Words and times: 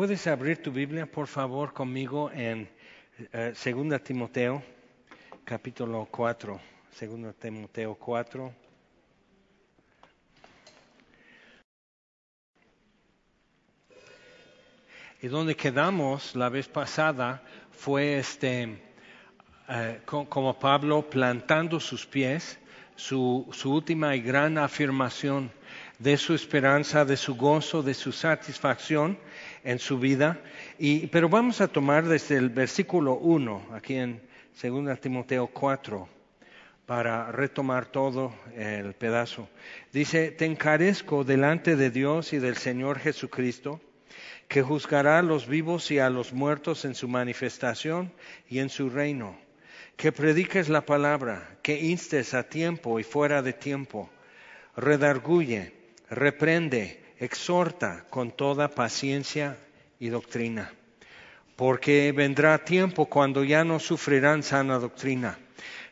¿Puedes 0.00 0.26
abrir 0.28 0.62
tu 0.62 0.72
Biblia, 0.72 1.04
por 1.04 1.26
favor, 1.26 1.74
conmigo 1.74 2.30
en 2.32 2.66
eh, 3.34 3.52
2 3.52 4.02
Timoteo, 4.02 4.62
capítulo 5.44 6.08
4? 6.10 6.58
2 6.98 7.34
Timoteo 7.38 7.94
4. 7.96 8.54
Y 15.20 15.28
donde 15.28 15.54
quedamos 15.54 16.34
la 16.34 16.48
vez 16.48 16.66
pasada 16.66 17.42
fue 17.70 18.16
este, 18.20 18.82
eh, 19.68 20.00
como 20.06 20.58
Pablo 20.58 21.10
plantando 21.10 21.78
sus 21.78 22.06
pies, 22.06 22.58
su, 22.96 23.46
su 23.52 23.74
última 23.74 24.16
y 24.16 24.22
gran 24.22 24.56
afirmación 24.56 25.52
de 26.00 26.16
su 26.16 26.34
esperanza, 26.34 27.04
de 27.04 27.16
su 27.16 27.36
gozo, 27.36 27.82
de 27.82 27.92
su 27.94 28.10
satisfacción 28.10 29.18
en 29.62 29.78
su 29.78 29.98
vida. 29.98 30.40
Y, 30.78 31.06
pero 31.08 31.28
vamos 31.28 31.60
a 31.60 31.68
tomar 31.68 32.08
desde 32.08 32.36
el 32.36 32.48
versículo 32.48 33.14
1, 33.14 33.68
aquí 33.72 33.96
en 33.96 34.20
2 34.60 34.98
Timoteo 34.98 35.46
4, 35.46 36.08
para 36.86 37.30
retomar 37.30 37.86
todo 37.86 38.34
el 38.56 38.94
pedazo. 38.94 39.48
Dice, 39.92 40.30
te 40.30 40.46
encarezco 40.46 41.22
delante 41.22 41.76
de 41.76 41.90
Dios 41.90 42.32
y 42.32 42.38
del 42.38 42.56
Señor 42.56 42.98
Jesucristo, 42.98 43.80
que 44.48 44.62
juzgará 44.62 45.18
a 45.18 45.22
los 45.22 45.46
vivos 45.46 45.90
y 45.90 45.98
a 45.98 46.08
los 46.08 46.32
muertos 46.32 46.86
en 46.86 46.94
su 46.94 47.08
manifestación 47.08 48.10
y 48.48 48.58
en 48.58 48.70
su 48.70 48.88
reino. 48.88 49.38
Que 49.96 50.12
prediques 50.12 50.70
la 50.70 50.80
palabra, 50.80 51.58
que 51.62 51.78
instes 51.78 52.32
a 52.32 52.44
tiempo 52.44 52.98
y 52.98 53.04
fuera 53.04 53.42
de 53.42 53.52
tiempo, 53.52 54.10
redarguye, 54.74 55.79
reprende, 56.10 57.00
exhorta 57.18 58.04
con 58.10 58.32
toda 58.32 58.68
paciencia 58.68 59.56
y 59.98 60.08
doctrina. 60.08 60.72
Porque 61.56 62.12
vendrá 62.12 62.64
tiempo 62.64 63.06
cuando 63.06 63.44
ya 63.44 63.64
no 63.64 63.78
sufrirán 63.78 64.42
sana 64.42 64.78
doctrina, 64.78 65.38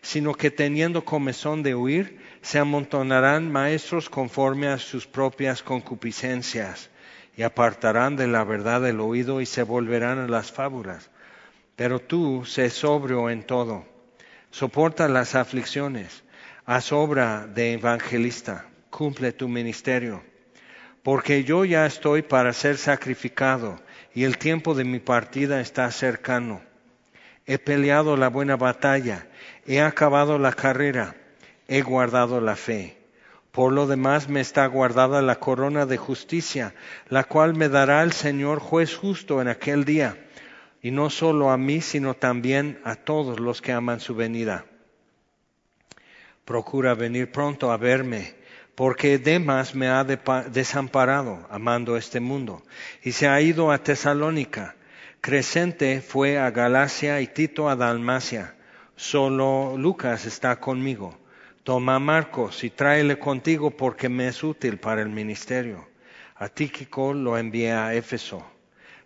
sino 0.02 0.34
que 0.34 0.50
teniendo 0.50 1.04
comezón 1.04 1.62
de 1.62 1.74
huir, 1.74 2.18
se 2.42 2.58
amontonarán 2.58 3.50
maestros 3.50 4.08
conforme 4.08 4.68
a 4.68 4.78
sus 4.78 5.06
propias 5.06 5.62
concupiscencias, 5.62 6.90
y 7.36 7.42
apartarán 7.42 8.16
de 8.16 8.26
la 8.26 8.42
verdad 8.42 8.86
el 8.88 9.00
oído 9.00 9.40
y 9.40 9.46
se 9.46 9.62
volverán 9.62 10.18
a 10.18 10.26
las 10.26 10.50
fábulas. 10.50 11.10
Pero 11.76 12.00
tú 12.00 12.44
sé 12.44 12.70
sobrio 12.70 13.30
en 13.30 13.44
todo, 13.44 13.84
soporta 14.50 15.06
las 15.06 15.36
aflicciones, 15.36 16.24
haz 16.64 16.90
obra 16.90 17.46
de 17.46 17.74
evangelista, 17.74 18.66
cumple 18.90 19.32
tu 19.32 19.48
ministerio 19.48 20.22
porque 21.08 21.42
yo 21.42 21.64
ya 21.64 21.86
estoy 21.86 22.20
para 22.20 22.52
ser 22.52 22.76
sacrificado 22.76 23.80
y 24.14 24.24
el 24.24 24.36
tiempo 24.36 24.74
de 24.74 24.84
mi 24.84 24.98
partida 24.98 25.60
está 25.60 25.90
cercano. 25.90 26.60
He 27.46 27.58
peleado 27.58 28.18
la 28.18 28.28
buena 28.28 28.56
batalla, 28.56 29.26
he 29.66 29.80
acabado 29.80 30.38
la 30.38 30.52
carrera, 30.52 31.16
he 31.66 31.80
guardado 31.80 32.42
la 32.42 32.56
fe. 32.56 32.98
Por 33.52 33.72
lo 33.72 33.86
demás 33.86 34.28
me 34.28 34.40
está 34.40 34.66
guardada 34.66 35.22
la 35.22 35.36
corona 35.36 35.86
de 35.86 35.96
justicia, 35.96 36.74
la 37.08 37.24
cual 37.24 37.54
me 37.54 37.70
dará 37.70 38.02
el 38.02 38.12
Señor 38.12 38.58
juez 38.58 38.94
justo 38.94 39.40
en 39.40 39.48
aquel 39.48 39.86
día, 39.86 40.28
y 40.82 40.90
no 40.90 41.08
solo 41.08 41.50
a 41.50 41.56
mí, 41.56 41.80
sino 41.80 42.12
también 42.12 42.80
a 42.84 42.96
todos 42.96 43.40
los 43.40 43.62
que 43.62 43.72
aman 43.72 44.00
su 44.00 44.14
venida. 44.14 44.66
Procura 46.44 46.94
venir 46.94 47.32
pronto 47.32 47.72
a 47.72 47.78
verme 47.78 48.37
porque 48.78 49.18
Demas 49.18 49.74
me 49.74 49.88
ha 49.88 50.04
desamparado 50.04 51.44
amando 51.50 51.96
este 51.96 52.20
mundo 52.20 52.62
y 53.02 53.10
se 53.10 53.26
ha 53.26 53.40
ido 53.40 53.72
a 53.72 53.82
Tesalónica. 53.82 54.76
Crescente 55.20 56.00
fue 56.00 56.38
a 56.38 56.52
Galacia 56.52 57.20
y 57.20 57.26
Tito 57.26 57.68
a 57.68 57.74
Dalmacia. 57.74 58.54
Solo 58.94 59.74
Lucas 59.76 60.26
está 60.26 60.60
conmigo. 60.60 61.18
Toma 61.64 61.98
Marcos 61.98 62.62
y 62.62 62.70
tráele 62.70 63.18
contigo 63.18 63.72
porque 63.72 64.08
me 64.08 64.28
es 64.28 64.44
útil 64.44 64.78
para 64.78 65.02
el 65.02 65.08
ministerio. 65.08 65.88
A 66.36 66.48
Tíquico 66.48 67.12
lo 67.12 67.36
envié 67.36 67.72
a 67.72 67.94
Éfeso. 67.94 68.46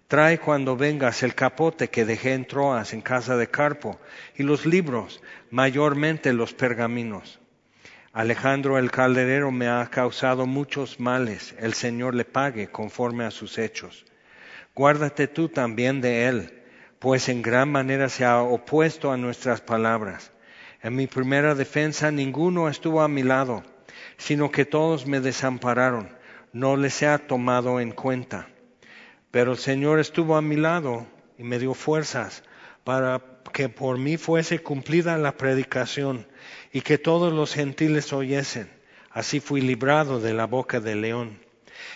Trae 0.06 0.38
cuando 0.38 0.77
vengas 0.77 1.22
el 1.22 1.34
capote 1.34 1.88
que 1.88 2.05
dejé 2.05 2.34
en 2.34 2.44
Troas 2.44 2.93
en 2.93 3.00
casa 3.00 3.38
de 3.38 3.49
Carpo 3.49 3.99
y 4.37 4.43
los 4.43 4.66
libros, 4.66 5.22
mayormente 5.50 6.34
los 6.34 6.53
pergaminos 6.53 7.41
Alejandro 8.15 8.77
el 8.77 8.91
calderero 8.91 9.50
me 9.50 9.69
ha 9.69 9.87
causado 9.87 10.45
muchos 10.45 11.00
males, 11.00 11.55
el 11.59 11.73
Señor 11.73 12.15
le 12.15 12.27
pague 12.27 12.69
conforme 12.69 13.25
a 13.25 13.31
sus 13.31 13.56
hechos. 13.56 14.05
Guárdate 14.75 15.28
tú 15.28 15.49
también 15.49 16.03
de 16.03 16.27
él, 16.27 16.62
pues 16.99 17.31
en 17.31 17.41
gran 17.41 17.73
manera 17.73 18.11
se 18.11 18.27
ha 18.27 18.43
opuesto 18.43 19.12
a 19.12 19.17
nuestras 19.17 19.62
palabras. 19.62 20.31
En 20.83 20.95
mi 20.95 21.06
primera 21.06 21.55
defensa 21.55 22.11
ninguno 22.11 22.69
estuvo 22.69 23.00
a 23.00 23.09
mi 23.09 23.23
lado, 23.23 23.62
sino 24.19 24.50
que 24.50 24.67
todos 24.67 25.06
me 25.06 25.21
desampararon, 25.21 26.11
no 26.53 26.77
les 26.77 27.03
ha 27.03 27.17
tomado 27.17 27.81
en 27.81 27.93
cuenta. 27.93 28.47
Pero 29.31 29.53
el 29.53 29.59
Señor 29.59 30.00
estuvo 30.00 30.37
a 30.37 30.43
mi 30.43 30.56
lado 30.56 31.06
y 31.39 31.44
me 31.44 31.59
dio 31.59 31.73
fuerzas 31.73 32.44
para 32.84 33.31
que 33.53 33.69
por 33.69 33.98
mí 33.98 34.16
fuese 34.16 34.60
cumplida 34.60 35.19
la 35.19 35.36
predicación 35.36 36.26
y 36.72 36.82
que 36.82 36.98
todos 36.98 37.32
los 37.32 37.54
gentiles 37.54 38.12
oyesen. 38.12 38.70
Así 39.10 39.41
fui 39.41 39.60
librado 39.60 40.20
de 40.20 40.32
la 40.32 40.47
boca 40.47 40.80
del 40.80 41.03
león. 41.03 41.38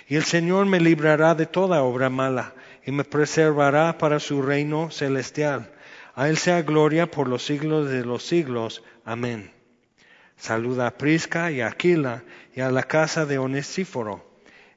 Y 0.09 0.17
el 0.17 0.25
Señor 0.25 0.67
me 0.67 0.81
librará 0.81 1.35
de 1.35 1.47
toda 1.47 1.83
obra 1.83 2.11
mala 2.11 2.55
y 2.85 2.93
me 2.93 3.05
preservará 3.05 3.99
para 3.99 4.21
su 4.21 4.43
reino 4.43 4.91
celestial. 4.91 5.73
A 6.15 6.29
Él 6.29 6.37
sea 6.37 6.63
gloria 6.63 7.11
por 7.11 7.29
los 7.29 7.45
siglos 7.45 7.91
de 7.91 8.05
los 8.05 8.25
siglos. 8.25 8.83
Amén. 9.05 9.51
Saluda 10.37 10.87
a 10.87 10.97
Prisca 10.97 11.51
y 11.51 11.61
a 11.61 11.69
Aquila 11.69 12.25
y 12.55 12.61
a 12.61 12.71
la 12.71 12.83
casa 12.83 13.27
de 13.27 13.39
Onesíforo. 13.39 14.25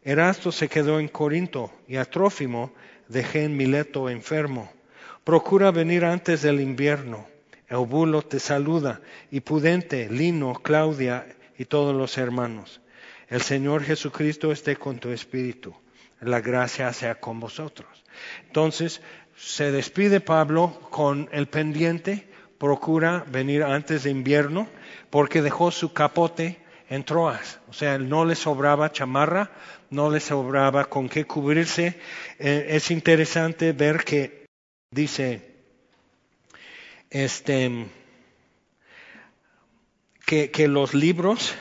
Erasto 0.03 0.51
se 0.51 0.69
quedó 0.69 0.99
en 0.99 1.09
Corinto 1.09 1.71
y 1.87 1.97
a 1.97 2.05
Trófimo 2.05 2.73
dejé 3.09 3.43
en 3.43 3.57
Mileto 3.57 4.09
enfermo. 4.09 4.71
Procura 5.29 5.69
venir 5.69 6.05
antes 6.05 6.41
del 6.41 6.59
invierno 6.59 7.27
Eubulo 7.69 8.23
te 8.23 8.39
saluda, 8.39 8.99
y 9.29 9.41
Pudente, 9.41 10.09
Lino, 10.09 10.55
Claudia 10.55 11.27
y 11.55 11.65
todos 11.65 11.95
los 11.95 12.17
hermanos. 12.17 12.81
El 13.27 13.43
Señor 13.43 13.83
Jesucristo 13.83 14.51
esté 14.51 14.75
con 14.77 14.97
tu 14.97 15.09
espíritu. 15.09 15.75
La 16.19 16.41
gracia 16.41 16.91
sea 16.93 17.19
con 17.19 17.39
vosotros. 17.39 18.03
Entonces, 18.47 19.03
se 19.37 19.71
despide 19.71 20.19
Pablo 20.19 20.79
con 20.89 21.29
el 21.31 21.45
pendiente, 21.45 22.27
procura 22.57 23.23
venir 23.27 23.61
antes 23.61 24.05
de 24.05 24.09
invierno, 24.09 24.67
porque 25.11 25.43
dejó 25.43 25.69
su 25.69 25.93
capote 25.93 26.57
en 26.89 27.03
Troas. 27.03 27.59
O 27.69 27.73
sea, 27.73 27.99
no 27.99 28.25
le 28.25 28.33
sobraba 28.33 28.91
chamarra, 28.91 29.51
no 29.91 30.09
le 30.09 30.21
sobraba 30.21 30.85
con 30.85 31.07
qué 31.07 31.25
cubrirse. 31.25 31.99
Eh, 32.39 32.65
es 32.69 32.89
interesante 32.89 33.73
ver 33.73 34.03
que 34.03 34.38
dice 34.91 35.41
este, 37.11 37.85
que, 40.25 40.49
que 40.49 40.67
los 40.67 40.95
libros, 40.95 41.53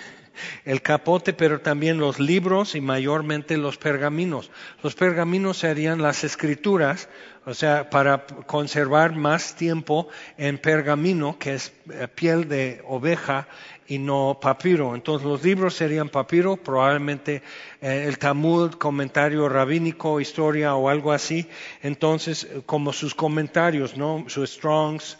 el 0.65 0.81
capote, 0.81 1.34
pero 1.34 1.61
también 1.61 1.99
los 1.99 2.21
libros 2.21 2.75
y 2.75 2.81
mayormente 2.81 3.59
los 3.59 3.77
pergaminos. 3.77 4.50
Los 4.83 4.94
pergaminos 4.94 5.59
serían 5.59 6.00
las 6.00 6.25
escrituras, 6.25 7.09
o 7.44 7.53
sea, 7.53 7.91
para 7.91 8.27
conservar 8.47 9.15
más 9.15 9.56
tiempo 9.56 10.09
en 10.39 10.56
pergamino, 10.56 11.39
que 11.39 11.55
es 11.55 11.72
eh, 11.93 12.09
piel 12.09 12.49
de 12.49 12.83
oveja 12.87 13.47
y 13.88 13.99
no 13.99 14.38
papiro. 14.41 14.94
Entonces 14.94 15.26
los 15.26 15.43
libros 15.43 15.75
serían 15.75 16.09
papiro, 16.09 16.56
probablemente 16.56 17.43
eh, 17.81 18.04
el 18.06 18.19
Talmud, 18.19 18.72
comentario 18.75 19.49
rabínico, 19.49 20.21
historia 20.21 20.75
o 20.75 20.88
algo 20.88 21.12
así. 21.12 21.49
Entonces, 21.82 22.47
como 22.66 22.92
sus 22.92 23.15
comentarios, 23.15 23.97
¿no? 23.97 24.24
Sus 24.28 24.51
Strongs, 24.51 25.18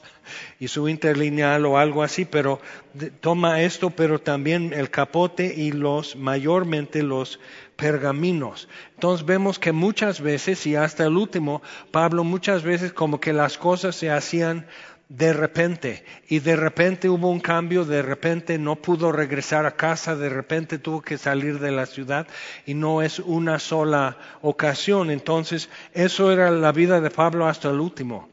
y 0.59 0.69
su 0.69 0.89
interlineal 0.89 1.67
o 1.67 1.79
algo 1.79 2.03
así, 2.03 2.25
pero 2.25 2.61
toma 3.21 3.63
esto, 3.63 3.91
pero 3.91 4.21
también 4.21 4.73
el 4.73 4.91
capote 4.91 5.55
y 5.55 5.73
los, 5.73 6.17
mayormente 6.17 7.03
los 7.03 7.41
pergaminos. 7.77 8.69
Entonces 8.95 9.27
vemos 9.27 9.59
que 9.59 9.73
muchas 9.73 10.21
veces, 10.21 10.67
y 10.67 10.77
hasta 10.77 11.07
el 11.07 11.17
último, 11.17 11.63
Pablo 11.91 12.25
muchas 12.25 12.63
veces 12.63 12.93
como 12.93 13.21
que 13.21 13.33
las 13.33 13.57
cosas 13.59 13.97
se 13.97 14.11
hacían 14.11 14.67
de 15.09 15.33
repente 15.33 16.05
y 16.29 16.41
de 16.41 16.55
repente 16.55 17.09
hubo 17.09 17.31
un 17.31 17.41
cambio, 17.41 17.85
de 17.85 18.03
repente 18.03 18.59
no 18.59 18.77
pudo 18.77 19.11
regresar 19.11 19.65
a 19.65 19.77
casa, 19.77 20.17
de 20.17 20.29
repente 20.29 20.79
tuvo 20.79 21.01
que 21.01 21.17
salir 21.17 21.59
de 21.61 21.71
la 21.71 21.87
ciudad 21.87 22.27
y 22.67 22.75
no 22.75 23.01
es 23.01 23.19
una 23.19 23.59
sola 23.59 24.19
ocasión. 24.43 25.11
Entonces 25.11 25.71
eso 25.95 26.31
era 26.31 26.51
la 26.51 26.73
vida 26.73 27.01
de 27.01 27.11
Pablo 27.11 27.47
hasta 27.47 27.71
el 27.71 27.81
último. 27.81 28.29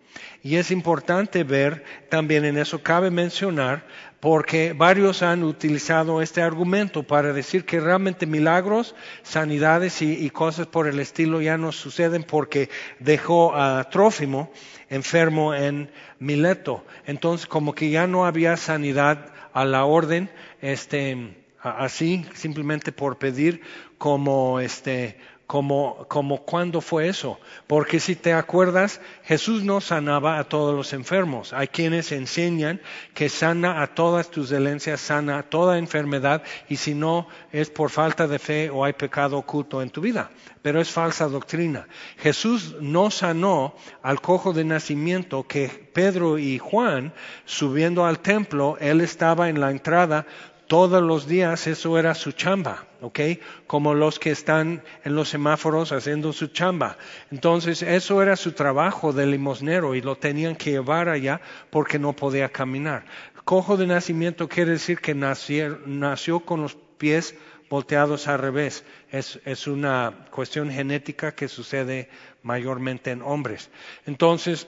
Y 0.45 0.57
es 0.57 0.69
importante 0.69 1.43
ver, 1.43 1.83
también 2.07 2.45
en 2.45 2.59
eso 2.59 2.83
cabe 2.83 3.09
mencionar, 3.09 3.83
porque 4.19 4.73
varios 4.73 5.23
han 5.23 5.41
utilizado 5.43 6.21
este 6.21 6.43
argumento 6.43 7.01
para 7.01 7.33
decir 7.33 7.65
que 7.65 7.79
realmente 7.79 8.27
milagros, 8.27 8.93
sanidades 9.23 10.03
y, 10.03 10.29
cosas 10.29 10.67
por 10.67 10.87
el 10.87 10.99
estilo 10.99 11.41
ya 11.41 11.57
no 11.57 11.71
suceden 11.71 12.21
porque 12.21 12.69
dejó 12.99 13.55
a 13.55 13.89
Trófimo 13.89 14.51
enfermo 14.87 15.55
en 15.55 15.89
Mileto. 16.19 16.85
Entonces, 17.07 17.47
como 17.47 17.73
que 17.73 17.89
ya 17.89 18.05
no 18.05 18.27
había 18.27 18.55
sanidad 18.55 19.33
a 19.51 19.65
la 19.65 19.85
orden, 19.85 20.29
este, 20.61 21.43
así, 21.59 22.23
simplemente 22.35 22.91
por 22.91 23.17
pedir, 23.17 23.61
como 23.97 24.59
este, 24.59 25.17
como, 25.47 26.05
como 26.07 26.43
cuándo 26.43 26.81
fue 26.81 27.07
eso. 27.07 27.39
Porque 27.67 27.99
si 27.99 28.15
te 28.15 28.33
acuerdas, 28.33 29.01
Jesús 29.23 29.63
no 29.63 29.81
sanaba 29.81 30.39
a 30.39 30.45
todos 30.45 30.75
los 30.75 30.93
enfermos. 30.93 31.53
Hay 31.53 31.67
quienes 31.67 32.11
enseñan 32.11 32.81
que 33.13 33.29
sana 33.29 33.81
a 33.81 33.87
todas 33.93 34.31
tus 34.31 34.49
dolencias, 34.49 35.01
sana 35.01 35.39
a 35.39 35.43
toda 35.43 35.77
enfermedad, 35.77 36.43
y 36.67 36.77
si 36.77 36.95
no 36.95 37.27
es 37.51 37.69
por 37.69 37.89
falta 37.89 38.27
de 38.27 38.39
fe 38.39 38.69
o 38.69 38.83
hay 38.83 38.93
pecado 38.93 39.37
oculto 39.37 39.81
en 39.81 39.89
tu 39.89 40.01
vida. 40.01 40.31
Pero 40.61 40.81
es 40.81 40.89
falsa 40.89 41.27
doctrina. 41.27 41.87
Jesús 42.17 42.75
no 42.81 43.11
sanó 43.11 43.75
al 44.01 44.21
cojo 44.21 44.51
de 44.51 44.63
nacimiento 44.63 45.43
que 45.43 45.67
Pedro 45.93 46.39
y 46.39 46.57
Juan, 46.57 47.13
subiendo 47.45 48.05
al 48.05 48.19
templo, 48.19 48.77
él 48.79 49.01
estaba 49.01 49.49
en 49.49 49.59
la 49.59 49.69
entrada 49.69 50.25
todos 50.67 51.01
los 51.01 51.27
días, 51.27 51.67
eso 51.67 51.97
era 51.97 52.15
su 52.15 52.31
chamba. 52.31 52.85
¿ok? 53.05 53.19
Como 53.67 53.93
los 53.93 54.17
que 54.17 54.31
están 54.31 54.81
en 55.03 55.15
los 55.15 55.29
semáforos 55.29 55.91
haciendo 55.91 56.33
su 56.33 56.47
chamba. 56.47 56.97
Entonces, 57.31 57.83
eso 57.83 58.21
era 58.21 58.35
su 58.35 58.53
trabajo 58.53 59.13
de 59.13 59.27
limosnero 59.27 59.93
y 59.93 60.01
lo 60.01 60.15
tenían 60.15 60.55
que 60.55 60.71
llevar 60.71 61.07
allá 61.07 61.39
porque 61.69 61.99
no 61.99 62.13
podía 62.13 62.49
caminar. 62.49 63.05
Cojo 63.43 63.77
de 63.77 63.85
nacimiento 63.85 64.49
quiere 64.49 64.71
decir 64.71 64.99
que 64.99 65.13
nació, 65.13 66.39
con 66.45 66.63
los 66.63 66.75
pies 66.97 67.35
volteados 67.69 68.27
al 68.27 68.39
revés. 68.39 68.83
Es, 69.11 69.39
es 69.45 69.67
una 69.67 70.25
cuestión 70.31 70.71
genética 70.71 71.35
que 71.35 71.47
sucede 71.47 72.09
mayormente 72.41 73.11
en 73.11 73.21
hombres. 73.21 73.69
Entonces, 74.07 74.67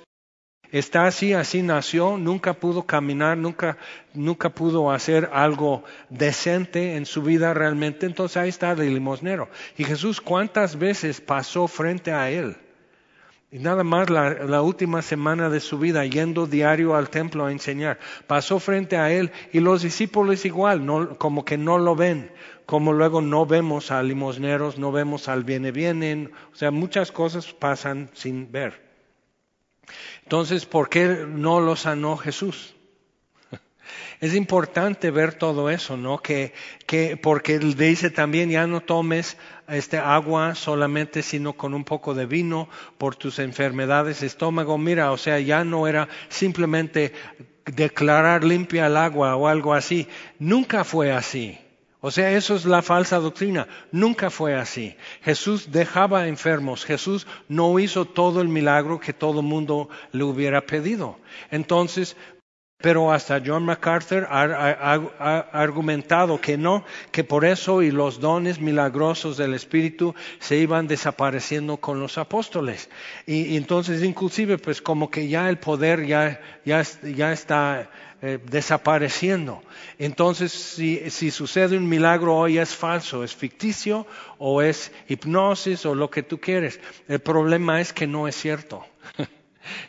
Está 0.72 1.08
así, 1.08 1.34
así 1.34 1.62
nació, 1.62 2.18
nunca 2.18 2.54
pudo 2.54 2.84
caminar, 2.84 3.38
nunca, 3.38 3.78
nunca 4.14 4.50
pudo 4.50 4.92
hacer 4.92 5.30
algo 5.32 5.84
decente 6.10 6.98
en 6.98 7.06
su 7.06 7.22
vida 7.22 7.54
realmente. 7.54 8.06
Entonces 8.06 8.38
ahí 8.38 8.50
está 8.50 8.72
el 8.72 8.94
limosnero. 8.94 9.50
Y 9.78 9.86
Jesús 9.86 10.20
cuántas 10.20 10.78
veces 10.78 11.22
pasó 11.22 11.68
frente 11.68 12.12
a 12.12 12.30
él. 12.30 12.58
Y 13.50 13.60
nada 13.60 13.86
más 13.86 14.10
la, 14.10 14.62
última 14.62 15.02
semana 15.02 15.50
de 15.50 15.62
su 15.62 15.80
vida 15.80 16.04
yendo 16.04 16.48
diario 16.48 16.96
al 16.96 17.10
templo 17.10 17.46
a 17.46 17.52
enseñar. 17.54 17.98
Pasó 18.28 18.60
frente 18.60 18.98
a 18.98 19.10
él 19.10 19.32
y 19.54 19.62
los 19.62 19.84
discípulos 19.84 20.44
igual, 20.44 20.86
no, 20.86 21.18
como 21.18 21.46
que 21.46 21.58
no 21.58 21.78
lo 21.78 21.96
ven. 21.96 22.30
Como 22.66 22.92
luego 22.92 23.22
no 23.22 23.46
vemos 23.46 23.90
a 23.92 24.04
limosneros, 24.04 24.78
no 24.78 24.92
vemos 24.92 25.30
al 25.30 25.46
viene 25.46 25.72
vienen. 25.72 26.32
O 26.52 26.56
sea, 26.56 26.72
muchas 26.72 27.14
cosas 27.14 27.54
pasan 27.54 28.10
sin 28.12 28.52
ver. 28.52 28.87
Entonces, 30.24 30.66
¿por 30.66 30.90
qué 30.90 31.26
no 31.28 31.60
lo 31.60 31.76
sanó 31.76 32.18
Jesús? 32.18 32.76
Es 34.20 34.34
importante 34.34 35.12
ver 35.12 35.36
todo 35.36 35.70
eso, 35.70 35.96
¿no? 35.96 36.18
Que, 36.18 36.54
que, 36.86 37.18
porque 37.18 37.60
dice 37.60 38.10
también, 38.10 38.50
ya 38.50 38.66
no 38.68 38.82
tomes 38.82 39.38
este 39.68 39.98
agua 39.98 40.56
solamente, 40.56 41.22
sino 41.22 41.54
con 41.54 41.74
un 41.74 41.84
poco 41.84 42.14
de 42.14 42.26
vino 42.26 42.68
por 42.98 43.16
tus 43.16 43.40
enfermedades 43.40 44.22
de 44.22 44.28
estómago. 44.28 44.78
Mira, 44.78 45.12
o 45.12 45.18
sea, 45.18 45.40
ya 45.40 45.64
no 45.64 45.88
era 45.88 46.10
simplemente 46.30 47.14
declarar 47.66 48.44
limpia 48.44 48.88
el 48.88 48.98
agua 48.98 49.36
o 49.36 49.48
algo 49.48 49.74
así. 49.74 50.08
Nunca 50.40 50.84
fue 50.84 51.12
así. 51.12 51.60
O 52.00 52.12
sea, 52.12 52.32
eso 52.32 52.56
es 52.56 52.66
la 52.66 52.84
falsa 52.84 53.18
doctrina. 53.18 53.68
Nunca 53.92 54.30
fue 54.30 54.56
así. 54.56 54.96
Jesús 55.24 55.72
dejaba 55.72 56.28
enfermos. 56.28 56.86
Jesús 56.86 57.26
no 57.48 57.80
hizo 57.80 58.06
todo 58.06 58.42
el 58.42 58.50
milagro 58.50 59.00
que 59.00 59.14
todo 59.14 59.40
el 59.40 59.48
mundo 59.48 59.90
le 60.12 60.24
hubiera 60.24 60.62
pedido. 60.62 61.18
Entonces, 61.50 62.16
pero 62.80 63.12
hasta 63.12 63.42
John 63.44 63.66
MacArthur 63.66 64.28
ha, 64.30 65.50
argumentado 65.52 66.40
que 66.40 66.58
no, 66.58 66.86
que 67.12 67.24
por 67.24 67.44
eso 67.44 67.82
y 67.82 67.90
los 67.90 68.20
dones 68.20 68.60
milagrosos 68.60 69.36
del 69.36 69.56
Espíritu 69.56 70.14
se 70.40 70.58
iban 70.58 70.88
desapareciendo 70.88 71.78
con 71.78 72.00
los 72.00 72.20
apóstoles. 72.20 72.90
Y, 73.26 73.58
entonces 73.58 74.04
inclusive 74.04 74.60
pues 74.60 74.82
como 74.82 75.10
que 75.10 75.28
ya 75.28 75.50
el 75.50 75.58
poder 75.58 76.06
ya, 76.06 76.40
ya, 76.66 76.84
ya 77.04 77.34
está 77.34 77.90
eh, 78.22 78.38
desapareciendo. 78.44 79.64
Entonces, 79.98 80.52
si, 80.52 81.10
si 81.10 81.32
sucede 81.32 81.78
un 81.78 81.90
milagro 81.90 82.36
hoy 82.36 82.60
es 82.60 82.76
falso, 82.76 83.24
es 83.24 83.36
ficticio 83.36 84.06
o 84.38 84.62
es 84.62 84.92
hipnosis 85.08 85.84
o 85.88 85.96
lo 85.96 86.12
que 86.12 86.22
tú 86.22 86.40
quieres. 86.40 86.80
El 87.08 87.20
problema 87.20 87.82
es 87.82 87.92
que 87.92 88.06
no 88.06 88.28
es 88.28 88.36
cierto. 88.36 88.86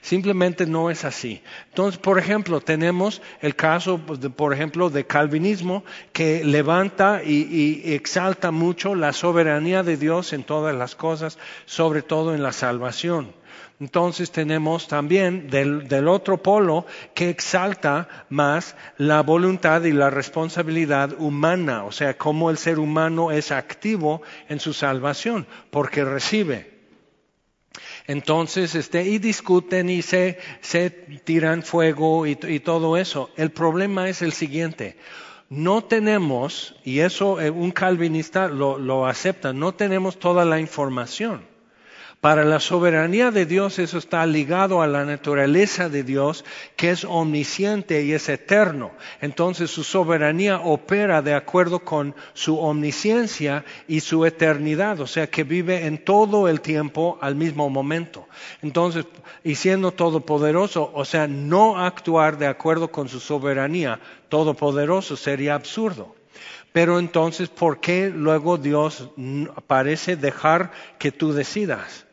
Simplemente 0.00 0.66
no 0.66 0.90
es 0.90 1.04
así. 1.04 1.42
Entonces, 1.68 1.98
por 1.98 2.18
ejemplo, 2.18 2.60
tenemos 2.60 3.22
el 3.40 3.54
caso, 3.54 3.98
pues, 3.98 4.18
por 4.36 4.52
ejemplo, 4.52 4.90
de 4.90 5.06
calvinismo 5.06 5.84
que 6.12 6.44
levanta 6.44 7.22
y, 7.24 7.82
y, 7.84 7.94
exalta 7.94 8.50
mucho 8.50 8.94
la 8.94 9.12
soberanía 9.12 9.82
de 9.82 9.96
Dios 9.96 10.32
en 10.32 10.44
todas 10.44 10.74
las 10.74 10.94
cosas, 10.94 11.38
sobre 11.66 12.02
todo 12.02 12.34
en 12.34 12.42
la 12.42 12.52
salvación. 12.52 13.32
Entonces 13.80 14.32
tenemos 14.32 14.88
también 14.88 15.48
del, 15.48 16.08
otro 16.08 16.42
polo 16.42 16.84
que 17.14 17.30
exalta 17.30 18.08
más 18.28 18.74
la 18.96 19.22
voluntad 19.22 19.84
y 19.84 19.92
la 19.92 20.10
responsabilidad 20.10 21.14
humana, 21.18 21.84
o 21.84 21.92
sea, 21.92 22.18
cómo 22.18 22.50
el 22.50 22.58
ser 22.58 22.80
humano 22.80 23.30
es 23.30 23.52
activo 23.52 24.22
en 24.48 24.58
su 24.58 24.72
salvación, 24.72 25.46
porque 25.70 26.04
recibe. 26.04 26.77
Entonces, 28.08 28.74
este, 28.74 29.04
y 29.04 29.18
discuten 29.18 29.90
y 29.90 30.00
se, 30.02 30.38
se 30.62 30.90
tiran 30.90 31.62
fuego 31.62 32.26
y, 32.26 32.34
todo 32.34 32.96
eso. 32.96 33.30
El 33.36 33.50
problema 33.50 34.08
es 34.08 34.22
el 34.22 34.32
siguiente. 34.32 34.96
No 35.50 35.84
tenemos, 35.84 36.74
y 36.84 37.00
eso 37.00 37.40
eh, 37.40 37.50
un 37.50 37.70
calvinista 37.70 38.48
lo 38.48 39.06
acepta, 39.06 39.52
no 39.52 39.72
tenemos 39.74 40.18
toda 40.18 40.44
la 40.44 40.58
información. 40.58 41.47
Para 42.20 42.44
la 42.44 42.58
soberanía 42.58 43.30
de 43.30 43.46
Dios 43.46 43.78
eso 43.78 43.96
está 43.96 44.26
ligado 44.26 44.82
a 44.82 44.88
la 44.88 45.04
naturaleza 45.04 45.88
de 45.88 46.02
Dios, 46.02 46.44
que 46.74 46.90
es 46.90 47.04
omnisciente 47.04 48.02
y 48.02 48.12
es 48.12 48.28
eterno. 48.28 48.90
Entonces 49.20 49.70
su 49.70 49.84
soberanía 49.84 50.58
opera 50.58 51.22
de 51.22 51.34
acuerdo 51.34 51.78
con 51.78 52.16
su 52.34 52.58
omnisciencia 52.58 53.64
y 53.86 54.00
su 54.00 54.26
eternidad, 54.26 54.98
o 54.98 55.06
sea 55.06 55.28
que 55.28 55.44
vive 55.44 55.86
en 55.86 56.04
todo 56.04 56.48
el 56.48 56.60
tiempo 56.60 57.18
al 57.20 57.36
mismo 57.36 57.70
momento. 57.70 58.26
Entonces, 58.62 59.06
y 59.44 59.54
siendo 59.54 59.92
todopoderoso, 59.92 60.90
o 60.92 61.04
sea, 61.04 61.28
no 61.28 61.78
actuar 61.78 62.36
de 62.36 62.48
acuerdo 62.48 62.90
con 62.90 63.08
su 63.08 63.20
soberanía 63.20 64.00
todopoderoso 64.28 65.16
sería 65.16 65.54
absurdo. 65.54 66.16
Pero 66.72 66.98
entonces, 66.98 67.48
¿por 67.48 67.78
qué 67.78 68.10
luego 68.10 68.58
Dios 68.58 69.08
parece 69.68 70.16
dejar 70.16 70.72
que 70.98 71.12
tú 71.12 71.32
decidas? 71.32 72.07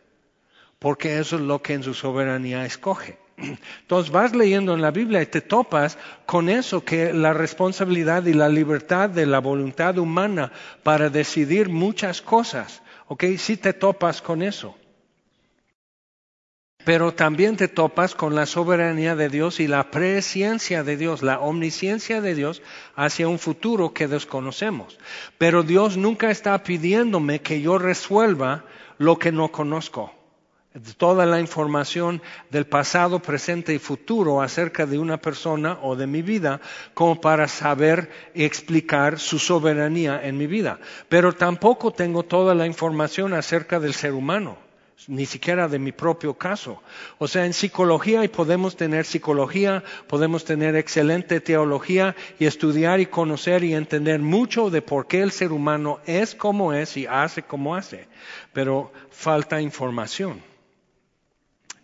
Porque 0.79 1.20
eso 1.20 1.36
es 1.38 1.41
lo 1.41 1.62
que 1.62 1.74
en 1.74 1.84
su 1.84 1.94
soberanía 1.94 2.65
escoge. 2.65 3.17
Entonces 3.38 4.12
vas 4.12 4.36
leyendo 4.36 4.74
en 4.74 4.82
la 4.82 4.91
Biblia 4.91 5.22
y 5.22 5.25
te 5.25 5.41
topas 5.41 5.98
con 6.25 6.50
eso, 6.50 6.84
que 6.86 7.13
la 7.13 7.34
responsabilidad 7.34 8.25
y 8.25 8.34
la 8.34 8.50
libertad 8.50 9.10
de 9.10 9.25
la 9.25 9.39
voluntad 9.39 9.98
humana 9.98 10.51
para 10.84 11.10
decidir 11.10 11.70
muchas 11.70 12.22
cosas, 12.22 12.82
¿ok? 13.08 13.25
Si 13.38 13.58
te 13.58 13.74
topas 13.74 14.22
con 14.22 14.41
eso. 14.41 14.75
Pero 16.86 17.15
también 17.15 17.58
te 17.58 17.67
topas 17.67 18.13
con 18.13 18.36
la 18.36 18.46
soberanía 18.46 19.15
de 19.15 19.27
Dios 19.27 19.60
y 19.60 19.67
la 19.67 19.89
presciencia 19.89 20.84
de 20.84 20.98
Dios, 20.98 21.24
la 21.24 21.39
omnisciencia 21.39 22.22
de 22.22 22.36
Dios 22.36 22.62
hacia 22.96 23.27
un 23.27 23.39
futuro 23.39 23.91
que 23.91 24.08
desconocemos. 24.08 25.00
Pero 25.39 25.63
Dios 25.63 25.98
nunca 25.98 26.29
está 26.29 26.62
pidiéndome 26.63 27.41
que 27.41 27.60
yo 27.60 27.79
resuelva 27.79 28.65
lo 29.00 29.17
que 29.17 29.32
no 29.32 29.51
conozco 29.51 30.13
toda 30.98 31.25
la 31.25 31.39
información 31.39 32.22
del 32.50 32.65
pasado, 32.65 33.20
presente 33.20 33.74
y 33.74 33.79
futuro 33.79 34.41
acerca 34.41 34.86
de 34.86 35.00
una 35.00 35.17
persona 35.17 35.79
o 35.82 35.96
de 35.96 36.08
mi 36.08 36.22
vida 36.22 36.60
como 36.94 37.22
para 37.22 37.48
saber 37.48 38.10
y 38.34 38.44
explicar 38.44 39.20
su 39.20 39.39
soberanía 39.39 40.22
en 40.24 40.38
mi 40.38 40.48
vida. 40.48 40.79
Pero 41.08 41.34
tampoco 41.34 41.91
tengo 41.91 42.24
toda 42.24 42.53
la 42.55 42.65
información 42.65 43.34
acerca 43.34 43.79
del 43.79 43.94
ser 43.94 44.13
humano, 44.13 44.58
ni 45.08 45.25
siquiera 45.25 45.70
de 45.70 45.79
mi 45.79 45.94
propio 45.94 46.34
caso. 46.34 46.82
O 47.20 47.27
sea, 47.27 47.46
en 47.46 47.53
psicología 47.53 48.24
y 48.25 48.27
podemos 48.27 48.75
tener 48.75 49.05
psicología, 49.05 49.82
podemos 50.08 50.44
tener 50.44 50.75
excelente 50.75 51.39
teología 51.39 52.15
y 52.38 52.46
estudiar 52.46 53.00
y 53.00 53.05
conocer 53.05 53.63
y 53.63 53.74
entender 53.74 54.20
mucho 54.20 54.70
de 54.70 54.82
por 54.82 55.08
qué 55.08 55.22
el 55.22 55.32
ser 55.32 55.53
humano 55.53 56.00
es 56.05 56.36
como 56.36 56.74
es 56.74 56.98
y 56.98 57.08
hace 57.08 57.44
como 57.44 57.75
hace, 57.75 58.08
pero 58.51 58.91
falta 59.10 59.62
información. 59.62 60.54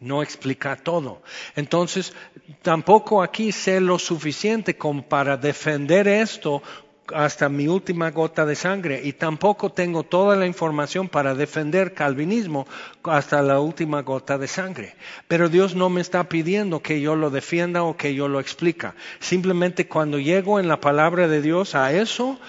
No 0.01 0.21
explica 0.21 0.75
todo. 0.75 1.21
Entonces, 1.55 2.13
tampoco 2.61 3.23
aquí 3.23 3.51
sé 3.51 3.79
lo 3.79 3.97
suficiente 3.97 4.75
como 4.75 5.03
para 5.03 5.37
defender 5.37 6.07
esto 6.07 6.61
hasta 7.13 7.49
mi 7.49 7.67
última 7.67 8.11
gota 8.11 8.45
de 8.45 8.55
sangre 8.55 9.01
y 9.03 9.13
tampoco 9.13 9.71
tengo 9.71 10.03
toda 10.03 10.35
la 10.35 10.45
información 10.45 11.09
para 11.09 11.35
defender 11.35 11.93
calvinismo 11.93 12.67
hasta 13.03 13.41
la 13.41 13.59
última 13.59 14.01
gota 14.01 14.37
de 14.37 14.47
sangre. 14.47 14.95
Pero 15.27 15.49
Dios 15.49 15.75
no 15.75 15.89
me 15.89 16.01
está 16.01 16.27
pidiendo 16.29 16.81
que 16.81 17.01
yo 17.01 17.15
lo 17.15 17.29
defienda 17.29 17.83
o 17.83 17.97
que 17.97 18.15
yo 18.15 18.27
lo 18.27 18.39
explica. 18.39 18.95
Simplemente 19.19 19.87
cuando 19.87 20.19
llego 20.19 20.59
en 20.59 20.67
la 20.67 20.79
palabra 20.79 21.27
de 21.27 21.41
Dios 21.41 21.75
a 21.75 21.91
eso, 21.91 22.39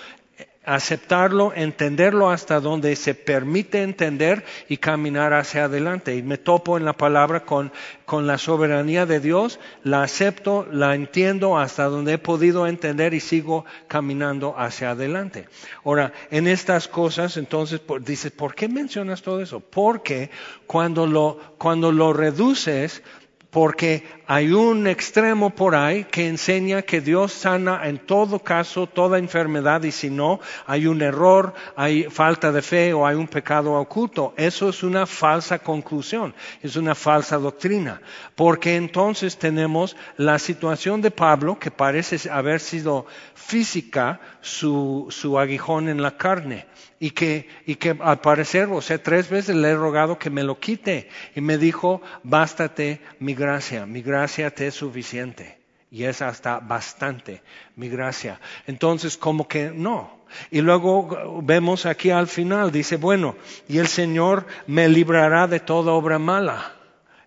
aceptarlo, 0.65 1.53
entenderlo 1.55 2.31
hasta 2.31 2.61
donde 2.61 2.95
se 2.95 3.15
permite 3.15 3.83
entender 3.83 4.45
y 4.69 4.77
caminar 4.77 5.33
hacia 5.33 5.65
adelante. 5.65 6.17
Y 6.17 6.23
me 6.23 6.39
topo 6.39 6.77
en 6.77 6.85
la 6.85 6.93
palabra 6.93 7.45
con, 7.45 7.73
con 8.05 8.27
la 8.27 8.39
soberanía 8.39 9.07
de 9.07 9.21
Dios, 9.21 9.59
la 9.83 10.03
acepto, 10.03 10.67
la 10.71 10.95
entiendo 10.95 11.59
hasta 11.59 11.85
donde 11.85 12.15
he 12.15 12.19
podido 12.19 12.67
entender 12.67 13.15
y 13.15 13.21
sigo 13.21 13.65
caminando 13.89 14.55
hacia 14.57 14.91
adelante. 14.91 15.49
Ahora, 15.85 16.13
en 16.31 16.47
estas 16.47 16.87
cosas, 16.89 17.37
entonces, 17.37 17.81
dices, 18.01 18.31
¿por 18.31 18.55
qué 18.55 18.69
mencionas 18.69 19.23
todo 19.23 19.41
eso? 19.41 19.61
Porque 19.61 20.31
cuando 20.67 21.07
lo, 21.07 21.39
cuando 21.59 21.91
lo 21.91 22.13
reduces, 22.13 23.03
porque 23.51 24.05
hay 24.35 24.51
un 24.51 24.87
extremo 24.87 25.51
por 25.51 25.75
ahí 25.75 26.05
que 26.05 26.27
enseña 26.27 26.81
que 26.81 27.03
Dios 27.03 27.35
sana 27.35 27.87
en 27.87 27.99
todo 27.99 28.39
caso 28.39 28.87
toda 28.87 29.19
enfermedad 29.19 29.83
y 29.83 29.93
si 29.93 30.09
no, 30.09 30.41
hay 30.65 30.87
un 30.87 31.03
error, 31.03 31.53
hay 31.77 32.05
falta 32.05 32.51
de 32.51 32.63
fe 32.63 32.95
o 32.95 33.07
hay 33.07 33.15
un 33.15 33.29
pecado 33.29 33.75
oculto. 33.75 34.33
Eso 34.39 34.71
es 34.71 34.83
una 34.83 35.05
falsa 35.05 35.59
conclusión, 35.59 36.35
es 36.63 36.77
una 36.77 36.95
falsa 36.95 37.37
doctrina, 37.37 38.01
porque 38.35 38.77
entonces 38.77 39.37
tenemos 39.37 39.99
la 40.17 40.39
situación 40.39 41.03
de 41.03 41.11
Pablo 41.11 41.59
que 41.59 41.71
parece 41.71 42.31
haber 42.31 42.61
sido 42.61 43.05
física 43.35 44.19
su, 44.41 45.09
su 45.11 45.39
aguijón 45.39 45.91
en 45.91 46.01
la 46.01 46.17
carne 46.17 46.65
y 46.99 47.11
que, 47.11 47.49
y 47.67 47.75
que 47.75 47.99
al 48.01 48.21
parecer, 48.21 48.69
o 48.71 48.81
sea, 48.81 49.03
tres 49.03 49.29
veces 49.29 49.57
le 49.57 49.71
he 49.71 49.75
rogado 49.75 50.19
que 50.19 50.31
me 50.31 50.45
lo 50.45 50.59
quite 50.59 51.09
y 51.35 51.41
me 51.41 51.59
dijo, 51.59 52.01
bástate 52.23 53.01
mi 53.19 53.35
gracia, 53.35 53.85
mi 53.85 54.01
gracia 54.01 54.22
te 54.27 54.67
es 54.67 54.75
suficiente 54.75 55.59
y 55.91 56.05
es 56.05 56.23
hasta 56.23 56.59
bastante 56.59 57.43
mi 57.77 57.89
gracia. 57.89 58.41
Entonces, 58.67 59.17
como 59.17 59.47
que 59.47 59.71
no. 59.71 60.23
Y 60.51 60.63
luego 60.63 61.43
vemos 61.43 61.85
aquí 61.85 62.11
al 62.11 62.29
final, 62.29 62.73
dice, 62.73 62.97
bueno, 62.97 63.37
y 63.69 63.79
el 63.79 63.89
Señor 63.89 64.47
me 64.67 64.89
librará 64.89 65.47
de 65.47 65.61
toda 65.61 65.93
obra 65.93 66.19
mala. 66.19 66.73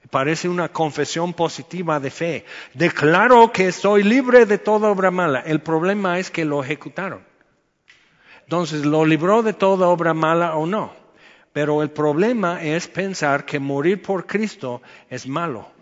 Parece 0.10 0.50
una 0.50 0.70
confesión 0.70 1.34
positiva 1.34 2.00
de 2.00 2.10
fe. 2.10 2.46
Declaro 2.74 3.52
que 3.52 3.72
soy 3.72 4.04
libre 4.04 4.46
de 4.46 4.58
toda 4.58 4.90
obra 4.90 5.12
mala. 5.12 5.42
El 5.42 5.62
problema 5.62 6.18
es 6.18 6.32
que 6.32 6.46
lo 6.46 6.64
ejecutaron. 6.64 7.24
Entonces, 8.44 8.86
¿lo 8.86 9.06
libró 9.06 9.44
de 9.44 9.54
toda 9.54 9.88
obra 9.88 10.14
mala 10.14 10.56
o 10.56 10.66
no? 10.66 10.94
Pero 11.54 11.82
el 11.82 11.90
problema 11.90 12.62
es 12.64 12.88
pensar 12.88 13.46
que 13.46 13.60
morir 13.60 14.02
por 14.02 14.26
Cristo 14.26 14.82
es 15.10 15.28
malo. 15.28 15.75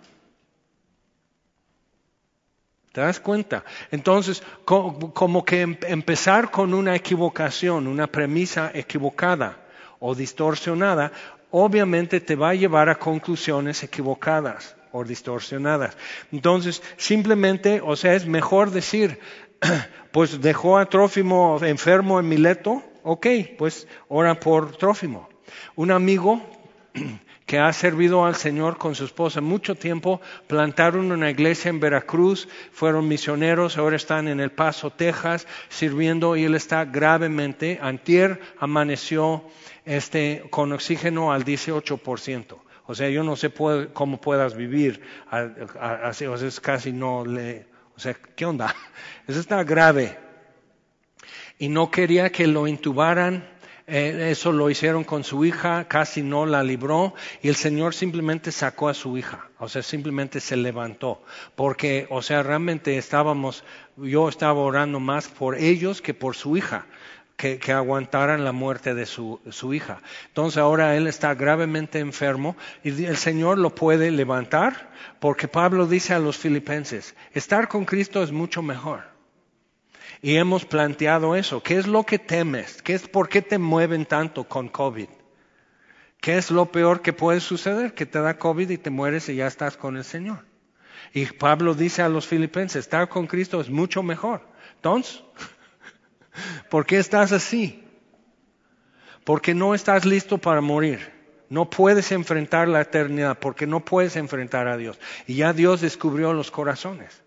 ¿Te 2.94 3.02
das 3.02 3.20
cuenta? 3.20 3.66
Entonces, 3.90 4.44
como 4.64 5.44
que 5.44 5.62
em-, 5.62 5.78
empezar 5.88 6.52
con 6.52 6.76
una 6.76 6.96
equivocación, 6.96 7.88
una 7.88 8.06
premisa 8.06 8.72
equivocada 8.72 9.58
o 10.00 10.14
distorsionada, 10.14 11.12
obviamente 11.50 12.22
te 12.22 12.36
va 12.36 12.50
a 12.50 12.56
llevar 12.56 12.90
a 12.90 13.00
conclusiones 13.00 13.82
equivocadas 13.82 14.76
o 14.92 15.04
distorsionadas. 15.04 15.98
Entonces, 16.32 16.84
simplemente, 16.96 17.82
o 17.84 17.96
sea, 17.96 18.14
es 18.14 18.28
mejor 18.28 18.70
decir, 18.70 19.20
pues 20.12 20.40
dejó 20.40 20.78
a 20.78 20.86
Trófimo 20.86 21.60
enfermo 21.64 22.20
en 22.20 22.30
Mileto, 22.30 22.84
ok, 23.02 23.26
pues 23.58 23.88
ora 24.08 24.40
por 24.40 24.78
Trófimo. 24.78 25.30
Un 25.76 25.90
amigo 25.90 26.44
que 27.46 27.60
ha 27.60 27.72
servido 27.74 28.26
al 28.26 28.36
Señor 28.36 28.78
con 28.78 28.96
su 28.96 29.06
esposa 29.06 29.42
mucho 29.42 29.76
tiempo, 29.76 30.22
plantaron 30.48 31.12
una 31.12 31.30
iglesia 31.30 31.70
en 31.70 31.80
Veracruz, 31.80 32.48
fueron 32.72 33.08
misioneros, 33.08 33.78
ahora 33.78 33.96
están 33.96 34.28
en 34.28 34.40
El 34.40 34.52
Paso, 34.52 34.92
Texas, 34.92 35.48
sirviendo 35.70 36.36
y 36.36 36.46
él 36.46 36.56
está 36.56 36.86
gravemente, 36.86 37.80
antier 37.82 38.40
amaneció 38.60 39.44
este, 39.86 40.44
con 40.50 40.72
oxígeno 40.72 41.34
al 41.34 41.44
18%. 41.44 42.58
O 42.86 42.96
sea, 42.96 43.10
yo 43.10 43.24
no 43.24 43.36
sé 43.36 43.52
cómo 43.94 44.20
puedas 44.20 44.56
vivir 44.56 45.02
así, 45.30 46.26
o 46.26 46.38
sea, 46.38 46.50
casi 46.62 46.92
no 46.92 47.26
le, 47.26 47.66
o 47.96 48.00
sea, 48.00 48.14
¿qué 48.14 48.46
onda? 48.46 48.76
Eso 49.28 49.40
está 49.40 49.64
grave. 49.64 50.18
Y 51.58 51.70
no 51.70 51.92
quería 51.92 52.32
que 52.32 52.48
lo 52.48 52.68
intubaran. 52.68 53.48
Eh, 53.86 54.30
eso 54.32 54.54
lo 54.54 54.70
hicieron 54.70 55.04
con 55.04 55.26
su 55.26 55.44
hija, 55.44 55.86
casi 55.90 56.22
no 56.22 56.46
la 56.46 56.64
libró 56.64 57.14
y 57.42 57.50
el 57.50 57.58
Señor 57.58 57.94
simplemente 57.94 58.54
sacó 58.54 58.88
a 58.88 58.94
su 58.94 59.18
hija, 59.18 59.50
o 59.60 59.68
sea, 59.68 59.84
simplemente 59.84 60.40
se 60.40 60.56
levantó, 60.56 61.22
porque, 61.56 62.08
o 62.10 62.22
sea, 62.22 62.44
realmente 62.44 62.98
estábamos, 62.98 63.66
yo 63.98 64.30
estaba 64.30 64.62
orando 64.62 65.02
más 65.02 65.28
por 65.28 65.56
ellos 65.58 66.02
que 66.02 66.14
por 66.14 66.38
su 66.38 66.56
hija, 66.56 66.86
que, 67.36 67.60
aguantaran 67.74 68.46
la 68.46 68.54
muerte 68.54 68.94
de 68.94 69.06
su, 69.06 69.42
su, 69.50 69.74
hija. 69.74 70.02
Entonces 70.28 70.60
ahora 70.60 70.96
él 70.96 71.08
está 71.08 71.34
gravemente 71.34 72.00
enfermo 72.00 72.56
y 72.86 73.04
el 73.04 73.18
Señor 73.18 73.58
lo 73.58 73.76
puede 73.76 74.12
levantar 74.12 74.92
porque 75.20 75.50
Pablo 75.50 75.88
dice 75.88 76.14
a 76.14 76.20
los 76.20 76.38
filipenses, 76.38 77.16
estar 77.34 77.68
con 77.68 77.84
Cristo 77.84 78.24
es 78.24 78.32
mucho 78.32 78.62
mejor. 78.62 79.13
Y 80.22 80.36
hemos 80.36 80.66
planteado 80.66 81.36
eso. 81.36 81.62
¿Qué 81.62 81.78
es 81.78 81.88
lo 81.88 82.04
que 82.04 82.20
temes? 82.20 82.82
¿Qué 82.82 82.94
es, 82.94 83.08
¿Por 83.08 83.30
qué 83.30 83.42
te 83.42 83.58
mueven 83.58 84.06
tanto 84.06 84.46
con 84.46 84.70
COVID? 84.70 85.10
¿Qué 86.22 86.38
es 86.38 86.52
lo 86.52 86.72
peor 86.72 87.02
que 87.02 87.14
puede 87.14 87.40
suceder? 87.40 87.94
Que 87.94 88.06
te 88.06 88.20
da 88.20 88.38
COVID 88.38 88.70
y 88.70 88.78
te 88.78 88.90
mueres 88.90 89.28
y 89.30 89.36
ya 89.36 89.48
estás 89.48 89.76
con 89.76 89.98
el 89.98 90.04
Señor. 90.04 90.46
Y 91.14 91.26
Pablo 91.26 91.76
dice 91.76 92.02
a 92.02 92.10
los 92.10 92.26
filipenses, 92.26 92.86
estar 92.86 93.10
con 93.10 93.28
Cristo 93.28 93.60
es 93.60 93.70
mucho 93.70 94.02
mejor. 94.04 94.48
Entonces, 94.76 95.24
¿Por 96.70 96.86
qué 96.86 96.98
estás 96.98 97.32
así? 97.32 97.84
Porque 99.24 99.54
no 99.54 99.74
estás 99.74 100.06
listo 100.06 100.38
para 100.38 100.62
morir. 100.62 101.12
No 101.50 101.70
puedes 101.70 102.12
enfrentar 102.12 102.68
la 102.68 102.82
eternidad 102.82 103.38
porque 103.40 103.68
no 103.68 103.86
puedes 103.86 104.16
enfrentar 104.16 104.68
a 104.68 104.78
Dios. 104.78 105.00
Y 105.28 105.36
ya 105.36 105.54
Dios 105.54 105.82
descubrió 105.82 106.34
los 106.34 106.52
corazones. 106.52 107.23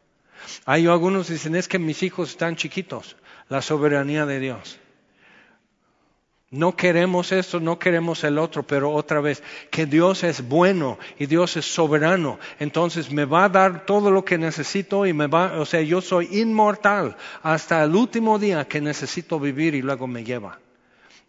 Hay 0.64 0.86
algunos 0.86 1.26
que 1.26 1.34
dicen, 1.34 1.56
es 1.56 1.68
que 1.68 1.78
mis 1.78 2.02
hijos 2.02 2.30
están 2.30 2.56
chiquitos. 2.56 3.16
La 3.48 3.62
soberanía 3.62 4.26
de 4.26 4.40
Dios. 4.40 4.78
No 6.50 6.76
queremos 6.76 7.32
esto, 7.32 7.58
no 7.58 7.78
queremos 7.78 8.22
el 8.22 8.38
otro, 8.38 8.62
pero 8.62 8.92
otra 8.92 9.20
vez, 9.20 9.42
que 9.68 9.84
Dios 9.84 10.22
es 10.22 10.46
bueno 10.46 10.96
y 11.18 11.26
Dios 11.26 11.56
es 11.56 11.66
soberano, 11.66 12.38
entonces 12.60 13.10
me 13.10 13.24
va 13.24 13.44
a 13.44 13.48
dar 13.48 13.84
todo 13.84 14.12
lo 14.12 14.24
que 14.24 14.38
necesito 14.38 15.06
y 15.06 15.12
me 15.12 15.26
va, 15.26 15.58
o 15.58 15.66
sea, 15.66 15.82
yo 15.82 16.00
soy 16.00 16.40
inmortal 16.40 17.16
hasta 17.42 17.82
el 17.82 17.96
último 17.96 18.38
día 18.38 18.66
que 18.68 18.80
necesito 18.80 19.40
vivir 19.40 19.74
y 19.74 19.82
luego 19.82 20.06
me 20.06 20.22
lleva, 20.22 20.60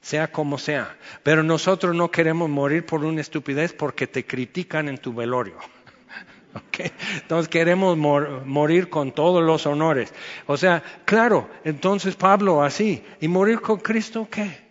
sea 0.02 0.32
como 0.32 0.60
sea. 0.60 0.96
Pero 1.24 1.42
nosotros 1.42 1.96
no 1.96 2.12
queremos 2.12 2.48
morir 2.48 2.86
por 2.86 3.04
una 3.04 3.22
estupidez 3.22 3.74
porque 3.74 4.06
te 4.06 4.24
critican 4.24 4.88
en 4.88 5.00
tu 5.00 5.16
velorio. 5.16 5.58
Entonces 7.22 7.48
queremos 7.50 7.98
morir 7.98 8.90
con 8.90 9.12
todos 9.12 9.44
los 9.44 9.66
honores. 9.66 10.14
O 10.46 10.58
sea, 10.58 10.84
claro, 11.06 11.50
entonces 11.64 12.16
Pablo 12.16 12.64
así, 12.64 13.04
¿y 13.20 13.28
morir 13.28 13.62
con 13.62 13.80
Cristo 13.80 14.28
qué? 14.30 14.68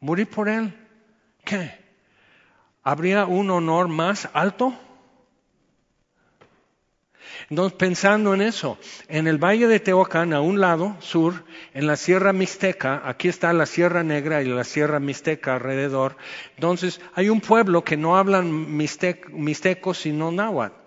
¿Morir 0.00 0.28
por 0.28 0.48
Él? 0.48 0.74
¿Qué? 1.44 1.72
¿Habría 2.82 3.26
un 3.26 3.50
honor 3.50 3.88
más 3.88 4.28
alto? 4.32 4.74
Entonces, 7.48 7.76
pensando 7.76 8.32
en 8.32 8.42
eso, 8.42 8.78
en 9.08 9.26
el 9.26 9.38
valle 9.38 9.66
de 9.66 9.80
Tehuacán, 9.80 10.32
a 10.32 10.40
un 10.40 10.60
lado, 10.60 10.96
sur, 11.00 11.44
en 11.74 11.86
la 11.86 11.96
Sierra 11.96 12.32
Mixteca, 12.32 13.02
aquí 13.04 13.28
está 13.28 13.52
la 13.52 13.66
Sierra 13.66 14.04
Negra 14.04 14.42
y 14.42 14.46
la 14.46 14.62
Sierra 14.62 15.00
Mixteca 15.00 15.54
alrededor. 15.54 16.16
Entonces, 16.54 17.00
hay 17.14 17.28
un 17.28 17.40
pueblo 17.40 17.82
que 17.82 17.96
no 17.96 18.16
hablan 18.16 18.76
mixteco, 18.76 19.94
sino 19.94 20.30
náhuatl. 20.30 20.79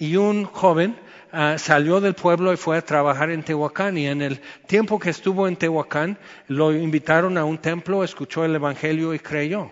Y 0.00 0.16
un 0.16 0.44
joven 0.44 0.96
Ah, 1.32 1.58
salió 1.58 2.00
del 2.00 2.14
pueblo 2.14 2.52
y 2.52 2.56
fue 2.56 2.76
a 2.76 2.84
trabajar 2.84 3.30
en 3.30 3.44
Tehuacán 3.44 3.96
y 3.96 4.08
en 4.08 4.20
el 4.20 4.40
tiempo 4.66 4.98
que 4.98 5.10
estuvo 5.10 5.46
en 5.46 5.54
Tehuacán 5.54 6.18
lo 6.48 6.72
invitaron 6.72 7.38
a 7.38 7.44
un 7.44 7.58
templo, 7.58 8.02
escuchó 8.02 8.44
el 8.44 8.56
Evangelio 8.56 9.14
y 9.14 9.20
creyó. 9.20 9.70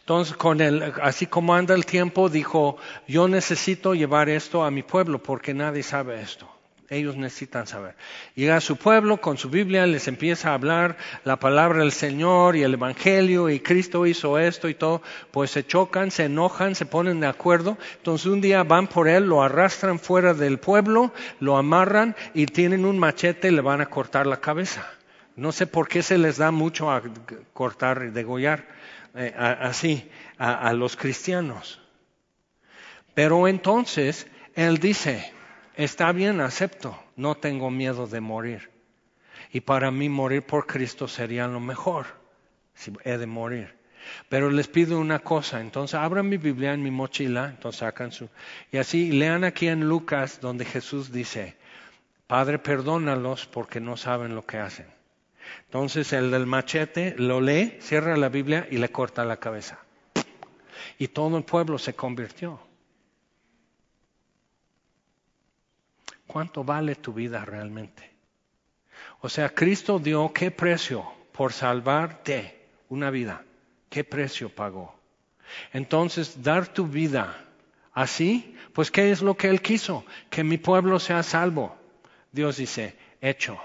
Entonces, 0.00 0.36
con 0.36 0.60
el, 0.60 0.92
así 1.00 1.26
como 1.26 1.54
anda 1.54 1.74
el 1.74 1.86
tiempo, 1.86 2.28
dijo, 2.28 2.76
yo 3.08 3.26
necesito 3.26 3.94
llevar 3.94 4.28
esto 4.28 4.64
a 4.64 4.70
mi 4.70 4.82
pueblo 4.82 5.22
porque 5.22 5.54
nadie 5.54 5.82
sabe 5.82 6.20
esto. 6.20 6.46
Ellos 6.92 7.16
necesitan 7.16 7.66
saber. 7.66 7.94
Llega 8.34 8.56
a 8.56 8.60
su 8.60 8.76
pueblo 8.76 9.20
con 9.20 9.38
su 9.38 9.48
Biblia, 9.48 9.86
les 9.86 10.08
empieza 10.08 10.50
a 10.50 10.54
hablar 10.54 10.96
la 11.24 11.38
palabra 11.38 11.80
del 11.80 11.92
Señor 11.92 12.54
y 12.56 12.62
el 12.62 12.74
Evangelio 12.74 13.48
y 13.48 13.60
Cristo 13.60 14.06
hizo 14.06 14.38
esto 14.38 14.68
y 14.68 14.74
todo, 14.74 15.02
pues 15.30 15.50
se 15.50 15.66
chocan, 15.66 16.10
se 16.10 16.24
enojan, 16.24 16.74
se 16.74 16.86
ponen 16.86 17.20
de 17.20 17.26
acuerdo. 17.26 17.78
Entonces 17.96 18.26
un 18.26 18.40
día 18.40 18.62
van 18.62 18.86
por 18.86 19.08
él, 19.08 19.24
lo 19.24 19.42
arrastran 19.42 19.98
fuera 19.98 20.34
del 20.34 20.58
pueblo, 20.58 21.12
lo 21.40 21.56
amarran 21.56 22.14
y 22.34 22.46
tienen 22.46 22.84
un 22.84 22.98
machete 22.98 23.48
y 23.48 23.52
le 23.52 23.62
van 23.62 23.80
a 23.80 23.86
cortar 23.86 24.26
la 24.26 24.40
cabeza. 24.40 24.86
No 25.34 25.50
sé 25.50 25.66
por 25.66 25.88
qué 25.88 26.02
se 26.02 26.18
les 26.18 26.36
da 26.36 26.50
mucho 26.50 26.90
a 26.90 27.02
cortar 27.54 28.04
y 28.06 28.10
degollar 28.10 28.68
eh, 29.14 29.34
así 29.36 30.10
a 30.38 30.72
los 30.72 30.96
cristianos. 30.96 31.80
Pero 33.14 33.46
entonces 33.46 34.26
él 34.54 34.78
dice, 34.78 35.32
está 35.76 36.12
bien, 36.12 36.40
acepto, 36.40 36.98
no 37.16 37.36
tengo 37.36 37.70
miedo 37.70 38.06
de 38.06 38.20
morir. 38.20 38.70
Y 39.52 39.60
para 39.60 39.90
mí 39.90 40.08
morir 40.08 40.42
por 40.42 40.66
Cristo 40.66 41.08
sería 41.08 41.46
lo 41.46 41.60
mejor, 41.60 42.06
si 42.74 42.92
he 43.04 43.18
de 43.18 43.26
morir. 43.26 43.74
Pero 44.28 44.50
les 44.50 44.68
pido 44.68 44.98
una 44.98 45.20
cosa, 45.20 45.60
entonces 45.60 45.94
abran 45.94 46.28
mi 46.28 46.36
Biblia 46.36 46.72
en 46.72 46.82
mi 46.82 46.90
mochila, 46.90 47.50
entonces 47.50 47.80
sacan 47.80 48.12
su... 48.12 48.28
Y 48.70 48.78
así 48.78 49.12
lean 49.12 49.44
aquí 49.44 49.68
en 49.68 49.88
Lucas 49.88 50.40
donde 50.40 50.64
Jesús 50.64 51.12
dice, 51.12 51.56
Padre, 52.26 52.58
perdónalos 52.58 53.46
porque 53.46 53.80
no 53.80 53.96
saben 53.96 54.34
lo 54.34 54.44
que 54.44 54.58
hacen. 54.58 54.86
Entonces 55.66 56.12
el 56.12 56.30
del 56.30 56.46
machete 56.46 57.14
lo 57.18 57.40
lee, 57.40 57.76
cierra 57.80 58.16
la 58.16 58.28
Biblia 58.28 58.66
y 58.70 58.78
le 58.78 58.90
corta 58.90 59.24
la 59.24 59.36
cabeza. 59.36 59.78
Y 60.98 61.08
todo 61.08 61.36
el 61.36 61.44
pueblo 61.44 61.78
se 61.78 61.94
convirtió. 61.94 62.60
¿Cuánto 66.32 66.64
vale 66.64 66.94
tu 66.94 67.12
vida 67.12 67.44
realmente? 67.44 68.10
O 69.20 69.28
sea, 69.28 69.50
Cristo 69.50 69.98
dio 69.98 70.32
qué 70.32 70.50
precio 70.50 71.04
por 71.30 71.52
salvarte 71.52 72.58
una 72.88 73.10
vida. 73.10 73.44
¿Qué 73.90 74.02
precio 74.02 74.48
pagó? 74.48 74.98
Entonces, 75.74 76.42
dar 76.42 76.68
tu 76.68 76.86
vida 76.86 77.36
así, 77.92 78.56
pues 78.72 78.90
¿qué 78.90 79.10
es 79.10 79.20
lo 79.20 79.36
que 79.36 79.48
Él 79.48 79.60
quiso? 79.60 80.06
Que 80.30 80.42
mi 80.42 80.56
pueblo 80.56 80.98
sea 81.00 81.22
salvo. 81.22 81.76
Dios 82.30 82.56
dice, 82.56 82.96
hecho. 83.20 83.60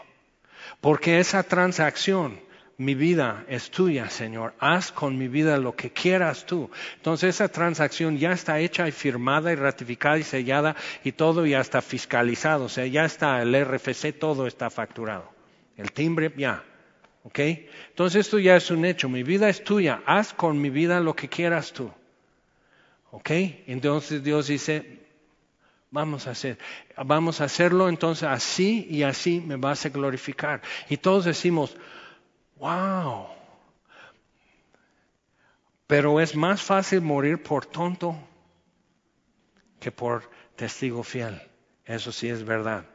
Porque 0.82 1.20
esa 1.22 1.44
transacción 1.44 2.38
mi 2.80 2.94
vida 2.94 3.44
es 3.48 3.72
tuya, 3.72 4.10
Señor, 4.10 4.54
haz 4.60 4.92
con 4.92 5.18
mi 5.18 5.28
vida 5.28 5.58
lo 5.58 5.76
que 5.76 5.92
quieras 5.92 6.46
tú. 6.46 6.70
Entonces 6.98 7.36
esa 7.36 7.48
transacción 7.48 8.18
ya 8.18 8.32
está 8.32 8.60
hecha 8.60 8.88
y 8.88 8.92
firmada 8.92 9.52
y 9.52 9.56
ratificada 9.56 10.20
y 10.20 10.24
sellada 10.24 10.76
y 11.04 11.14
todo 11.14 11.46
ya 11.48 11.60
está 11.60 11.82
fiscalizado, 11.82 12.66
o 12.66 12.70
sea, 12.70 12.86
ya 12.86 13.06
está 13.06 13.42
el 13.42 13.56
RFC, 13.66 14.14
todo 14.20 14.46
está 14.46 14.70
facturado. 14.70 15.32
El 15.76 15.92
timbre, 15.92 16.32
ya. 16.38 16.64
¿Ok? 17.24 17.40
Entonces 17.90 18.28
esto 18.28 18.40
ya 18.40 18.56
es 18.56 18.70
un 18.70 18.86
hecho, 18.86 19.10
mi 19.10 19.24
vida 19.24 19.50
es 19.50 19.64
tuya, 19.64 20.02
haz 20.06 20.34
con 20.34 20.62
mi 20.62 20.70
vida 20.70 21.00
lo 21.00 21.16
que 21.16 21.28
quieras 21.28 21.74
tú. 21.74 21.92
¿Ok? 23.10 23.32
Entonces 23.66 24.24
Dios 24.24 24.48
dice, 24.48 25.00
vamos 25.90 26.28
a 26.28 26.32
hacer, 26.32 26.60
vamos 27.04 27.42
a 27.42 27.46
hacerlo 27.46 27.90
entonces 27.90 28.24
así 28.24 28.88
y 28.90 29.02
así 29.02 29.42
me 29.42 29.56
vas 29.56 29.86
a 29.86 29.90
glorificar. 29.90 30.62
Y 30.90 30.98
todos 30.98 31.26
decimos, 31.26 31.76
Wow. 32.60 33.28
Pero 35.88 36.20
es 36.20 36.36
más 36.36 36.62
fácil 36.62 37.02
morir 37.02 37.42
por 37.42 37.66
tonto 37.66 38.16
que 39.80 39.92
por 39.92 40.30
testigo 40.56 41.04
fiel. 41.04 41.42
Eso 41.86 42.12
sí 42.12 42.28
es 42.28 42.44
verdad. 42.44 42.86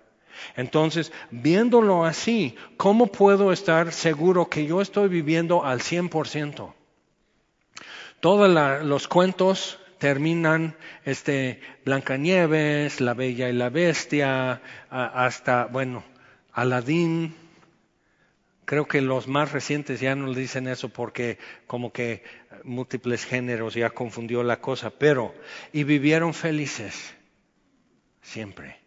Entonces, 0.56 1.12
viéndolo 1.30 2.04
así, 2.04 2.56
¿cómo 2.76 3.06
puedo 3.06 3.52
estar 3.52 3.92
seguro 3.92 4.48
que 4.48 4.66
yo 4.66 4.80
estoy 4.80 5.08
viviendo 5.08 5.64
al 5.64 5.80
100%? 5.80 6.74
Todos 8.20 8.84
los 8.84 9.08
cuentos 9.08 9.78
terminan 9.98 10.76
este 11.04 11.60
Blancanieves, 11.84 13.00
La 13.00 13.14
Bella 13.14 13.48
y 13.48 13.52
la 13.52 13.68
Bestia, 13.68 14.60
hasta 14.90 15.66
bueno, 15.66 16.04
Aladín, 16.52 17.34
Creo 18.72 18.88
que 18.88 19.02
los 19.02 19.28
más 19.28 19.52
recientes 19.52 20.00
ya 20.00 20.16
no 20.16 20.28
le 20.28 20.40
dicen 20.40 20.66
eso 20.66 20.88
porque 20.88 21.36
como 21.66 21.92
que 21.92 22.22
múltiples 22.64 23.26
géneros 23.26 23.74
ya 23.74 23.90
confundió 23.90 24.42
la 24.42 24.62
cosa, 24.62 24.88
pero 24.88 25.34
y 25.74 25.84
vivieron 25.84 26.32
felices 26.32 27.14
siempre. 28.22 28.78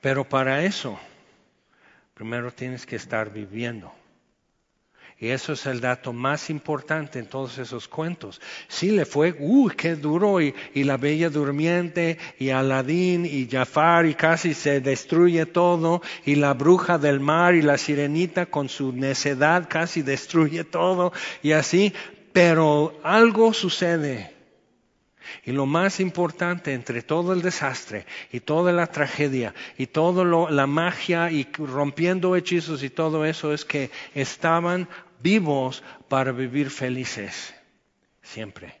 Pero 0.00 0.28
para 0.28 0.64
eso, 0.64 0.98
primero 2.14 2.50
tienes 2.50 2.86
que 2.86 2.96
estar 2.96 3.32
viviendo. 3.32 3.94
Y 5.20 5.30
eso 5.30 5.54
es 5.54 5.66
el 5.66 5.80
dato 5.80 6.12
más 6.12 6.48
importante 6.48 7.18
en 7.18 7.26
todos 7.26 7.58
esos 7.58 7.88
cuentos. 7.88 8.40
Sí 8.68 8.92
le 8.92 9.04
fue, 9.04 9.34
uy, 9.40 9.72
qué 9.76 9.96
duro, 9.96 10.40
y, 10.40 10.54
la 10.74 10.96
bella 10.96 11.28
durmiente, 11.28 12.18
y 12.38 12.50
Aladín, 12.50 13.26
y 13.26 13.48
Jafar, 13.50 14.06
y 14.06 14.14
casi 14.14 14.54
se 14.54 14.80
destruye 14.80 15.44
todo, 15.44 16.02
y 16.24 16.36
la 16.36 16.54
bruja 16.54 16.98
del 16.98 17.18
mar, 17.18 17.56
y 17.56 17.62
la 17.62 17.78
sirenita 17.78 18.46
con 18.46 18.68
su 18.68 18.92
necedad 18.92 19.66
casi 19.68 20.02
destruye 20.02 20.62
todo, 20.62 21.12
y 21.42 21.50
así, 21.50 21.92
pero 22.32 23.00
algo 23.02 23.52
sucede. 23.52 24.38
Y 25.44 25.52
lo 25.52 25.66
más 25.66 25.98
importante 25.98 26.72
entre 26.72 27.02
todo 27.02 27.32
el 27.32 27.42
desastre 27.42 28.06
y 28.32 28.40
toda 28.40 28.72
la 28.72 28.86
tragedia 28.86 29.54
y 29.76 29.86
toda 29.86 30.24
la 30.50 30.66
magia 30.66 31.30
y 31.30 31.46
rompiendo 31.58 32.34
hechizos 32.34 32.82
y 32.82 32.88
todo 32.88 33.26
eso 33.26 33.52
es 33.52 33.64
que 33.64 33.90
estaban 34.14 34.88
vivos 35.20 35.82
para 36.08 36.32
vivir 36.32 36.70
felices, 36.70 37.54
siempre. 38.22 38.74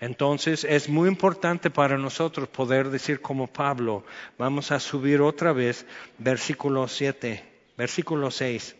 Entonces 0.00 0.64
es 0.64 0.88
muy 0.88 1.08
importante 1.08 1.70
para 1.70 1.96
nosotros 1.96 2.48
poder 2.48 2.90
decir 2.90 3.20
como 3.20 3.46
Pablo, 3.46 4.04
vamos 4.38 4.72
a 4.72 4.80
subir 4.80 5.20
otra 5.20 5.52
vez 5.52 5.86
versículo 6.18 6.86
7, 6.86 7.42
versículo 7.76 8.30
6. 8.30 8.76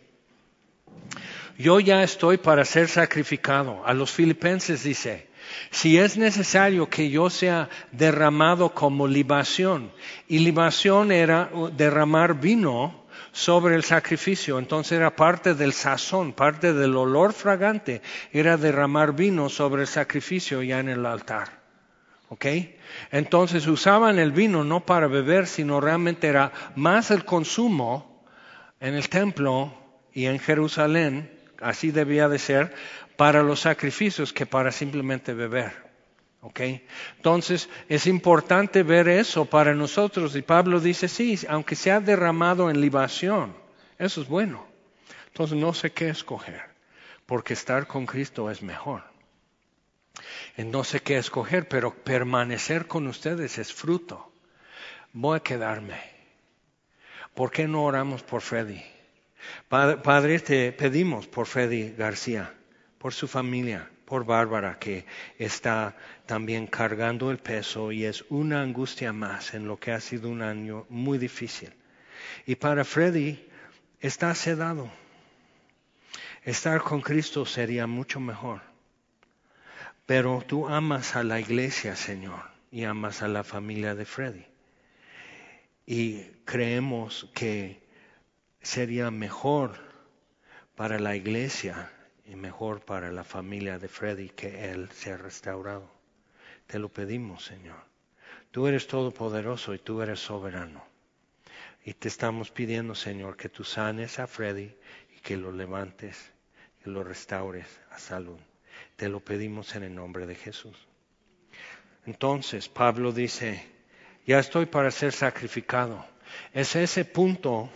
Yo 1.57 1.79
ya 1.79 2.03
estoy 2.03 2.37
para 2.37 2.63
ser 2.65 2.87
sacrificado. 2.87 3.83
A 3.85 3.93
los 3.93 4.11
filipenses 4.11 4.83
dice, 4.83 5.27
si 5.71 5.97
es 5.97 6.17
necesario 6.17 6.87
que 6.87 7.09
yo 7.09 7.31
sea 7.31 7.69
derramado 7.91 8.73
como 8.73 9.07
libación, 9.07 9.91
y 10.27 10.39
libación 10.39 11.11
era 11.11 11.49
derramar 11.75 12.39
vino, 12.39 13.06
sobre 13.37 13.75
el 13.75 13.83
sacrificio. 13.83 14.57
Entonces 14.57 14.93
era 14.93 15.15
parte 15.15 15.53
del 15.53 15.71
sazón, 15.71 16.33
parte 16.33 16.73
del 16.73 16.95
olor 16.97 17.33
fragante, 17.33 18.01
era 18.33 18.57
derramar 18.57 19.13
vino 19.13 19.47
sobre 19.47 19.83
el 19.83 19.87
sacrificio 19.87 20.63
ya 20.63 20.79
en 20.79 20.89
el 20.89 21.05
altar. 21.05 21.61
¿Ok? 22.29 22.45
Entonces 23.11 23.67
usaban 23.67 24.17
el 24.17 24.31
vino 24.31 24.63
no 24.63 24.87
para 24.87 25.05
beber, 25.05 25.45
sino 25.45 25.79
realmente 25.79 26.27
era 26.27 26.51
más 26.75 27.11
el 27.11 27.25
consumo 27.25 28.25
en 28.79 28.95
el 28.95 29.07
templo 29.07 29.71
y 30.11 30.25
en 30.25 30.39
Jerusalén, 30.39 31.31
así 31.61 31.91
debía 31.91 32.27
de 32.29 32.39
ser, 32.39 32.73
para 33.17 33.43
los 33.43 33.59
sacrificios 33.59 34.33
que 34.33 34.47
para 34.47 34.71
simplemente 34.71 35.35
beber. 35.35 35.86
Entonces 36.41 37.69
es 37.89 38.07
importante 38.07 38.83
ver 38.83 39.07
eso 39.07 39.45
para 39.45 39.73
nosotros. 39.73 40.35
Y 40.35 40.41
Pablo 40.41 40.79
dice, 40.79 41.07
sí, 41.07 41.37
aunque 41.49 41.75
sea 41.75 41.99
derramado 41.99 42.69
en 42.69 42.81
libación, 42.81 43.55
eso 43.97 44.21
es 44.21 44.27
bueno. 44.27 44.65
Entonces 45.27 45.57
no 45.57 45.73
sé 45.73 45.91
qué 45.91 46.09
escoger, 46.09 46.61
porque 47.25 47.53
estar 47.53 47.87
con 47.87 48.05
Cristo 48.05 48.49
es 48.49 48.61
mejor. 48.61 49.03
no 50.57 50.83
sé 50.83 51.01
qué 51.01 51.17
escoger, 51.17 51.67
pero 51.67 51.93
permanecer 51.93 52.87
con 52.87 53.07
ustedes 53.07 53.57
es 53.57 53.73
fruto. 53.73 54.31
Voy 55.13 55.37
a 55.37 55.43
quedarme. 55.43 55.99
¿Por 57.33 57.51
qué 57.51 57.67
no 57.67 57.83
oramos 57.83 58.23
por 58.23 58.41
Freddy? 58.41 58.83
Padre, 59.69 60.39
te 60.39 60.71
pedimos 60.71 61.27
por 61.27 61.45
Freddy 61.45 61.91
García, 61.91 62.53
por 62.97 63.13
su 63.13 63.27
familia, 63.27 63.89
por 64.05 64.25
Bárbara, 64.25 64.79
que 64.79 65.05
está 65.37 65.95
también 66.27 66.67
cargando 66.67 67.31
el 67.31 67.39
peso 67.39 67.91
y 67.91 68.05
es 68.05 68.25
una 68.29 68.61
angustia 68.61 69.13
más 69.13 69.53
en 69.53 69.67
lo 69.67 69.77
que 69.77 69.91
ha 69.91 69.99
sido 69.99 70.29
un 70.29 70.43
año 70.43 70.85
muy 70.89 71.17
difícil. 71.17 71.73
Y 72.45 72.55
para 72.55 72.83
Freddy 72.83 73.47
está 73.99 74.35
sedado. 74.35 74.91
Estar 76.43 76.81
con 76.81 77.01
Cristo 77.01 77.45
sería 77.45 77.87
mucho 77.87 78.19
mejor. 78.19 78.61
Pero 80.05 80.43
tú 80.45 80.67
amas 80.67 81.15
a 81.15 81.23
la 81.23 81.39
iglesia, 81.39 81.95
Señor, 81.95 82.41
y 82.71 82.83
amas 82.83 83.21
a 83.21 83.27
la 83.27 83.43
familia 83.43 83.95
de 83.95 84.05
Freddy. 84.05 84.45
Y 85.85 86.23
creemos 86.45 87.29
que 87.33 87.81
sería 88.61 89.11
mejor 89.11 89.75
para 90.75 90.99
la 90.99 91.15
iglesia 91.15 91.89
y 92.25 92.35
mejor 92.35 92.81
para 92.81 93.11
la 93.11 93.23
familia 93.23 93.79
de 93.79 93.87
Freddy 93.87 94.29
que 94.29 94.71
Él 94.71 94.89
sea 94.91 95.17
restaurado. 95.17 95.96
Te 96.67 96.79
lo 96.79 96.89
pedimos, 96.89 97.45
Señor. 97.45 97.77
Tú 98.51 98.67
eres 98.67 98.87
todopoderoso 98.87 99.73
y 99.73 99.79
tú 99.79 100.01
eres 100.01 100.19
soberano. 100.19 100.83
Y 101.85 101.93
te 101.93 102.09
estamos 102.09 102.51
pidiendo, 102.51 102.93
Señor, 102.93 103.37
que 103.37 103.47
tú 103.47 103.63
sanes 103.63 104.19
a 104.19 104.27
Freddy 104.27 104.75
y 105.15 105.19
que 105.21 105.37
lo 105.37 105.53
levantes, 105.53 106.31
que 106.83 106.89
lo 106.89 107.03
restaures 107.03 107.67
a 107.91 107.97
salud. 107.97 108.37
Te 108.97 109.07
lo 109.07 109.21
pedimos 109.21 109.75
en 109.75 109.83
el 109.83 109.95
nombre 109.95 110.25
de 110.25 110.35
Jesús. 110.35 110.75
Entonces, 112.05 112.67
Pablo 112.67 113.13
dice, 113.13 113.65
ya 114.25 114.39
estoy 114.39 114.65
para 114.65 114.91
ser 114.91 115.13
sacrificado. 115.13 116.05
Es 116.53 116.75
ese 116.75 117.05
punto 117.05 117.69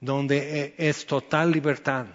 donde 0.00 0.74
e, 0.78 0.88
es 0.88 1.04
total 1.04 1.50
libertad. 1.50 2.06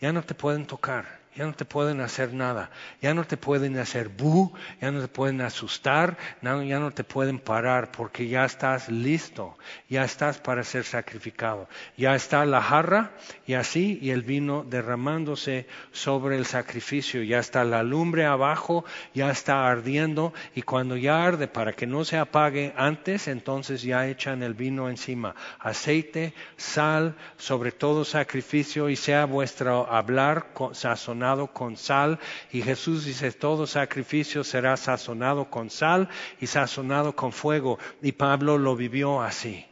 Ya 0.00 0.12
no 0.12 0.22
te 0.22 0.34
pueden 0.34 0.66
tocar 0.66 1.21
ya 1.34 1.46
no 1.46 1.54
te 1.54 1.64
pueden 1.64 2.00
hacer 2.02 2.34
nada, 2.34 2.70
ya 3.00 3.14
no 3.14 3.24
te 3.24 3.38
pueden 3.38 3.78
hacer 3.78 4.10
bu, 4.10 4.52
ya 4.82 4.90
no 4.90 5.00
te 5.00 5.08
pueden 5.08 5.40
asustar, 5.40 6.18
ya 6.42 6.78
no 6.78 6.90
te 6.90 7.04
pueden 7.04 7.38
parar 7.38 7.90
porque 7.90 8.28
ya 8.28 8.44
estás 8.44 8.90
listo, 8.90 9.56
ya 9.88 10.04
estás 10.04 10.38
para 10.38 10.62
ser 10.62 10.84
sacrificado. 10.84 11.68
Ya 11.96 12.14
está 12.14 12.44
la 12.44 12.60
jarra 12.60 13.12
y 13.46 13.54
así 13.54 13.98
y 14.02 14.10
el 14.10 14.22
vino 14.22 14.62
derramándose 14.62 15.66
sobre 15.90 16.36
el 16.36 16.44
sacrificio, 16.44 17.22
ya 17.22 17.38
está 17.38 17.64
la 17.64 17.82
lumbre 17.82 18.26
abajo, 18.26 18.84
ya 19.14 19.30
está 19.30 19.70
ardiendo 19.70 20.34
y 20.54 20.62
cuando 20.62 20.98
ya 20.98 21.24
arde 21.24 21.48
para 21.48 21.72
que 21.72 21.86
no 21.86 22.04
se 22.04 22.18
apague 22.18 22.74
antes, 22.76 23.26
entonces 23.26 23.82
ya 23.82 24.06
echan 24.06 24.42
el 24.42 24.52
vino 24.52 24.90
encima, 24.90 25.34
aceite, 25.58 26.34
sal, 26.58 27.14
sobre 27.38 27.72
todo 27.72 28.04
sacrificio 28.04 28.90
y 28.90 28.96
sea 28.96 29.24
vuestro 29.24 29.90
hablar 29.90 30.48
sazonado 30.72 31.21
con 31.52 31.76
sal. 31.76 32.18
Y 32.52 32.62
Jesús 32.62 33.04
dice, 33.04 33.32
todo 33.32 33.66
sacrificio 33.66 34.44
será 34.44 34.76
sazonado 34.76 35.50
con 35.50 35.70
sal 35.70 36.08
y 36.40 36.46
sazonado 36.46 37.14
con 37.14 37.32
fuego. 37.32 37.78
Y 38.00 38.12
Pablo 38.12 38.58
lo 38.58 38.76
vivió 38.76 39.22
así. 39.22 39.66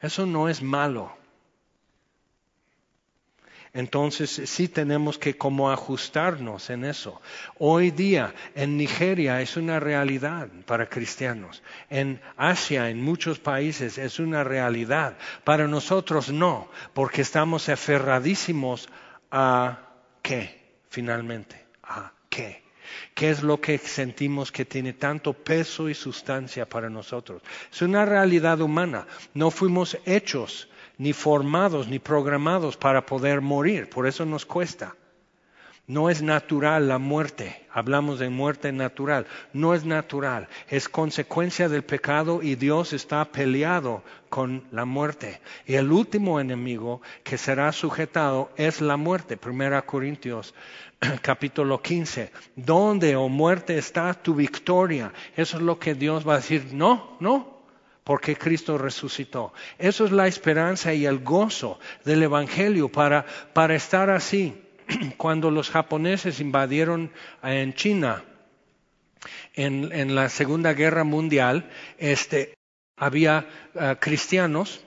Eso 0.00 0.26
no 0.26 0.48
es 0.48 0.62
malo. 0.62 1.16
Entonces 3.76 4.30
sí 4.46 4.68
tenemos 4.68 5.18
que 5.18 5.36
como 5.36 5.70
ajustarnos 5.70 6.70
en 6.70 6.86
eso. 6.86 7.20
Hoy 7.58 7.90
día 7.90 8.34
en 8.54 8.78
Nigeria 8.78 9.42
es 9.42 9.58
una 9.58 9.78
realidad 9.80 10.48
para 10.64 10.88
cristianos. 10.88 11.62
En 11.90 12.22
Asia, 12.38 12.88
en 12.88 13.02
muchos 13.02 13.38
países 13.38 13.98
es 13.98 14.18
una 14.18 14.44
realidad. 14.44 15.18
Para 15.44 15.68
nosotros 15.68 16.30
no, 16.32 16.70
porque 16.94 17.20
estamos 17.20 17.68
aferradísimos 17.68 18.88
a 19.30 19.85
qué 20.26 20.80
finalmente? 20.88 21.64
¿A 21.84 22.12
qué? 22.28 22.64
¿Qué 23.14 23.30
es 23.30 23.44
lo 23.44 23.60
que 23.60 23.78
sentimos 23.78 24.50
que 24.50 24.64
tiene 24.64 24.92
tanto 24.92 25.32
peso 25.32 25.88
y 25.88 25.94
sustancia 25.94 26.68
para 26.68 26.90
nosotros? 26.90 27.42
Es 27.72 27.80
una 27.82 28.04
realidad 28.04 28.60
humana. 28.60 29.06
No 29.34 29.52
fuimos 29.52 29.96
hechos, 30.04 30.68
ni 30.98 31.12
formados, 31.12 31.86
ni 31.86 32.00
programados 32.00 32.76
para 32.76 33.06
poder 33.06 33.40
morir. 33.40 33.88
Por 33.88 34.06
eso 34.06 34.24
nos 34.26 34.44
cuesta. 34.44 34.96
No 35.88 36.10
es 36.10 36.20
natural 36.20 36.88
la 36.88 36.98
muerte. 36.98 37.64
Hablamos 37.72 38.18
de 38.18 38.28
muerte 38.28 38.72
natural. 38.72 39.26
No 39.52 39.72
es 39.72 39.84
natural. 39.84 40.48
Es 40.68 40.88
consecuencia 40.88 41.68
del 41.68 41.84
pecado 41.84 42.42
y 42.42 42.56
Dios 42.56 42.92
está 42.92 43.24
peleado 43.26 44.02
con 44.28 44.64
la 44.72 44.84
muerte. 44.84 45.40
Y 45.64 45.74
el 45.74 45.92
último 45.92 46.40
enemigo 46.40 47.02
que 47.22 47.38
será 47.38 47.70
sujetado 47.70 48.50
es 48.56 48.80
la 48.80 48.96
muerte. 48.96 49.36
Primera 49.36 49.82
Corintios 49.82 50.54
capítulo 51.22 51.80
15. 51.80 52.32
¿Dónde, 52.56 53.14
o 53.14 53.22
oh 53.22 53.28
muerte, 53.28 53.78
está 53.78 54.12
tu 54.14 54.34
victoria? 54.34 55.12
Eso 55.36 55.58
es 55.58 55.62
lo 55.62 55.78
que 55.78 55.94
Dios 55.94 56.26
va 56.26 56.32
a 56.32 56.38
decir. 56.38 56.66
No, 56.72 57.16
no, 57.20 57.60
porque 58.02 58.34
Cristo 58.34 58.76
resucitó. 58.76 59.52
Eso 59.78 60.04
es 60.04 60.10
la 60.10 60.26
esperanza 60.26 60.92
y 60.92 61.06
el 61.06 61.20
gozo 61.20 61.78
del 62.04 62.24
Evangelio 62.24 62.90
para, 62.90 63.24
para 63.52 63.76
estar 63.76 64.10
así 64.10 64.65
cuando 65.16 65.50
los 65.50 65.70
japoneses 65.70 66.40
invadieron 66.40 67.12
eh, 67.42 67.62
en 67.62 67.74
China 67.74 68.24
en, 69.54 70.14
la 70.14 70.28
Segunda 70.28 70.74
Guerra 70.74 71.04
Mundial, 71.04 71.70
este, 71.98 72.54
había 72.96 73.46
eh, 73.74 73.96
cristianos 73.98 74.84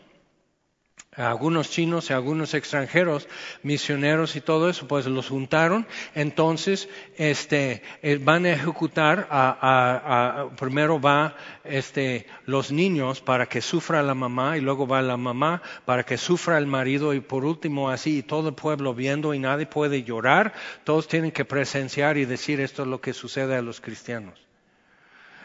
algunos 1.16 1.70
chinos 1.70 2.10
y 2.10 2.14
algunos 2.14 2.54
extranjeros, 2.54 3.28
misioneros 3.64 4.36
y 4.36 4.42
todo 4.42 4.70
eso, 4.70 4.88
pues 4.88 5.06
los 5.08 5.30
juntaron. 5.30 5.88
Entonces, 6.16 6.88
este, 7.18 7.82
eh, 8.02 8.20
van 8.22 8.46
a 8.46 8.52
ejecutar 8.52 9.28
a, 9.30 10.50
primero 10.58 11.02
va 11.02 11.36
este, 11.64 12.28
los 12.46 12.72
niños 12.72 13.22
para 13.22 13.48
que 13.48 13.62
sufra 13.62 14.04
la 14.04 14.14
mamá 14.14 14.58
y 14.58 14.62
luego 14.62 14.88
va 14.88 15.02
la 15.02 15.18
mamá 15.18 15.62
para 15.86 16.04
que 16.06 16.18
sufra 16.18 16.58
el 16.58 16.68
marido 16.68 17.14
y 17.14 17.20
por 17.20 17.44
último 17.44 17.90
así 17.90 18.20
y 18.20 18.24
todo 18.24 18.50
el 18.50 18.56
pueblo 18.56 18.94
viendo 18.94 19.34
y 19.34 19.40
nadie 19.40 19.66
puede 19.66 20.04
llorar. 20.04 20.54
Todos 20.84 21.08
tienen 21.08 21.32
que 21.32 21.46
presenciar 21.46 22.18
y 22.18 22.26
decir 22.26 22.60
esto 22.62 22.84
es 22.84 22.88
lo 22.88 23.02
que 23.02 23.14
sucede 23.14 23.56
a 23.56 23.62
los 23.62 23.82
cristianos. 23.82 24.49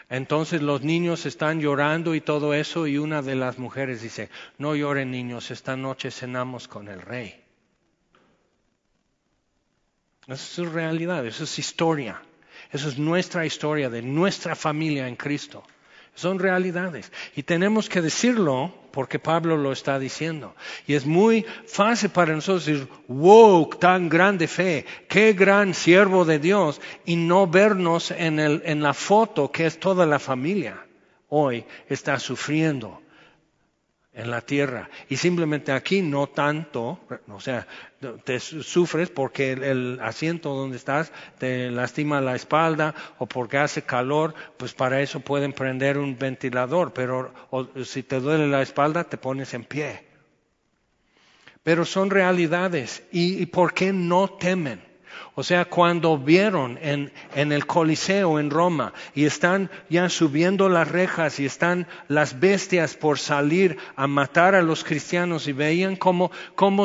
Entonces 0.08 0.62
los 0.62 0.82
niños 0.82 1.26
están 1.26 1.60
llorando 1.60 2.14
y 2.14 2.20
todo 2.20 2.54
eso 2.54 2.86
y 2.86 2.98
una 2.98 3.22
de 3.22 3.34
las 3.34 3.58
mujeres 3.58 4.02
dice, 4.02 4.28
no 4.58 4.74
lloren 4.74 5.10
niños, 5.10 5.50
esta 5.50 5.76
noche 5.76 6.10
cenamos 6.10 6.68
con 6.68 6.88
el 6.88 7.00
rey. 7.00 7.42
Esa 10.26 10.62
es 10.62 10.72
realidad, 10.72 11.26
eso 11.26 11.44
es 11.44 11.58
historia. 11.58 12.20
Eso 12.70 12.88
es 12.88 12.98
nuestra 12.98 13.46
historia 13.46 13.90
de 13.90 14.02
nuestra 14.02 14.56
familia 14.56 15.06
en 15.06 15.16
Cristo. 15.16 15.64
Son 16.14 16.38
realidades. 16.38 17.10
Y 17.34 17.42
tenemos 17.42 17.88
que 17.88 18.00
decirlo 18.00 18.72
porque 18.92 19.18
Pablo 19.18 19.56
lo 19.56 19.72
está 19.72 19.98
diciendo. 19.98 20.54
Y 20.86 20.94
es 20.94 21.04
muy 21.04 21.44
fácil 21.66 22.10
para 22.10 22.34
nosotros 22.34 22.66
decir, 22.66 22.88
wow, 23.08 23.68
tan 23.68 24.08
grande 24.08 24.46
fe, 24.46 24.86
qué 25.08 25.32
gran 25.32 25.74
siervo 25.74 26.24
de 26.24 26.38
Dios, 26.38 26.80
y 27.04 27.16
no 27.16 27.48
vernos 27.48 28.12
en, 28.12 28.38
el, 28.38 28.62
en 28.64 28.82
la 28.82 28.94
foto 28.94 29.50
que 29.50 29.66
es 29.66 29.80
toda 29.80 30.06
la 30.06 30.20
familia. 30.20 30.86
Hoy 31.28 31.64
está 31.88 32.20
sufriendo 32.20 33.00
en 34.14 34.30
la 34.30 34.40
tierra. 34.40 34.88
Y 35.08 35.16
simplemente 35.16 35.72
aquí 35.72 36.00
no 36.00 36.28
tanto, 36.28 37.00
o 37.28 37.40
sea, 37.40 37.66
te 38.24 38.38
sufres 38.38 39.10
porque 39.10 39.52
el, 39.52 39.98
asiento 40.00 40.54
donde 40.54 40.76
estás 40.76 41.12
te 41.38 41.70
lastima 41.70 42.20
la 42.20 42.36
espalda 42.36 42.94
o 43.18 43.26
porque 43.26 43.58
hace 43.58 43.82
calor, 43.82 44.34
pues 44.56 44.72
para 44.74 45.00
eso 45.00 45.20
pueden 45.20 45.52
prender 45.52 45.98
un 45.98 46.18
ventilador, 46.18 46.92
pero 46.92 47.32
si 47.84 48.02
te 48.02 48.20
duele 48.20 48.46
la 48.46 48.62
espalda 48.62 49.04
te 49.04 49.18
pones 49.18 49.52
en 49.54 49.64
pie. 49.64 50.06
Pero 51.62 51.84
son 51.84 52.10
realidades 52.10 53.02
y, 53.10 53.42
y 53.42 53.46
¿por 53.46 53.72
qué 53.72 53.92
no 53.92 54.28
temen? 54.28 54.93
O 55.36 55.42
sea, 55.42 55.64
cuando 55.64 56.16
vieron 56.16 56.78
en, 56.80 57.10
el 57.34 57.66
Coliseo 57.66 58.38
en 58.38 58.50
Roma 58.50 58.92
y 59.16 59.24
están 59.24 59.68
ya 59.90 60.08
subiendo 60.08 60.68
las 60.68 60.86
rejas 60.86 61.40
y 61.40 61.46
están 61.46 61.88
las 62.06 62.38
bestias 62.38 62.94
por 62.94 63.18
salir 63.18 63.76
a 63.96 64.06
matar 64.06 64.54
a 64.54 64.62
los 64.62 64.84
cristianos 64.84 65.48
y 65.48 65.52
veían 65.52 65.96
cómo, 65.96 66.30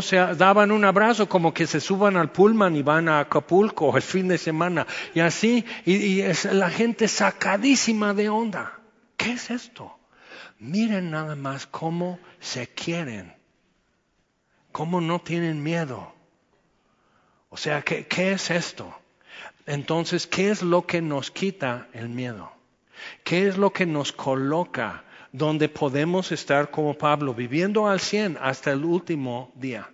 se 0.01 0.17
daban 0.17 0.71
un 0.71 0.83
abrazo, 0.83 1.29
como 1.29 1.53
que 1.53 1.67
se 1.67 1.79
suban 1.79 2.17
al 2.17 2.31
Pullman 2.31 2.75
y 2.75 2.81
van 2.81 3.07
a 3.07 3.19
Acapulco 3.19 3.95
el 3.95 4.01
fin 4.01 4.27
de 4.27 4.39
semana. 4.39 4.87
Y 5.13 5.19
así, 5.19 5.63
y, 5.85 5.97
y 5.97 6.21
es 6.21 6.45
la 6.45 6.71
gente 6.71 7.07
sacadísima 7.07 8.15
de 8.15 8.29
onda. 8.29 8.79
¿Qué 9.15 9.33
es 9.33 9.51
esto? 9.51 9.95
Miren 10.57 11.11
nada 11.11 11.35
más 11.35 11.67
cómo 11.67 12.17
se 12.39 12.67
quieren, 12.67 13.31
cómo 14.71 15.01
no 15.01 15.19
tienen 15.19 15.61
miedo. 15.61 16.18
O 17.49 17.57
sea, 17.57 17.81
¿qué, 17.81 18.31
es 18.31 18.51
esto? 18.51 18.95
Entonces, 19.65 20.27
¿qué 20.27 20.51
es 20.51 20.61
lo 20.61 20.85
que 20.85 21.01
nos 21.01 21.31
quita 21.31 21.87
el 21.93 22.09
miedo? 22.09 22.51
¿Qué 23.23 23.47
es 23.47 23.57
lo 23.57 23.71
que 23.73 23.85
nos 23.85 24.11
coloca 24.11 25.03
donde 25.31 25.69
podemos 25.69 26.31
estar 26.31 26.69
como 26.69 26.95
Pablo, 26.95 27.33
viviendo 27.33 27.87
al 27.87 27.99
cien 27.99 28.37
hasta 28.41 28.71
el 28.71 28.83
último 28.83 29.51
día? 29.55 29.89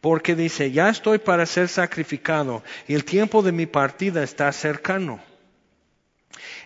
Porque 0.00 0.34
dice, 0.34 0.72
ya 0.72 0.88
estoy 0.88 1.18
para 1.18 1.46
ser 1.46 1.68
sacrificado 1.68 2.64
y 2.88 2.94
el 2.94 3.04
tiempo 3.04 3.42
de 3.42 3.52
mi 3.52 3.66
partida 3.66 4.24
está 4.24 4.50
cercano. 4.50 5.20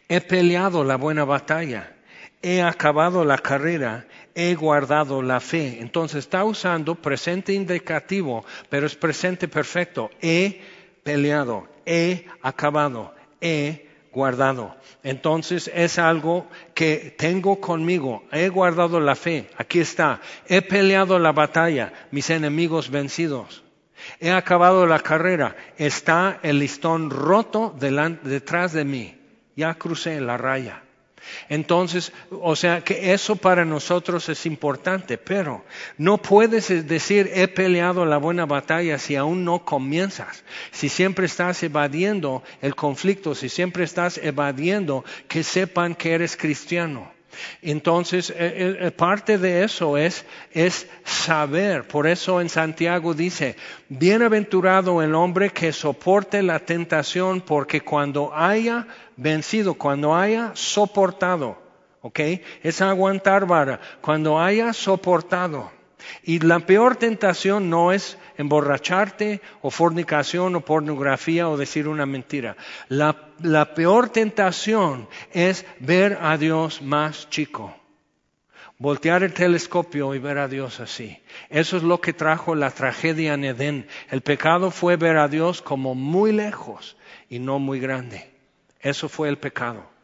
He 0.09 0.21
peleado 0.21 0.85
la 0.85 0.97
buena 0.97 1.25
batalla, 1.25 1.95
he 2.41 2.63
acabado 2.63 3.25
la 3.25 3.39
carrera, 3.39 4.07
he 4.37 4.55
guardado 4.55 5.23
la 5.23 5.41
fe. 5.41 5.79
Entonces 5.81 6.19
está 6.19 6.45
usando 6.45 6.95
presente 6.95 7.55
indicativo, 7.55 8.45
pero 8.69 8.87
es 8.87 8.95
presente 8.95 9.49
perfecto. 9.49 10.11
He 10.21 10.61
peleado, 11.03 11.67
he 11.87 12.27
acabado, 12.43 13.15
he 13.41 13.89
guardado. 14.13 14.77
Entonces 15.03 15.71
es 15.75 15.99
algo 15.99 16.47
que 16.75 17.15
tengo 17.17 17.61
conmigo. 17.61 18.25
He 18.31 18.49
guardado 18.51 19.01
la 19.01 19.17
fe. 19.17 19.49
Aquí 19.57 19.81
está. 19.81 20.21
He 20.47 20.61
peleado 20.61 21.19
la 21.19 21.33
batalla, 21.33 21.93
mis 22.11 22.29
enemigos 22.29 22.91
vencidos. 22.91 23.65
He 24.21 24.31
acabado 24.31 24.87
la 24.87 25.01
carrera. 25.01 25.57
Está 25.79 26.41
el 26.43 26.59
listón 26.59 27.09
roto 27.11 27.75
detrás 27.79 28.73
de 28.73 28.85
mí. 28.85 29.19
Ya 29.57 29.75
crucé 29.75 30.21
la 30.21 30.37
raya. 30.37 30.83
Entonces, 31.49 32.13
o 32.31 32.57
sea 32.57 32.83
que 32.83 33.13
eso 33.13 33.37
para 33.37 33.65
nosotros 33.65 34.29
es 34.29 34.47
importante, 34.47 35.19
pero 35.19 35.65
no 35.99 36.19
puedes 36.19 36.69
decir 36.87 37.31
he 37.35 37.49
peleado 37.49 38.05
la 38.05 38.19
buena 38.19 38.47
batalla 38.47 38.99
si 38.99 39.17
aún 39.17 39.45
no 39.45 39.65
comienzas, 39.65 40.45
si 40.71 40.89
siempre 40.89 41.27
estás 41.27 41.63
evadiendo 41.63 42.43
el 42.63 42.75
conflicto, 42.75 43.35
si 43.35 43.49
siempre 43.49 43.85
estás 43.85 44.19
evadiendo 44.19 45.05
que 45.29 45.43
sepan 45.43 45.95
que 45.95 46.13
eres 46.13 46.37
cristiano. 46.37 47.16
Entonces, 47.63 48.31
eh, 48.31 48.35
eh, 48.39 48.77
eh, 48.81 48.91
parte 48.91 49.39
de 49.39 49.65
eso 49.65 49.97
es, 49.97 50.25
saber. 51.05 51.87
Por 51.87 52.07
eso 52.07 52.41
en 52.41 52.49
Santiago 52.49 53.15
dice, 53.15 53.57
bienaventurado 53.89 55.03
el 55.03 55.15
hombre 55.15 55.51
que 55.51 55.73
soporte 55.73 56.43
la 56.43 56.61
tentación, 56.61 57.41
porque 57.41 57.81
cuando 57.81 58.35
haya 58.35 58.87
vencido, 59.17 59.75
cuando 59.75 60.15
haya 60.15 60.53
soportado, 60.55 61.59
¿ok? 62.03 62.21
Es 62.63 62.81
aguantar 62.81 63.47
vara, 63.47 63.81
cuando 64.01 64.39
haya 64.39 64.73
soportado. 64.73 65.71
Y 66.23 66.39
la 66.41 66.61
peor 66.61 66.97
tentación 66.97 67.71
no 67.71 67.93
es 67.93 68.19
emborracharte 68.39 69.41
o 69.63 69.71
fornicación 69.71 70.55
o 70.57 70.61
pornografía 70.61 71.49
o 71.49 71.57
decir 71.57 71.89
una 71.89 72.07
mentira. 72.07 72.57
La, 72.89 73.33
la 73.41 73.75
peor 73.75 74.11
tentación 74.11 75.09
es 75.33 75.65
ver 75.81 76.19
a 76.21 76.37
Dios 76.37 76.83
más 76.83 77.29
chico. 77.31 77.75
Voltear 78.79 79.23
el 79.23 79.33
telescopio 79.33 80.15
y 80.15 80.19
ver 80.19 80.37
a 80.39 80.49
Dios 80.49 80.81
así. 80.81 81.19
Eso 81.49 81.79
es 81.79 81.83
lo 81.83 82.01
que 82.01 82.13
trajo 82.13 82.55
la 82.55 82.71
tragedia 82.71 83.33
en 83.33 83.45
Edén. 83.45 83.89
El 84.11 84.21
pecado 84.21 84.71
fue 84.71 84.97
ver 84.97 85.17
a 85.17 85.29
Dios 85.29 85.63
como 85.63 85.95
muy 85.95 86.33
lejos 86.33 86.97
y 87.31 87.39
no 87.39 87.59
muy 87.59 87.81
grande. 87.81 88.31
Eso 88.81 89.09
fue 89.09 89.31
el 89.31 89.39
pecado. 89.39 89.96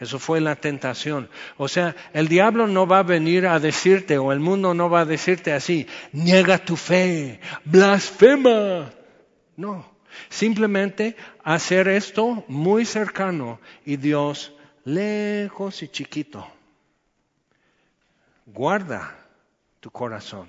Eso 0.00 0.18
fue 0.18 0.40
la 0.40 0.56
tentación. 0.56 1.28
O 1.58 1.68
sea, 1.68 1.94
el 2.14 2.26
diablo 2.26 2.66
no 2.66 2.86
va 2.86 3.00
a 3.00 3.02
venir 3.02 3.46
a 3.46 3.60
decirte, 3.60 4.16
o 4.16 4.32
el 4.32 4.40
mundo 4.40 4.72
no 4.72 4.88
va 4.88 5.00
a 5.00 5.04
decirte 5.04 5.52
así, 5.52 5.86
niega 6.12 6.56
tu 6.56 6.76
fe, 6.76 7.38
blasfema. 7.64 8.90
No, 9.56 9.84
simplemente 10.30 11.16
hacer 11.44 11.86
esto 11.88 12.44
muy 12.48 12.86
cercano 12.86 13.60
y 13.84 13.96
Dios 13.96 14.54
lejos 14.84 15.82
y 15.82 15.88
chiquito. 15.88 16.48
Guarda 18.46 19.14
tu 19.80 19.90
corazón. 19.90 20.48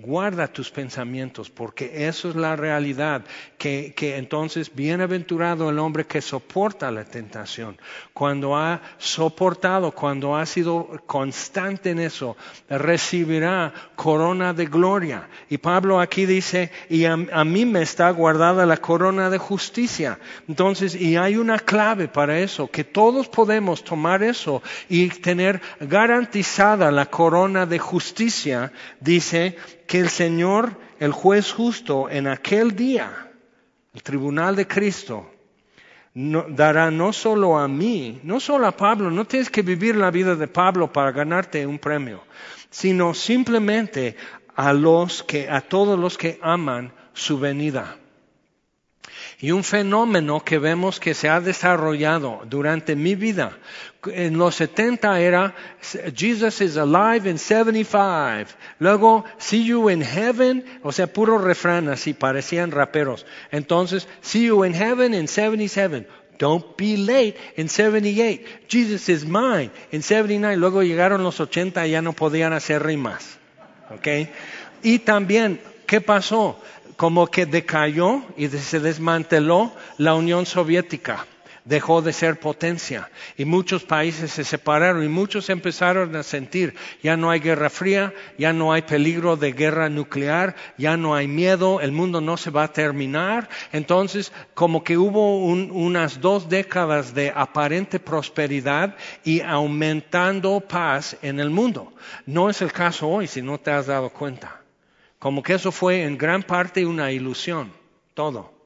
Guarda 0.00 0.46
tus 0.46 0.70
pensamientos, 0.70 1.50
porque 1.50 2.06
eso 2.06 2.28
es 2.28 2.36
la 2.36 2.54
realidad, 2.54 3.24
que, 3.56 3.92
entonces 4.16 4.72
bienaventurado 4.72 5.70
el 5.70 5.78
hombre 5.80 6.06
que 6.06 6.20
soporta 6.20 6.92
la 6.92 7.04
tentación. 7.04 7.76
Cuando 8.12 8.56
ha 8.56 8.80
soportado, 8.98 9.90
cuando 9.90 10.36
ha 10.36 10.46
sido 10.46 11.02
constante 11.06 11.90
en 11.90 11.98
eso, 11.98 12.36
recibirá 12.68 13.74
corona 13.96 14.52
de 14.52 14.66
gloria. 14.66 15.28
Y 15.50 15.58
Pablo 15.58 15.98
aquí 15.98 16.26
dice, 16.26 16.70
y 16.88 17.04
a, 17.04 17.14
a 17.14 17.44
mí 17.44 17.64
me 17.64 17.82
está 17.82 18.08
guardada 18.10 18.66
la 18.66 18.76
corona 18.76 19.30
de 19.30 19.38
justicia. 19.38 20.20
Entonces, 20.46 20.94
y 20.94 21.16
hay 21.16 21.36
una 21.36 21.58
clave 21.58 22.06
para 22.06 22.38
eso, 22.38 22.70
que 22.70 22.84
todos 22.84 23.28
podemos 23.28 23.82
tomar 23.82 24.22
eso 24.22 24.62
y 24.88 25.08
tener 25.08 25.60
garantizada 25.80 26.92
la 26.92 27.06
corona 27.06 27.66
de 27.66 27.80
justicia, 27.80 28.70
dice, 29.00 29.56
que 29.88 29.98
el 29.98 30.10
Señor, 30.10 30.76
el 31.00 31.12
juez 31.12 31.50
justo, 31.50 32.08
en 32.10 32.28
aquel 32.28 32.76
día, 32.76 33.32
el 33.94 34.02
tribunal 34.02 34.54
de 34.54 34.68
Cristo, 34.68 35.28
dará 36.14 36.90
no 36.90 37.12
solo 37.12 37.58
a 37.58 37.66
mí, 37.66 38.20
no 38.22 38.38
solo 38.38 38.66
a 38.66 38.76
Pablo, 38.76 39.10
no 39.10 39.24
tienes 39.24 39.48
que 39.48 39.62
vivir 39.62 39.96
la 39.96 40.10
vida 40.10 40.36
de 40.36 40.46
Pablo 40.46 40.92
para 40.92 41.10
ganarte 41.10 41.66
un 41.66 41.78
premio, 41.78 42.22
sino 42.68 43.14
simplemente 43.14 44.16
a 44.54 44.74
los 44.74 45.22
que, 45.22 45.48
a 45.48 45.62
todos 45.62 45.98
los 45.98 46.18
que 46.18 46.38
aman 46.42 46.92
su 47.14 47.38
venida. 47.38 47.96
Y 49.40 49.52
un 49.52 49.62
fenómeno 49.62 50.40
que 50.40 50.58
vemos 50.58 50.98
que 50.98 51.14
se 51.14 51.28
ha 51.28 51.40
desarrollado 51.40 52.42
durante 52.46 52.96
mi 52.96 53.14
vida. 53.14 53.56
En 54.06 54.36
los 54.36 54.56
70 54.56 55.20
era 55.20 55.54
Jesus 56.16 56.60
is 56.60 56.76
alive 56.76 57.30
in 57.30 57.38
75. 57.38 58.50
Luego, 58.80 59.24
see 59.38 59.64
you 59.64 59.90
in 59.90 60.02
heaven. 60.02 60.64
O 60.82 60.90
sea, 60.90 61.06
puro 61.06 61.38
refrán 61.38 61.88
así, 61.88 62.14
parecían 62.14 62.72
raperos. 62.72 63.26
Entonces, 63.52 64.08
see 64.22 64.46
you 64.46 64.64
in 64.64 64.74
heaven 64.74 65.14
in 65.14 65.28
77. 65.28 66.06
Don't 66.38 66.76
be 66.76 66.96
late 66.96 67.36
in 67.56 67.68
78. 67.68 68.44
Jesus 68.68 69.08
is 69.08 69.24
mine 69.24 69.70
in 69.92 70.02
79. 70.02 70.56
Luego 70.56 70.82
llegaron 70.82 71.22
los 71.22 71.38
80 71.38 71.86
y 71.86 71.92
ya 71.92 72.02
no 72.02 72.12
podían 72.12 72.52
hacer 72.52 72.82
rimas. 72.82 73.38
¿Ok? 73.90 74.28
Y 74.82 75.00
también, 75.00 75.60
¿qué 75.86 76.00
pasó? 76.00 76.60
Como 76.98 77.28
que 77.28 77.46
decayó 77.46 78.24
y 78.36 78.48
se 78.48 78.80
desmanteló 78.80 79.72
la 79.98 80.16
Unión 80.16 80.46
Soviética. 80.46 81.26
Dejó 81.64 82.02
de 82.02 82.12
ser 82.12 82.40
potencia 82.40 83.08
y 83.36 83.44
muchos 83.44 83.84
países 83.84 84.32
se 84.32 84.42
separaron 84.42 85.04
y 85.04 85.08
muchos 85.08 85.48
empezaron 85.48 86.16
a 86.16 86.24
sentir, 86.24 86.74
ya 87.00 87.16
no 87.16 87.30
hay 87.30 87.38
guerra 87.38 87.70
fría, 87.70 88.12
ya 88.36 88.52
no 88.52 88.72
hay 88.72 88.82
peligro 88.82 89.36
de 89.36 89.52
guerra 89.52 89.88
nuclear, 89.88 90.56
ya 90.76 90.96
no 90.96 91.14
hay 91.14 91.28
miedo, 91.28 91.80
el 91.80 91.92
mundo 91.92 92.20
no 92.20 92.36
se 92.36 92.50
va 92.50 92.64
a 92.64 92.72
terminar. 92.72 93.48
Entonces, 93.70 94.32
como 94.54 94.82
que 94.82 94.98
hubo 94.98 95.44
unas 95.44 96.20
dos 96.20 96.48
décadas 96.48 97.14
de 97.14 97.32
aparente 97.32 98.00
prosperidad 98.00 98.96
y 99.22 99.40
aumentando 99.40 100.58
paz 100.58 101.16
en 101.22 101.38
el 101.38 101.50
mundo. 101.50 101.92
No 102.26 102.50
es 102.50 102.60
el 102.60 102.72
caso 102.72 103.06
hoy, 103.08 103.28
si 103.28 103.40
no 103.40 103.58
te 103.58 103.70
has 103.70 103.86
dado 103.86 104.10
cuenta. 104.10 104.57
Como 105.18 105.42
que 105.42 105.54
eso 105.54 105.72
fue 105.72 106.04
en 106.04 106.16
gran 106.16 106.42
parte 106.42 106.86
una 106.86 107.10
ilusión, 107.10 107.72
todo. 108.14 108.58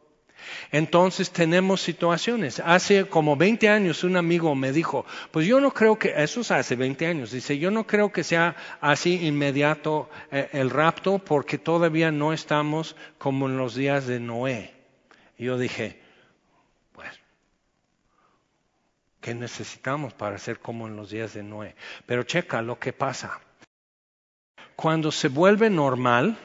Entonces 0.71 1.31
tenemos 1.31 1.81
situaciones. 1.81 2.61
Hace 2.61 3.07
como 3.07 3.37
20 3.37 3.69
años 3.69 4.05
un 4.05 4.17
amigo 4.17 4.55
me 4.55 4.73
dijo, 4.73 5.07
pues 5.31 5.47
yo 5.47 5.61
no 5.61 5.73
creo 5.73 5.99
que, 5.99 6.13
eso 6.17 6.41
es 6.41 6.51
hace 6.51 6.77
20 6.77 7.07
años, 7.07 7.31
dice, 7.31 7.59
yo 7.59 7.71
no 7.71 7.87
creo 7.87 8.13
que 8.13 8.25
sea 8.25 8.57
así 8.81 9.27
inmediato 9.27 10.11
eh, 10.31 10.49
el 10.53 10.71
rapto 10.71 11.19
porque 11.19 11.59
todavía 11.59 12.11
no 12.11 12.33
estamos 12.33 12.97
como 13.19 13.47
en 13.47 13.57
los 13.57 13.75
días 13.75 14.07
de 14.07 14.21
Noé. 14.21 14.75
Y 15.39 15.45
yo 15.45 15.57
dije, 15.57 16.01
pues, 16.93 17.11
¿qué 19.21 19.35
necesitamos 19.35 20.13
para 20.13 20.39
ser 20.39 20.59
como 20.59 20.87
en 20.87 20.97
los 20.97 21.11
días 21.11 21.35
de 21.35 21.43
Noé? 21.43 21.77
Pero 22.05 22.25
checa 22.25 22.61
lo 22.63 22.79
que 22.79 22.93
pasa 22.93 23.41
cuando 24.83 25.13
se 25.13 25.29
vuelve 25.29 25.71
normal 25.71 26.37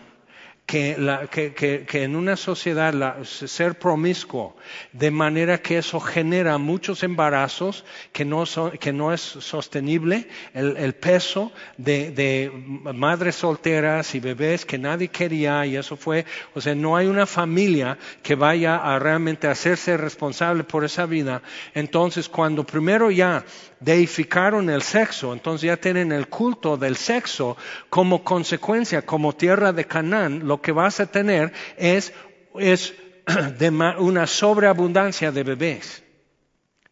que, 0.67 1.87
en 1.91 2.15
una 2.15 2.35
sociedad 2.35 3.23
ser 3.23 3.79
promiscuo, 3.79 4.55
de 4.91 5.09
manera 5.09 5.57
que 5.59 5.79
eso 5.79 5.99
genera 5.99 6.59
muchos 6.59 7.01
embarazos, 7.01 7.83
que 8.11 8.25
no, 8.25 8.43
es 8.43 9.21
sostenible, 9.21 10.27
el, 10.53 10.93
peso 10.93 11.51
de, 11.77 12.51
madres 12.93 13.37
solteras 13.37 14.13
y 14.13 14.19
bebés 14.19 14.65
que 14.65 14.77
nadie 14.77 15.07
quería, 15.07 15.65
y 15.65 15.75
eso 15.75 15.97
fue, 15.97 16.23
o 16.53 16.61
sea, 16.61 16.75
no 16.75 16.95
hay 16.95 17.07
una 17.07 17.25
familia 17.25 17.97
que 18.21 18.35
vaya 18.35 18.75
a 18.75 18.99
realmente 18.99 19.47
hacerse 19.47 19.97
responsable 19.97 20.63
por 20.63 20.85
esa 20.85 21.07
vida. 21.07 21.41
Entonces, 21.73 22.29
cuando 22.29 22.63
primero 22.63 23.09
ya 23.09 23.43
deificaron 23.79 24.69
el 24.69 24.81
sexo, 24.81 25.33
entonces 25.33 25.67
ya 25.67 25.77
tienen 25.77 26.11
el 26.11 26.27
culto 26.27 26.77
del 26.77 26.95
sexo 26.95 27.57
como 27.89 28.23
consecuencia, 28.23 29.03
como 29.03 29.33
tierra 29.33 29.71
de 29.73 29.85
Canaán, 29.85 30.47
lo 30.47 30.61
que 30.61 30.71
vas 30.71 30.99
a 30.99 31.05
tener 31.05 31.53
es, 31.77 32.13
una 33.99 34.27
sobreabundancia 34.27 35.31
de 35.31 35.43
bebés, 35.43 36.03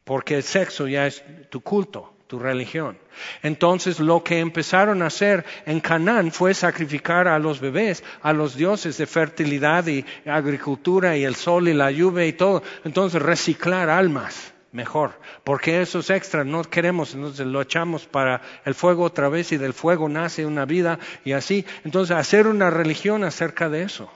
porque 0.03 0.35
el 0.35 0.43
sexo 0.43 0.87
ya 0.87 1.07
es 1.07 1.23
tu 1.49 1.61
culto, 1.61 2.13
tu 2.27 2.37
religión. 2.37 2.97
Entonces 3.41 3.99
lo 3.99 4.23
que 4.23 4.39
empezaron 4.39 5.01
a 5.01 5.07
hacer 5.07 5.45
en 5.65 5.79
Canaán 5.79 6.31
fue 6.31 6.53
sacrificar 6.53 7.27
a 7.27 7.39
los 7.39 7.59
bebés, 7.59 8.03
a 8.21 8.33
los 8.33 8.55
dioses 8.55 8.97
de 8.97 9.07
fertilidad 9.07 9.87
y 9.87 10.05
agricultura 10.25 11.17
y 11.17 11.23
el 11.23 11.35
sol 11.35 11.67
y 11.67 11.73
la 11.73 11.91
lluvia 11.91 12.25
y 12.25 12.33
todo. 12.33 12.61
Entonces 12.83 13.21
reciclar 13.21 13.89
almas 13.89 14.54
mejor, 14.75 15.17
porque 15.45 15.81
esos 15.81 16.09
extras 16.09 16.45
no 16.45 16.61
queremos, 16.63 17.15
entonces 17.15 17.47
lo 17.47 17.61
echamos 17.61 18.05
para 18.05 18.41
el 18.65 18.75
fuego 18.75 19.03
otra 19.03 19.29
vez 19.29 19.53
y 19.53 19.57
del 19.57 19.73
fuego 19.73 20.09
nace 20.09 20.45
una 20.45 20.65
vida 20.65 20.99
y 21.23 21.31
así. 21.31 21.65
Entonces 21.85 22.15
hacer 22.15 22.45
una 22.45 22.69
religión 22.69 23.23
acerca 23.23 23.69
de 23.69 23.83
eso. 23.83 24.11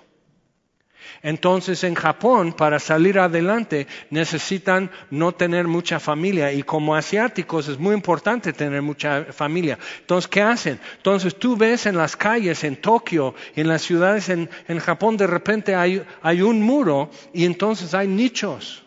Entonces 1.24 1.84
en 1.84 1.96
Japón, 1.96 2.54
para 2.54 2.80
salir 2.80 3.20
adelante, 3.20 3.88
necesitan 4.10 4.92
no 5.10 5.32
tener 5.32 5.68
mucha 5.68 6.00
familia 6.00 6.52
y 6.52 6.64
como 6.64 6.94
asiáticos 6.94 7.68
es 7.68 7.80
muy 7.80 7.94
importante 7.94 8.54
tener 8.54 8.82
mucha 8.82 9.26
familia. 9.32 9.78
Entonces, 10.00 10.30
¿qué 10.30 10.42
hacen? 10.42 10.80
Entonces 10.98 11.36
tú 11.38 11.58
ves 11.58 11.86
en 11.86 11.98
las 11.98 12.16
calles, 12.16 12.64
en 12.64 12.78
Tokio, 12.78 13.34
en 13.56 13.68
las 13.68 13.82
ciudades 13.82 14.30
en, 14.30 14.50
Japón, 14.80 15.18
de 15.18 15.28
repente 15.28 15.76
hay 15.76 16.42
un 16.42 16.62
muro 16.62 17.10
y 17.34 17.46
entonces 17.46 17.94
hay 17.94 18.08
nichos 18.08 18.84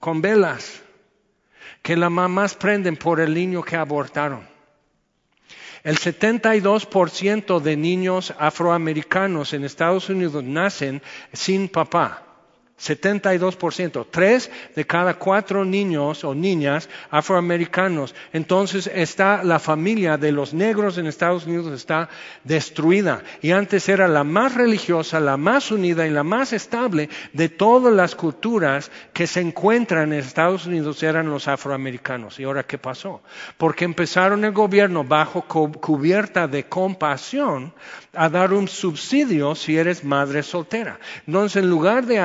con 0.00 0.20
velas. 0.20 0.82
que 1.82 1.96
las 1.96 2.10
mamás 2.10 2.54
prenden 2.54 2.96
por 2.96 3.20
el 3.20 3.32
niño 3.32 3.62
que 3.62 3.76
abortaron. 3.76 4.46
El 5.82 5.98
72% 5.98 7.60
de 7.60 7.76
niños 7.76 8.34
afroamericanos 8.38 9.54
en 9.54 9.64
Estados 9.64 10.10
Unidos 10.10 10.44
nacen 10.44 11.00
sin 11.32 11.68
papá. 11.68 12.29
72%, 12.80 14.06
tres 14.10 14.50
de 14.74 14.86
cada 14.86 15.14
cuatro 15.14 15.64
niños 15.64 16.24
o 16.24 16.34
niñas 16.34 16.88
afroamericanos. 17.10 18.14
Entonces 18.32 18.90
está 18.92 19.44
la 19.44 19.58
familia 19.58 20.16
de 20.16 20.32
los 20.32 20.54
negros 20.54 20.98
en 20.98 21.06
Estados 21.06 21.46
Unidos 21.46 21.72
está 21.72 22.08
destruida 22.44 23.22
y 23.42 23.50
antes 23.50 23.88
era 23.88 24.08
la 24.08 24.24
más 24.24 24.54
religiosa, 24.54 25.20
la 25.20 25.36
más 25.36 25.70
unida 25.70 26.06
y 26.06 26.10
la 26.10 26.24
más 26.24 26.52
estable 26.52 27.08
de 27.32 27.48
todas 27.48 27.92
las 27.92 28.14
culturas 28.14 28.90
que 29.12 29.26
se 29.26 29.40
encuentran 29.40 30.12
en 30.12 30.20
Estados 30.20 30.66
Unidos 30.66 31.02
eran 31.02 31.30
los 31.30 31.48
afroamericanos. 31.48 32.40
¿Y 32.40 32.44
ahora 32.44 32.64
qué 32.64 32.78
pasó? 32.78 33.22
Porque 33.58 33.84
empezaron 33.84 34.44
el 34.44 34.52
gobierno 34.52 35.04
bajo 35.04 35.42
cubierta 35.42 36.48
de 36.48 36.64
compasión 36.64 37.72
a 38.12 38.28
dar 38.28 38.52
un 38.52 38.68
subsidio 38.68 39.54
si 39.54 39.76
eres 39.76 40.04
madre 40.04 40.42
soltera. 40.42 40.98
Entonces, 41.26 41.62
en 41.62 41.70
lugar 41.70 42.06
de 42.06 42.18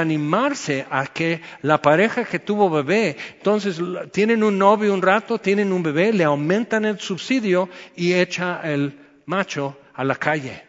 a 0.91 1.07
que 1.07 1.41
la 1.63 1.81
pareja 1.81 2.23
que 2.23 2.39
tuvo 2.39 2.69
bebé, 2.69 3.17
entonces 3.37 3.81
tienen 4.11 4.43
un 4.43 4.57
novio 4.57 4.93
un 4.93 5.01
rato, 5.01 5.39
tienen 5.39 5.73
un 5.73 5.81
bebé, 5.81 6.13
le 6.13 6.23
aumentan 6.23 6.85
el 6.85 6.99
subsidio 6.99 7.69
y 7.95 8.13
echa 8.13 8.61
el 8.63 8.99
macho 9.25 9.77
a 9.93 10.03
la 10.03 10.15
calle. 10.15 10.63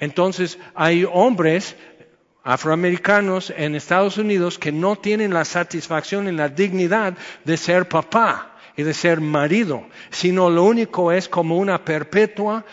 Entonces, 0.00 0.58
hay 0.74 1.06
hombres 1.10 1.76
afroamericanos 2.44 3.52
en 3.56 3.74
Estados 3.74 4.18
Unidos 4.18 4.58
que 4.58 4.72
no 4.72 4.96
tienen 4.96 5.32
la 5.32 5.44
satisfacción 5.44 6.28
y 6.28 6.32
la 6.32 6.48
dignidad 6.48 7.14
de 7.44 7.56
ser 7.56 7.88
papá 7.88 8.56
y 8.76 8.82
de 8.82 8.92
ser 8.92 9.20
marido, 9.20 9.86
sino 10.10 10.50
lo 10.50 10.64
único 10.64 11.10
es 11.10 11.28
como 11.28 11.56
una 11.56 11.84
perpetua 11.84 12.64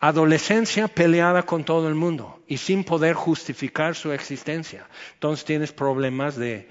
adolescencia 0.00 0.88
peleada 0.88 1.42
con 1.42 1.64
todo 1.64 1.88
el 1.88 1.94
mundo 1.94 2.40
y 2.46 2.58
sin 2.58 2.84
poder 2.84 3.14
justificar 3.14 3.94
su 3.94 4.12
existencia. 4.12 4.86
Entonces 5.14 5.44
tienes 5.44 5.72
problemas 5.72 6.36
de 6.36 6.68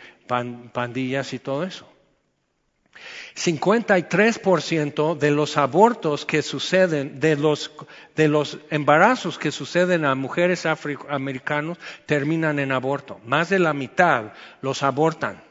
pandillas 0.74 1.34
y 1.34 1.40
todo 1.40 1.64
eso. 1.64 1.88
53% 3.36 5.18
de 5.18 5.32
los 5.32 5.58
abortos 5.58 6.26
que 6.26 6.42
suceden, 6.42 7.20
de 7.20 7.36
los, 7.36 7.72
de 8.16 8.28
los 8.28 8.58
embarazos 8.72 9.38
que 9.38 9.52
suceden 9.52 10.06
a 10.06 10.16
mujeres 10.16 10.66
afroamericanos 10.66 11.78
terminan 12.06 12.58
en 12.58 12.72
aborto. 12.72 13.20
Más 13.26 13.50
de 13.50 13.60
la 13.60 13.74
mitad 13.74 14.34
los 14.62 14.82
abortan. 14.82 15.44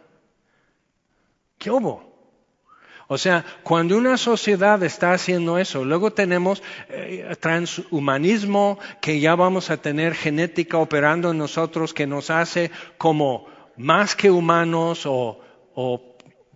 ¿Qué 1.58 1.70
hubo? 1.70 2.15
O 3.08 3.18
sea, 3.18 3.44
cuando 3.62 3.96
una 3.96 4.16
sociedad 4.16 4.82
está 4.82 5.12
haciendo 5.12 5.58
eso, 5.58 5.84
luego 5.84 6.12
tenemos 6.12 6.62
eh, 6.88 7.36
transhumanismo, 7.38 8.80
que 9.00 9.20
ya 9.20 9.36
vamos 9.36 9.70
a 9.70 9.76
tener 9.76 10.14
genética 10.14 10.78
operando 10.78 11.30
en 11.30 11.38
nosotros 11.38 11.94
que 11.94 12.06
nos 12.06 12.30
hace 12.30 12.72
como 12.98 13.46
más 13.76 14.16
que 14.16 14.28
humanos 14.28 15.02
o, 15.04 15.38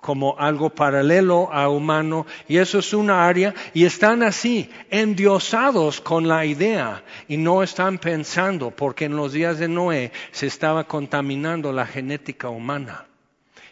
como 0.01 0.37
algo 0.39 0.71
paralelo 0.71 1.53
a 1.53 1.69
humano, 1.69 2.27
y 2.49 2.57
eso 2.57 2.79
es 2.79 2.95
una 2.95 3.29
área, 3.29 3.55
y 3.75 3.85
están 3.85 4.23
así, 4.23 4.71
endiosados 4.91 6.01
con 6.01 6.27
la 6.27 6.47
idea, 6.47 7.05
y 7.29 7.37
no 7.37 7.63
están 7.63 7.99
pensando, 7.99 8.71
porque 8.71 9.05
en 9.05 9.15
los 9.15 9.35
días 9.35 9.59
de 9.59 9.69
Noé 9.69 10.11
se 10.33 10.47
estaba 10.47 10.85
contaminando 10.85 11.71
la 11.71 11.87
genética 11.87 12.49
humana, 12.49 13.07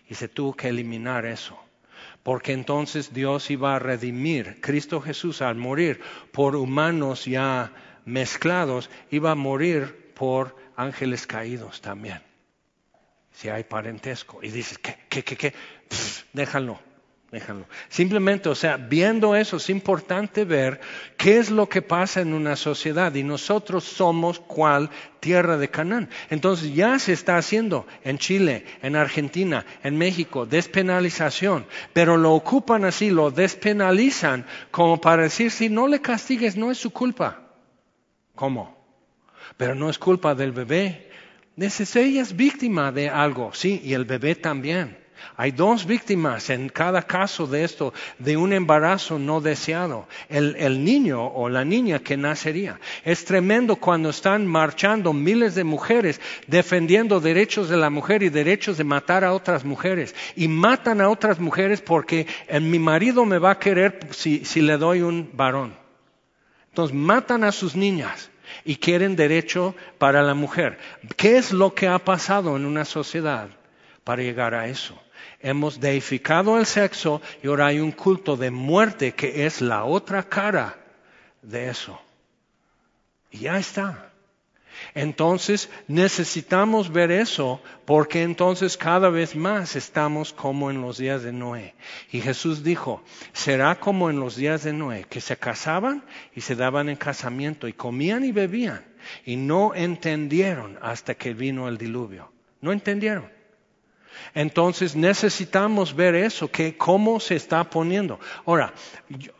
y 0.07 0.15
se 0.15 0.29
tuvo 0.29 0.55
que 0.55 0.69
eliminar 0.69 1.25
eso 1.25 1.59
porque 2.29 2.53
entonces 2.53 3.15
Dios 3.15 3.51
iba 3.51 3.75
a 3.75 3.79
redimir. 3.79 4.61
Cristo 4.61 5.01
Jesús 5.01 5.41
al 5.41 5.55
morir 5.55 5.99
por 6.31 6.57
humanos 6.57 7.25
ya 7.25 7.73
mezclados, 8.05 8.91
iba 9.11 9.31
a 9.31 9.35
morir 9.35 10.13
por 10.15 10.55
ángeles 10.77 11.27
caídos 11.27 11.81
también. 11.81 12.21
Si 13.33 13.49
hay 13.49 13.65
parentesco. 13.65 14.41
Y 14.43 14.51
dices, 14.51 14.77
¿qué, 14.77 14.99
qué, 15.09 15.25
qué, 15.25 15.37
qué? 15.37 15.55
déjalo. 16.35 16.79
Déjalo. 17.31 17.67
Simplemente, 17.91 18.49
o 18.49 18.55
sea, 18.55 18.79
viendo 18.79 19.37
eso 19.37 19.59
es 19.59 19.69
importante 19.69 20.47
ver 20.47 20.81
qué 21.19 21.37
es 21.37 21.51
lo 21.51 21.69
que 21.69 21.83
pasa 21.83 22.23
en 22.23 22.33
una 22.33 22.57
sociedad 22.57 23.15
y 23.15 23.23
nosotros 23.23 23.85
somos 23.85 24.41
cual 24.41 24.89
tierra 25.21 25.59
de 25.59 25.69
Canaán. 25.69 26.09
Entonces 26.31 26.75
ya 26.75 26.99
se 26.99 27.13
está 27.13 27.37
haciendo 27.37 27.87
en 28.03 28.17
Chile, 28.17 28.65
en 28.81 28.97
Argentina, 28.97 29.67
en 29.83 29.99
México, 29.99 30.47
despenalización, 30.47 31.67
pero 31.93 32.17
lo 32.17 32.33
ocupan 32.33 32.87
así, 32.87 33.11
lo 33.11 33.31
despenalizan 33.31 34.47
como 34.71 34.99
para 34.99 35.25
decir, 35.25 35.51
si 35.51 35.69
no 35.69 35.87
le 35.87 36.01
castigues, 36.01 36.57
no 36.57 36.71
es 36.71 36.79
su 36.79 36.93
culpa. 36.93 37.43
¿Cómo? 38.35 38.75
Pero 39.59 39.75
no 39.75 39.91
es 39.91 39.99
culpa 39.99 40.35
del 40.35 40.53
bebé. 40.53 41.11
Ella 41.59 42.23
es 42.23 42.35
víctima 42.35 42.91
de 42.91 43.11
algo, 43.11 43.53
sí, 43.53 43.83
y 43.85 43.93
el 43.93 44.07
bebé 44.07 44.35
también. 44.35 45.08
Hay 45.37 45.53
dos 45.53 45.87
víctimas 45.87 46.51
en 46.51 46.69
cada 46.69 47.03
caso 47.03 47.47
de 47.47 47.65
esto, 47.65 47.93
de 48.19 48.37
un 48.37 48.53
embarazo 48.53 49.19
no 49.19 49.41
deseado. 49.41 50.07
El, 50.29 50.85
niño 50.85 51.27
o 51.27 51.49
la 51.49 51.65
niña 51.65 51.99
que 51.99 52.17
nacería. 52.17 52.81
Es 53.05 53.25
tremendo 53.25 53.77
cuando 53.77 54.11
están 54.11 54.47
marchando 54.47 55.13
miles 55.13 55.55
de 55.55 55.65
mujeres 55.65 56.21
defendiendo 56.47 57.21
derechos 57.21 57.69
de 57.69 57.77
la 57.77 57.91
mujer 57.91 58.23
y 58.23 58.29
derechos 58.29 58.79
de 58.79 58.85
matar 58.85 59.25
a 59.25 59.33
otras 59.33 59.65
mujeres. 59.65 60.15
Y 60.37 60.49
matan 60.49 61.01
a 61.01 61.09
otras 61.09 61.39
mujeres 61.39 61.81
porque 61.81 62.27
mi 62.61 62.79
marido 62.79 63.25
me 63.25 63.39
va 63.39 63.53
a 63.53 63.59
querer 63.59 64.01
si, 64.11 64.45
si 64.45 64.61
le 64.61 64.77
doy 64.77 65.03
un 65.03 65.31
varón. 65.33 65.75
Entonces 66.71 66.97
matan 66.97 67.45
a 67.45 67.53
sus 67.53 67.75
niñas 67.75 68.31
y 68.65 68.77
quieren 68.77 69.17
derecho 69.17 69.75
para 69.99 70.23
la 70.23 70.35
mujer. 70.35 70.79
¿Qué 71.17 71.39
es 71.39 71.53
lo 71.53 71.75
que 71.75 71.89
ha 71.89 71.99
pasado 71.99 72.57
en 72.57 72.65
una 72.65 72.85
sociedad 72.85 73.49
para 74.05 74.23
llegar 74.23 74.55
a 74.55 74.69
eso? 74.69 75.01
Hemos 75.41 75.81
deificado 75.81 76.59
el 76.59 76.67
sexo 76.67 77.23
y 77.43 77.47
ahora 77.47 77.67
hay 77.67 77.81
un 77.81 77.93
culto 77.93 78.37
de 78.37 78.51
muerte 78.51 79.13
que 79.13 79.47
es 79.47 79.61
la 79.61 79.85
otra 79.85 80.23
cara 80.25 80.77
de 81.43 81.69
eso. 81.69 82.01
Y 83.31 83.41
ya 83.41 83.59
está. 83.59 84.11
Entonces 84.95 85.71
necesitamos 85.87 86.93
ver 86.93 87.11
eso 87.11 87.61
porque 87.85 88.23
entonces 88.23 88.77
cada 88.77 89.11
vez 89.11 89.35
más 89.37 89.77
estamos 89.77 90.33
como 90.33 90.71
en 90.71 90.81
los 90.81 90.99
días 90.99 91.23
de 91.23 91.33
Noé. 91.33 91.75
Y 92.11 92.21
Jesús 92.21 92.63
dijo, 92.63 93.03
será 93.33 93.79
como 93.79 94.11
en 94.11 94.21
los 94.21 94.37
días 94.37 94.65
de 94.65 94.73
Noé, 94.73 95.05
que 95.09 95.21
se 95.21 95.37
casaban 95.37 96.05
y 96.35 96.41
se 96.41 96.55
daban 96.57 96.89
en 96.89 96.97
casamiento 96.97 97.69
y 97.69 97.73
comían 97.73 98.25
y 98.25 98.33
bebían 98.33 98.85
y 99.25 99.37
no 99.37 99.75
entendieron 99.75 100.79
hasta 100.83 101.15
que 101.15 101.35
vino 101.35 101.69
el 101.69 101.79
diluvio. 101.79 102.33
No 102.61 102.73
entendieron. 102.73 103.38
Entonces 104.35 104.95
necesitamos 104.95 105.95
ver 105.95 106.15
eso, 106.15 106.51
que 106.51 106.77
cómo 106.77 107.21
se 107.21 107.37
está 107.37 107.65
poniendo. 107.65 108.21
Ahora, 108.47 108.73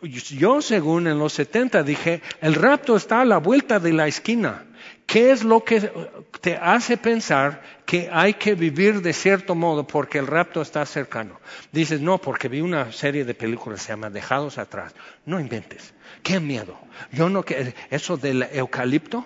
yo, 0.01 0.61
según 0.61 1.07
en 1.07 1.19
los 1.19 1.33
70 1.33 1.83
dije, 1.83 2.21
el 2.41 2.55
rapto 2.55 2.95
está 2.95 3.21
a 3.21 3.25
la 3.25 3.37
vuelta 3.37 3.79
de 3.79 3.93
la 3.93 4.07
esquina. 4.07 4.65
¿Qué 5.05 5.31
es 5.31 5.43
lo 5.43 5.63
que 5.63 5.91
te 6.39 6.55
hace 6.55 6.95
pensar 6.95 7.63
que 7.83 8.09
hay 8.11 8.35
que 8.35 8.53
vivir 8.53 9.01
de 9.01 9.11
cierto 9.11 9.55
modo 9.55 9.87
porque 9.87 10.19
el 10.19 10.27
rapto 10.27 10.61
está 10.61 10.85
cercano? 10.85 11.39
Dices, 11.71 11.99
no, 11.99 12.19
porque 12.19 12.47
vi 12.47 12.61
una 12.61 12.91
serie 12.91 13.25
de 13.25 13.33
películas 13.33 13.81
se 13.81 13.89
llama 13.89 14.11
Dejados 14.11 14.59
atrás. 14.59 14.93
No 15.25 15.39
inventes. 15.39 15.95
Qué 16.21 16.39
miedo. 16.39 16.77
Yo 17.11 17.27
no, 17.27 17.43
eso 17.89 18.17
del 18.17 18.43
eucalipto, 18.51 19.25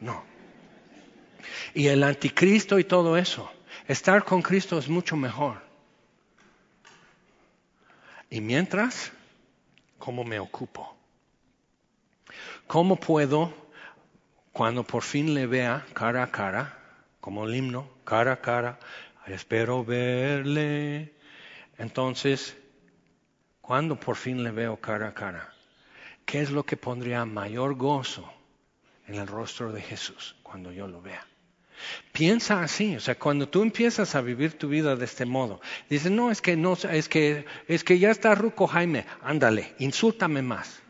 no. 0.00 0.24
Y 1.74 1.88
el 1.88 2.02
anticristo 2.02 2.78
y 2.78 2.84
todo 2.84 3.18
eso. 3.18 3.50
Estar 3.90 4.24
con 4.24 4.40
Cristo 4.40 4.78
es 4.78 4.88
mucho 4.88 5.16
mejor. 5.16 5.60
Y 8.30 8.40
mientras, 8.40 9.10
¿cómo 9.98 10.22
me 10.22 10.38
ocupo? 10.38 10.96
¿Cómo 12.68 12.94
puedo, 12.94 13.52
cuando 14.52 14.84
por 14.84 15.02
fin 15.02 15.34
le 15.34 15.48
vea 15.48 15.84
cara 15.92 16.22
a 16.22 16.30
cara, 16.30 16.78
como 17.20 17.44
el 17.48 17.56
himno, 17.56 17.90
cara 18.04 18.34
a 18.34 18.40
cara, 18.40 18.78
espero 19.26 19.84
verle? 19.84 21.12
Entonces, 21.76 22.56
cuando 23.60 23.98
por 23.98 24.14
fin 24.14 24.44
le 24.44 24.52
veo 24.52 24.76
cara 24.76 25.08
a 25.08 25.14
cara, 25.14 25.52
¿qué 26.24 26.40
es 26.42 26.52
lo 26.52 26.62
que 26.62 26.76
pondría 26.76 27.24
mayor 27.24 27.74
gozo 27.74 28.32
en 29.08 29.16
el 29.16 29.26
rostro 29.26 29.72
de 29.72 29.82
Jesús 29.82 30.36
cuando 30.44 30.70
yo 30.70 30.86
lo 30.86 31.02
vea? 31.02 31.26
Piensa 32.12 32.62
así, 32.62 32.96
o 32.96 33.00
sea, 33.00 33.18
cuando 33.18 33.48
tú 33.48 33.62
empiezas 33.62 34.14
a 34.14 34.20
vivir 34.20 34.58
tu 34.58 34.68
vida 34.68 34.96
de 34.96 35.04
este 35.04 35.24
modo, 35.24 35.60
dices, 35.88 36.10
no, 36.10 36.30
es 36.30 36.40
que 36.40 36.56
no, 36.56 36.74
es 36.74 37.08
que, 37.08 37.44
es 37.68 37.84
que 37.84 37.98
ya 37.98 38.10
está 38.10 38.34
Ruco 38.34 38.66
Jaime, 38.66 39.06
ándale, 39.22 39.74
insúltame 39.78 40.42
más. 40.42 40.80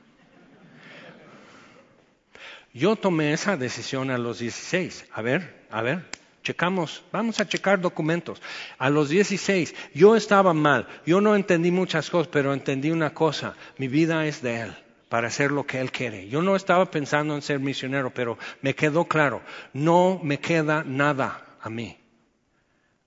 Yo 2.72 2.96
tomé 2.96 3.32
esa 3.32 3.56
decisión 3.56 4.10
a 4.10 4.18
los 4.18 4.38
16. 4.38 5.06
A 5.12 5.22
ver, 5.22 5.66
a 5.70 5.82
ver, 5.82 6.04
Checamos, 6.42 7.02
vamos 7.12 7.38
a 7.38 7.46
checar 7.46 7.80
documentos. 7.80 8.40
A 8.78 8.88
los 8.88 9.10
16, 9.10 9.74
yo 9.92 10.16
estaba 10.16 10.54
mal, 10.54 10.88
yo 11.04 11.20
no 11.20 11.36
entendí 11.36 11.70
muchas 11.70 12.08
cosas, 12.08 12.28
pero 12.28 12.54
entendí 12.54 12.90
una 12.90 13.12
cosa, 13.12 13.54
mi 13.76 13.88
vida 13.88 14.26
es 14.26 14.40
de 14.40 14.60
Él 14.62 14.74
para 15.10 15.26
hacer 15.26 15.50
lo 15.50 15.66
que 15.66 15.80
Él 15.80 15.90
quiere. 15.90 16.28
Yo 16.28 16.40
no 16.40 16.56
estaba 16.56 16.90
pensando 16.90 17.34
en 17.34 17.42
ser 17.42 17.58
misionero, 17.58 18.14
pero 18.14 18.38
me 18.62 18.74
quedó 18.74 19.04
claro, 19.04 19.42
no 19.74 20.20
me 20.22 20.38
queda 20.38 20.84
nada 20.86 21.44
a 21.60 21.68
mí 21.68 21.98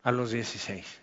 a 0.03 0.11
los 0.11 0.31
16. 0.31 1.01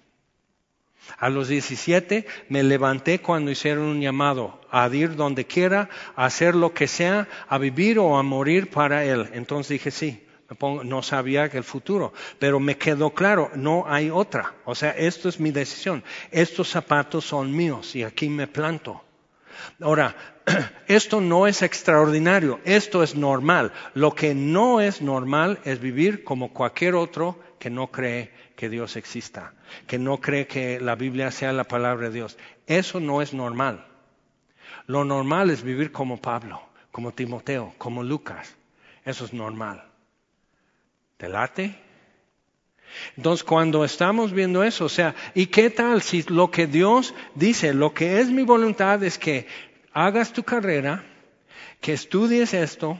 A 1.18 1.30
los 1.30 1.48
17 1.48 2.26
me 2.50 2.62
levanté 2.62 3.20
cuando 3.20 3.50
hicieron 3.50 3.84
un 3.84 4.00
llamado 4.02 4.60
a 4.70 4.88
ir 4.88 5.16
donde 5.16 5.46
quiera, 5.46 5.88
a 6.14 6.26
hacer 6.26 6.54
lo 6.54 6.74
que 6.74 6.86
sea, 6.86 7.26
a 7.48 7.56
vivir 7.56 7.98
o 7.98 8.18
a 8.18 8.22
morir 8.22 8.70
para 8.70 9.02
Él. 9.02 9.30
Entonces 9.32 9.70
dije, 9.70 9.90
sí, 9.90 10.26
no 10.84 11.02
sabía 11.02 11.48
que 11.48 11.56
el 11.56 11.64
futuro, 11.64 12.12
pero 12.38 12.60
me 12.60 12.76
quedó 12.76 13.10
claro, 13.14 13.50
no 13.54 13.84
hay 13.88 14.10
otra. 14.10 14.54
O 14.66 14.74
sea, 14.74 14.90
esto 14.90 15.30
es 15.30 15.40
mi 15.40 15.50
decisión. 15.50 16.04
Estos 16.30 16.68
zapatos 16.68 17.24
son 17.24 17.56
míos 17.56 17.96
y 17.96 18.02
aquí 18.02 18.28
me 18.28 18.46
planto. 18.46 19.02
Ahora, 19.80 20.14
esto 20.86 21.20
no 21.20 21.46
es 21.46 21.62
extraordinario, 21.62 22.60
esto 22.64 23.02
es 23.02 23.14
normal. 23.14 23.72
Lo 23.94 24.14
que 24.14 24.34
no 24.34 24.80
es 24.80 25.02
normal 25.02 25.58
es 25.64 25.80
vivir 25.80 26.24
como 26.24 26.52
cualquier 26.52 26.94
otro 26.94 27.38
que 27.58 27.70
no 27.70 27.88
cree 27.88 28.30
que 28.56 28.68
Dios 28.68 28.96
exista, 28.96 29.54
que 29.86 29.98
no 29.98 30.20
cree 30.20 30.46
que 30.46 30.80
la 30.80 30.94
Biblia 30.94 31.30
sea 31.30 31.52
la 31.52 31.64
palabra 31.64 32.08
de 32.08 32.14
Dios. 32.14 32.36
Eso 32.66 33.00
no 33.00 33.22
es 33.22 33.32
normal. 33.32 33.86
Lo 34.86 35.04
normal 35.04 35.50
es 35.50 35.62
vivir 35.62 35.92
como 35.92 36.20
Pablo, 36.20 36.60
como 36.90 37.12
Timoteo, 37.12 37.74
como 37.78 38.02
Lucas. 38.02 38.56
Eso 39.04 39.24
es 39.24 39.32
normal. 39.32 39.84
¿Te 41.16 41.28
late? 41.28 41.76
Entonces, 43.16 43.44
cuando 43.44 43.84
estamos 43.84 44.32
viendo 44.32 44.64
eso, 44.64 44.86
o 44.86 44.88
sea, 44.88 45.14
¿y 45.34 45.46
qué 45.46 45.70
tal 45.70 46.02
si 46.02 46.22
lo 46.24 46.50
que 46.50 46.66
Dios 46.66 47.14
dice, 47.34 47.72
lo 47.72 47.94
que 47.94 48.20
es 48.20 48.30
mi 48.30 48.42
voluntad 48.42 49.02
es 49.04 49.18
que 49.18 49.46
hagas 49.92 50.32
tu 50.32 50.42
carrera, 50.42 51.04
que 51.80 51.92
estudies 51.92 52.54
esto, 52.54 52.98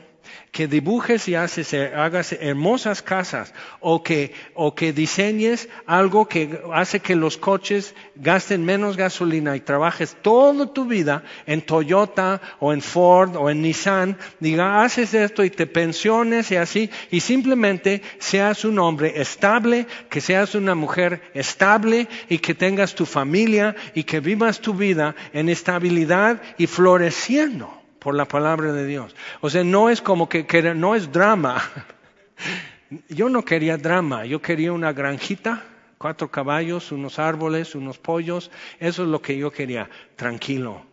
que 0.52 0.66
dibujes 0.66 1.28
y 1.28 1.34
haces, 1.34 1.72
eh, 1.72 1.92
hagas 1.94 2.32
hermosas 2.32 3.02
casas 3.02 3.54
o 3.78 4.02
que, 4.02 4.34
o 4.54 4.74
que 4.74 4.92
diseñes 4.92 5.68
algo 5.86 6.26
que 6.26 6.60
hace 6.72 7.00
que 7.00 7.14
los 7.14 7.36
coches 7.36 7.94
gasten 8.16 8.64
menos 8.64 8.96
gasolina 8.96 9.56
y 9.56 9.60
trabajes 9.60 10.16
toda 10.22 10.72
tu 10.72 10.86
vida 10.86 11.22
en 11.46 11.62
Toyota 11.62 12.40
o 12.58 12.72
en 12.72 12.82
Ford 12.82 13.36
o 13.36 13.48
en 13.48 13.62
Nissan, 13.62 14.16
diga, 14.40 14.82
haces 14.82 15.14
esto 15.14 15.44
y 15.44 15.50
te 15.50 15.66
pensiones 15.66 16.50
y 16.50 16.56
así, 16.56 16.90
y 17.10 17.20
simplemente 17.20 18.02
seas 18.18 18.64
un 18.64 18.78
hombre 18.78 19.20
estable, 19.20 19.86
que 20.08 20.20
seas 20.20 20.54
una 20.54 20.74
mujer 20.74 21.22
estable 21.34 22.08
y 22.28 22.38
que 22.38 22.54
tengas 22.54 22.94
tu 22.94 23.06
familia 23.06 23.76
y 23.94 24.04
que 24.04 24.20
vivas 24.20 24.60
tu 24.60 24.74
vida 24.74 25.14
en 25.32 25.48
estabilidad 25.48 26.42
y 26.58 26.66
floreciendo 26.66 27.79
por 28.00 28.14
la 28.16 28.24
palabra 28.24 28.72
de 28.72 28.86
Dios. 28.86 29.14
O 29.40 29.50
sea, 29.50 29.62
no 29.62 29.90
es 29.90 30.02
como 30.02 30.28
que, 30.28 30.44
no 30.74 30.96
es 30.96 31.12
drama. 31.12 31.62
Yo 33.08 33.28
no 33.28 33.44
quería 33.44 33.76
drama, 33.76 34.26
yo 34.26 34.42
quería 34.42 34.72
una 34.72 34.92
granjita, 34.92 35.62
cuatro 35.96 36.28
caballos, 36.28 36.90
unos 36.90 37.20
árboles, 37.20 37.76
unos 37.76 37.98
pollos, 37.98 38.50
eso 38.80 39.04
es 39.04 39.08
lo 39.08 39.22
que 39.22 39.38
yo 39.38 39.52
quería, 39.52 39.88
tranquilo. 40.16 40.84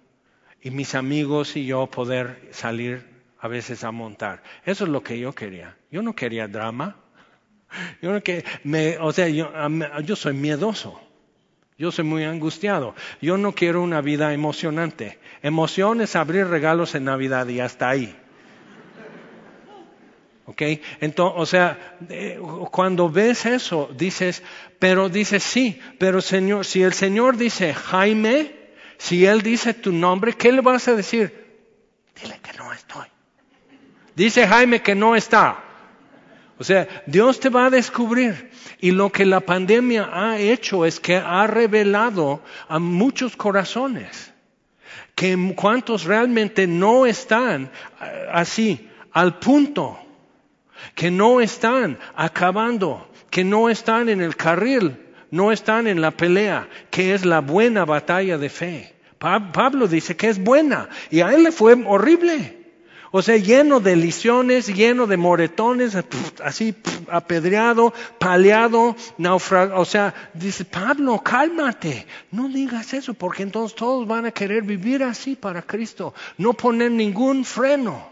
Y 0.62 0.70
mis 0.70 0.94
amigos 0.94 1.56
y 1.56 1.66
yo 1.66 1.88
poder 1.88 2.50
salir 2.52 3.04
a 3.40 3.48
veces 3.48 3.84
a 3.84 3.92
montar. 3.92 4.44
Eso 4.64 4.84
es 4.84 4.92
lo 4.92 5.02
que 5.02 5.18
yo 5.18 5.34
quería. 5.34 5.76
Yo 5.90 6.04
no 6.04 6.14
quería 6.14 6.48
drama. 6.48 6.98
Yo 8.02 8.14
no 8.14 8.22
que 8.22 8.46
me, 8.64 8.98
o 9.00 9.12
sea, 9.12 9.28
yo, 9.28 9.52
yo 10.04 10.16
soy 10.16 10.34
miedoso. 10.34 11.02
Yo 11.78 11.92
soy 11.92 12.06
muy 12.06 12.24
angustiado. 12.24 12.96
Yo 13.22 13.38
no 13.38 13.54
quiero 13.54 13.84
una 13.84 14.02
vida 14.02 14.34
emocionante. 14.34 15.20
Emoción 15.44 16.02
es 16.02 16.16
abrir 16.16 16.48
regalos 16.48 16.96
en 16.96 17.06
Navidad 17.06 17.48
y 17.48 17.60
hasta 17.60 17.90
ahí. 17.90 18.16
¿Ok? 20.46 20.62
Entonces, 21.02 21.40
o 21.40 21.46
sea, 21.46 21.98
cuando 22.72 23.10
ves 23.10 23.46
eso, 23.46 23.92
dices, 23.96 24.42
pero 24.80 25.10
dices 25.10 25.44
sí, 25.44 25.80
pero 26.00 26.22
Señor, 26.22 26.66
si 26.66 26.82
el 26.82 26.94
Señor 26.94 27.38
dice 27.38 27.74
Jaime, 27.74 28.56
si 28.98 29.26
Él 29.26 29.42
dice 29.42 29.74
tu 29.76 29.92
nombre, 29.92 30.34
¿qué 30.34 30.52
le 30.52 30.62
vas 30.62 30.88
a 30.88 30.96
decir? 30.96 31.46
Dile 32.20 32.40
que 32.42 32.58
no 32.58 32.74
estoy. 32.74 33.06
Dice 34.16 34.48
Jaime 34.48 34.82
que 34.82 34.96
no 34.96 35.16
está. 35.16 35.64
O 36.58 36.64
sea, 36.64 36.88
Dios 37.06 37.40
te 37.40 37.50
va 37.50 37.68
a 37.68 37.70
descubrir. 37.70 38.50
Y 38.80 38.92
lo 38.92 39.12
que 39.12 39.26
la 39.26 39.40
pandemia 39.40 40.10
ha 40.12 40.40
hecho 40.40 40.86
es 40.86 41.00
que 41.00 41.18
ha 41.18 41.48
revelado 41.48 42.42
a 42.68 42.80
muchos 42.80 43.36
corazones 43.36 44.34
que 45.18 45.54
cuantos 45.56 46.04
realmente 46.04 46.68
no 46.68 47.08
están 47.08 47.72
eh, 48.02 48.28
así, 48.32 48.88
al 49.12 49.40
punto, 49.40 49.98
que 50.94 51.10
no 51.10 51.42
están 51.42 51.98
acabando, 52.16 53.10
que 53.32 53.44
no 53.44 53.68
están 53.68 54.10
en 54.10 54.22
el 54.22 54.36
carril, 54.36 54.96
no 55.32 55.52
están 55.52 55.88
en 55.88 56.02
la 56.02 56.12
pelea, 56.12 56.70
que 56.92 57.16
es 57.16 57.26
la 57.26 57.42
buena 57.42 57.84
batalla 57.84 58.38
de 58.38 58.50
fe. 58.50 58.94
Pablo 59.18 59.88
dice 59.88 60.16
que 60.16 60.28
es 60.28 60.38
buena 60.38 60.88
y 61.10 61.22
a 61.22 61.34
él 61.34 61.44
le 61.44 61.52
fue 61.52 61.74
horrible. 61.84 62.57
O 63.12 63.22
sea, 63.22 63.38
lleno 63.38 63.80
de 63.80 63.96
lisiones, 63.96 64.68
lleno 64.68 65.08
de 65.08 65.18
moretones, 65.18 65.98
así 66.44 66.76
apedreado, 67.10 67.94
paleado, 68.20 68.96
naufragado. 69.18 69.82
O 69.82 69.86
sea, 69.86 70.14
dice, 70.34 70.66
Pablo, 70.66 71.20
cálmate, 71.24 72.06
no 72.32 72.50
digas 72.50 72.94
eso, 72.94 73.14
porque 73.14 73.44
entonces 73.44 73.76
todos 73.76 74.08
van 74.08 74.26
a 74.26 74.32
querer 74.32 74.64
vivir 74.64 75.04
así 75.04 75.36
para 75.36 75.62
Cristo, 75.62 76.14
no 76.38 76.54
poner 76.54 76.92
ningún 76.92 77.46
freno. 77.46 78.10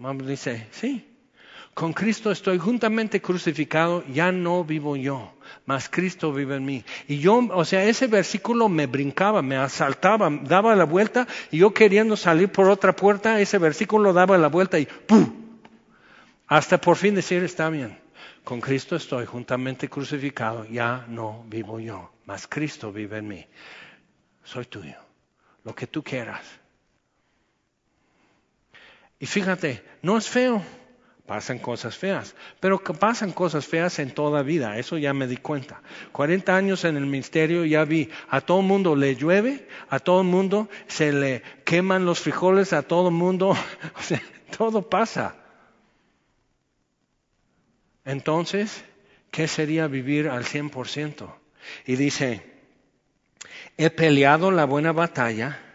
Pablo 0.00 0.26
dice, 0.26 0.66
sí, 0.72 1.15
con 1.76 1.92
Cristo 1.92 2.30
estoy 2.30 2.56
juntamente 2.56 3.20
crucificado, 3.20 4.02
ya 4.06 4.32
no 4.32 4.64
vivo 4.64 4.96
yo, 4.96 5.34
mas 5.66 5.90
Cristo 5.90 6.32
vive 6.32 6.56
en 6.56 6.64
mí. 6.64 6.82
Y 7.06 7.18
yo, 7.18 7.36
o 7.52 7.66
sea, 7.66 7.84
ese 7.84 8.06
versículo 8.06 8.70
me 8.70 8.86
brincaba, 8.86 9.42
me 9.42 9.56
asaltaba, 9.56 10.30
daba 10.30 10.74
la 10.74 10.84
vuelta 10.84 11.28
y 11.50 11.58
yo 11.58 11.74
queriendo 11.74 12.16
salir 12.16 12.48
por 12.48 12.70
otra 12.70 12.96
puerta, 12.96 13.38
ese 13.42 13.58
versículo 13.58 14.14
daba 14.14 14.38
la 14.38 14.48
vuelta 14.48 14.78
y 14.78 14.86
¡pum! 14.86 15.30
Hasta 16.46 16.80
por 16.80 16.96
fin 16.96 17.14
decir, 17.14 17.44
está 17.44 17.68
bien, 17.68 17.98
con 18.42 18.58
Cristo 18.62 18.96
estoy 18.96 19.26
juntamente 19.26 19.90
crucificado, 19.90 20.64
ya 20.64 21.04
no 21.08 21.44
vivo 21.46 21.78
yo, 21.78 22.10
mas 22.24 22.46
Cristo 22.46 22.90
vive 22.90 23.18
en 23.18 23.28
mí. 23.28 23.46
Soy 24.44 24.64
tuyo, 24.64 24.96
lo 25.62 25.74
que 25.74 25.86
tú 25.86 26.02
quieras. 26.02 26.40
Y 29.18 29.26
fíjate, 29.26 29.84
no 30.00 30.16
es 30.16 30.26
feo 30.26 30.64
pasan 31.26 31.58
cosas 31.58 31.96
feas, 31.96 32.34
pero 32.60 32.78
que 32.78 32.94
pasan 32.94 33.32
cosas 33.32 33.66
feas 33.66 33.98
en 33.98 34.12
toda 34.12 34.42
vida, 34.42 34.78
eso 34.78 34.96
ya 34.96 35.12
me 35.12 35.26
di 35.26 35.36
cuenta. 35.36 35.82
40 36.12 36.56
años 36.56 36.84
en 36.84 36.96
el 36.96 37.06
ministerio 37.06 37.64
ya 37.64 37.84
vi, 37.84 38.08
a 38.28 38.40
todo 38.40 38.62
mundo 38.62 38.94
le 38.94 39.16
llueve, 39.16 39.66
a 39.88 39.98
todo 39.98 40.22
mundo 40.22 40.68
se 40.86 41.12
le 41.12 41.42
queman 41.64 42.04
los 42.04 42.20
frijoles, 42.20 42.72
a 42.72 42.82
todo 42.82 43.10
mundo, 43.10 43.56
todo 44.56 44.88
pasa. 44.88 45.34
Entonces, 48.04 48.84
¿qué 49.32 49.48
sería 49.48 49.88
vivir 49.88 50.28
al 50.28 50.44
100%? 50.44 51.28
Y 51.86 51.96
dice, 51.96 52.40
he 53.76 53.90
peleado 53.90 54.52
la 54.52 54.64
buena 54.64 54.92
batalla, 54.92 55.65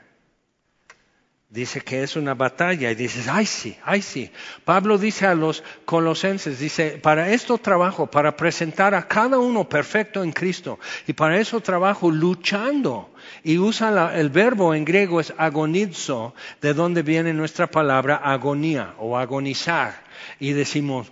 dice 1.51 1.81
que 1.81 2.01
es 2.01 2.15
una 2.15 2.33
batalla 2.33 2.89
y 2.89 2.95
dices, 2.95 3.27
ay 3.27 3.45
sí, 3.45 3.77
ay 3.83 4.01
sí. 4.01 4.31
Pablo 4.63 4.97
dice 4.97 5.27
a 5.27 5.35
los 5.35 5.63
colosenses, 5.83 6.59
dice, 6.59 6.91
para 6.91 7.29
esto 7.29 7.57
trabajo, 7.57 8.07
para 8.07 8.37
presentar 8.37 8.95
a 8.95 9.07
cada 9.07 9.37
uno 9.37 9.67
perfecto 9.67 10.23
en 10.23 10.31
Cristo. 10.31 10.79
Y 11.07 11.13
para 11.13 11.37
eso 11.37 11.59
trabajo 11.59 12.09
luchando. 12.09 13.13
Y 13.43 13.57
usa 13.57 14.17
el 14.17 14.29
verbo 14.29 14.73
en 14.73 14.85
griego 14.85 15.19
es 15.19 15.33
agonizo, 15.37 16.33
de 16.61 16.73
donde 16.73 17.03
viene 17.03 17.33
nuestra 17.33 17.67
palabra 17.67 18.15
agonía 18.15 18.95
o 18.97 19.17
agonizar. 19.17 20.05
Y 20.39 20.53
decimos, 20.53 21.11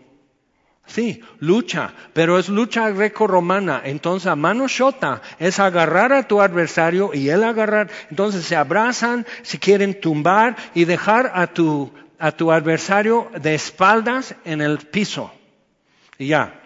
Sí, 0.90 1.22
lucha, 1.40 1.94
pero 2.14 2.40
es 2.40 2.50
lucha 2.50 2.90
greco-romana. 2.90 3.84
Entonces, 3.86 4.26
a 4.26 4.36
mano 4.36 4.68
shota 4.68 5.22
es 5.38 5.60
agarrar 5.60 6.12
a 6.14 6.28
tu 6.28 6.42
adversario 6.42 7.12
y 7.14 7.30
él 7.30 7.44
agarrar. 7.44 7.90
Entonces, 8.10 8.44
se 8.44 8.56
abrazan, 8.56 9.28
si 9.44 9.60
quieren 9.60 10.02
tumbar 10.02 10.56
y 10.74 10.86
dejar 10.86 11.32
a 11.36 11.46
tu, 11.46 11.94
a 12.18 12.32
tu 12.32 12.52
adversario 12.52 13.30
de 13.40 13.54
espaldas 13.54 14.34
en 14.46 14.62
el 14.62 14.80
piso. 14.80 15.32
Y 16.18 16.28
ya, 16.28 16.60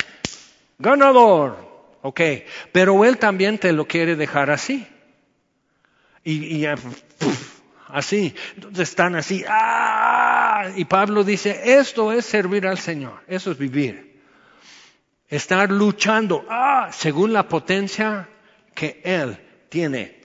ganador. 0.80 1.74
Ok, 2.02 2.22
pero 2.72 3.04
él 3.04 3.18
también 3.18 3.58
te 3.58 3.74
lo 3.74 3.86
quiere 3.86 4.16
dejar 4.16 4.52
así. 4.52 4.88
Y, 6.24 6.64
y 6.64 6.66
así. 7.90 8.34
Entonces 8.56 8.90
están 8.90 9.16
así. 9.16 9.44
¡ah! 9.48 10.72
Y 10.78 10.86
Pablo 10.86 11.26
dice, 11.26 11.78
esto 11.78 12.14
es 12.14 12.26
servir 12.26 12.68
al 12.68 12.78
Señor, 12.78 13.20
eso 13.28 13.52
es 13.52 13.58
vivir. 13.58 14.13
Estar 15.34 15.72
luchando, 15.72 16.46
ah, 16.48 16.92
según 16.92 17.34
la 17.34 17.48
potencia 17.48 18.30
que 18.76 19.02
Él 19.04 19.36
tiene. 19.68 20.22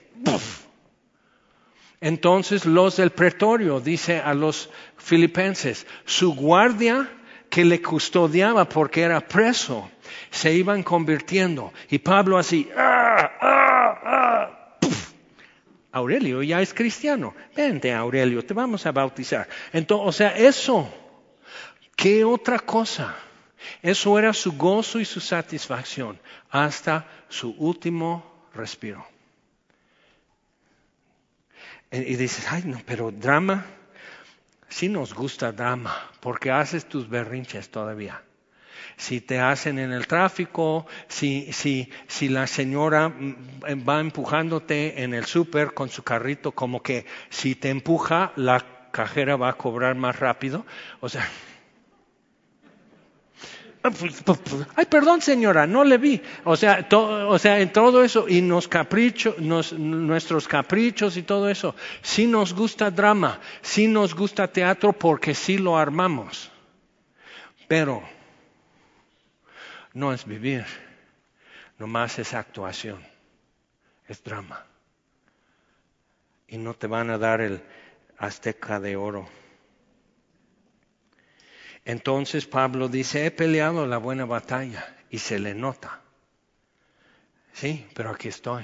Entonces 1.99 2.67
los 2.67 2.97
del 2.97 3.09
pretorio, 3.09 3.79
dice 3.79 4.19
a 4.19 4.35
los 4.35 4.69
filipenses, 4.97 5.87
su 6.05 6.35
guardia 6.35 7.09
que 7.49 7.65
le 7.65 7.81
custodiaba 7.81 8.69
porque 8.69 9.01
era 9.01 9.19
preso, 9.19 9.89
se 10.29 10.53
iban 10.53 10.83
convirtiendo. 10.83 11.73
Y 11.89 11.97
Pablo 11.97 12.37
así, 12.37 12.69
¡ah, 12.77 13.31
ah, 13.41 14.01
ah! 14.05 14.77
Aurelio 15.91 16.43
ya 16.43 16.61
es 16.61 16.71
cristiano. 16.71 17.33
Vente, 17.55 17.91
Aurelio, 17.91 18.45
te 18.45 18.53
vamos 18.53 18.85
a 18.85 18.91
bautizar. 18.91 19.49
Entonces, 19.73 20.07
o 20.07 20.11
sea, 20.11 20.37
eso, 20.37 20.87
¿qué 21.95 22.23
otra 22.23 22.59
cosa? 22.59 23.15
Eso 23.81 24.17
era 24.17 24.33
su 24.33 24.53
gozo 24.53 24.99
y 24.99 25.05
su 25.05 25.19
satisfacción 25.19 26.19
hasta 26.49 27.07
su 27.29 27.51
último 27.57 28.47
respiro. 28.53 29.05
Y 31.91 32.15
dices, 32.15 32.45
ay, 32.51 32.63
no, 32.65 32.79
pero 32.85 33.11
drama, 33.11 33.65
sí 34.67 34.89
nos 34.89 35.13
gusta 35.13 35.51
drama, 35.51 36.11
porque 36.19 36.51
haces 36.51 36.85
tus 36.85 37.09
berrinches 37.09 37.69
todavía 37.69 38.21
si 38.99 39.21
te 39.21 39.39
hacen 39.39 39.79
en 39.79 39.93
el 39.93 40.07
tráfico, 40.07 40.85
si, 41.07 41.53
si, 41.53 41.89
si 42.07 42.27
la 42.27 42.47
señora 42.47 43.07
mm, 43.07 43.87
va 43.87 44.01
empujándote 44.01 45.03
en 45.03 45.13
el 45.13 45.25
súper 45.25 45.73
con 45.73 45.89
su 45.89 46.03
carrito, 46.03 46.51
como 46.51 46.83
que 46.83 47.05
si 47.29 47.55
te 47.55 47.69
empuja, 47.69 48.33
la 48.35 48.63
cajera 48.91 49.37
va 49.37 49.49
a 49.49 49.53
cobrar 49.53 49.95
más 49.95 50.19
rápido. 50.19 50.65
O 50.99 51.07
sea, 51.07 51.25
Ay, 54.75 54.85
perdón, 54.85 55.21
señora, 55.21 55.67
no 55.67 55.83
le 55.83 55.97
vi. 55.97 56.21
O 56.43 56.55
sea, 56.55 56.87
o 56.91 57.39
sea, 57.39 57.59
en 57.59 57.71
todo 57.71 58.03
eso 58.03 58.27
y 58.27 58.41
nos 58.41 58.69
nuestros 59.73 60.47
caprichos 60.47 61.17
y 61.17 61.23
todo 61.23 61.49
eso, 61.49 61.75
sí 62.01 62.27
nos 62.27 62.53
gusta 62.53 62.91
drama, 62.91 63.39
sí 63.61 63.87
nos 63.87 64.15
gusta 64.15 64.47
teatro 64.47 64.93
porque 64.93 65.33
sí 65.33 65.57
lo 65.57 65.77
armamos. 65.77 66.51
Pero 67.67 68.01
no 69.93 70.13
es 70.13 70.25
vivir, 70.25 70.65
nomás 71.77 72.19
es 72.19 72.33
actuación, 72.33 73.03
es 74.07 74.23
drama. 74.23 74.65
Y 76.47 76.57
no 76.57 76.73
te 76.73 76.87
van 76.87 77.09
a 77.11 77.17
dar 77.17 77.41
el 77.41 77.61
azteca 78.17 78.79
de 78.79 78.95
oro. 78.95 79.29
Entonces 81.89 82.45
Pablo 82.45 82.87
dice, 82.87 83.25
he 83.25 83.31
peleado 83.31 83.87
la 83.87 83.97
buena 83.97 84.23
batalla 84.23 84.95
y 85.09 85.17
se 85.17 85.39
le 85.39 85.55
nota. 85.55 86.01
Sí, 87.51 87.87
pero 87.95 88.11
aquí 88.11 88.27
estoy. 88.27 88.63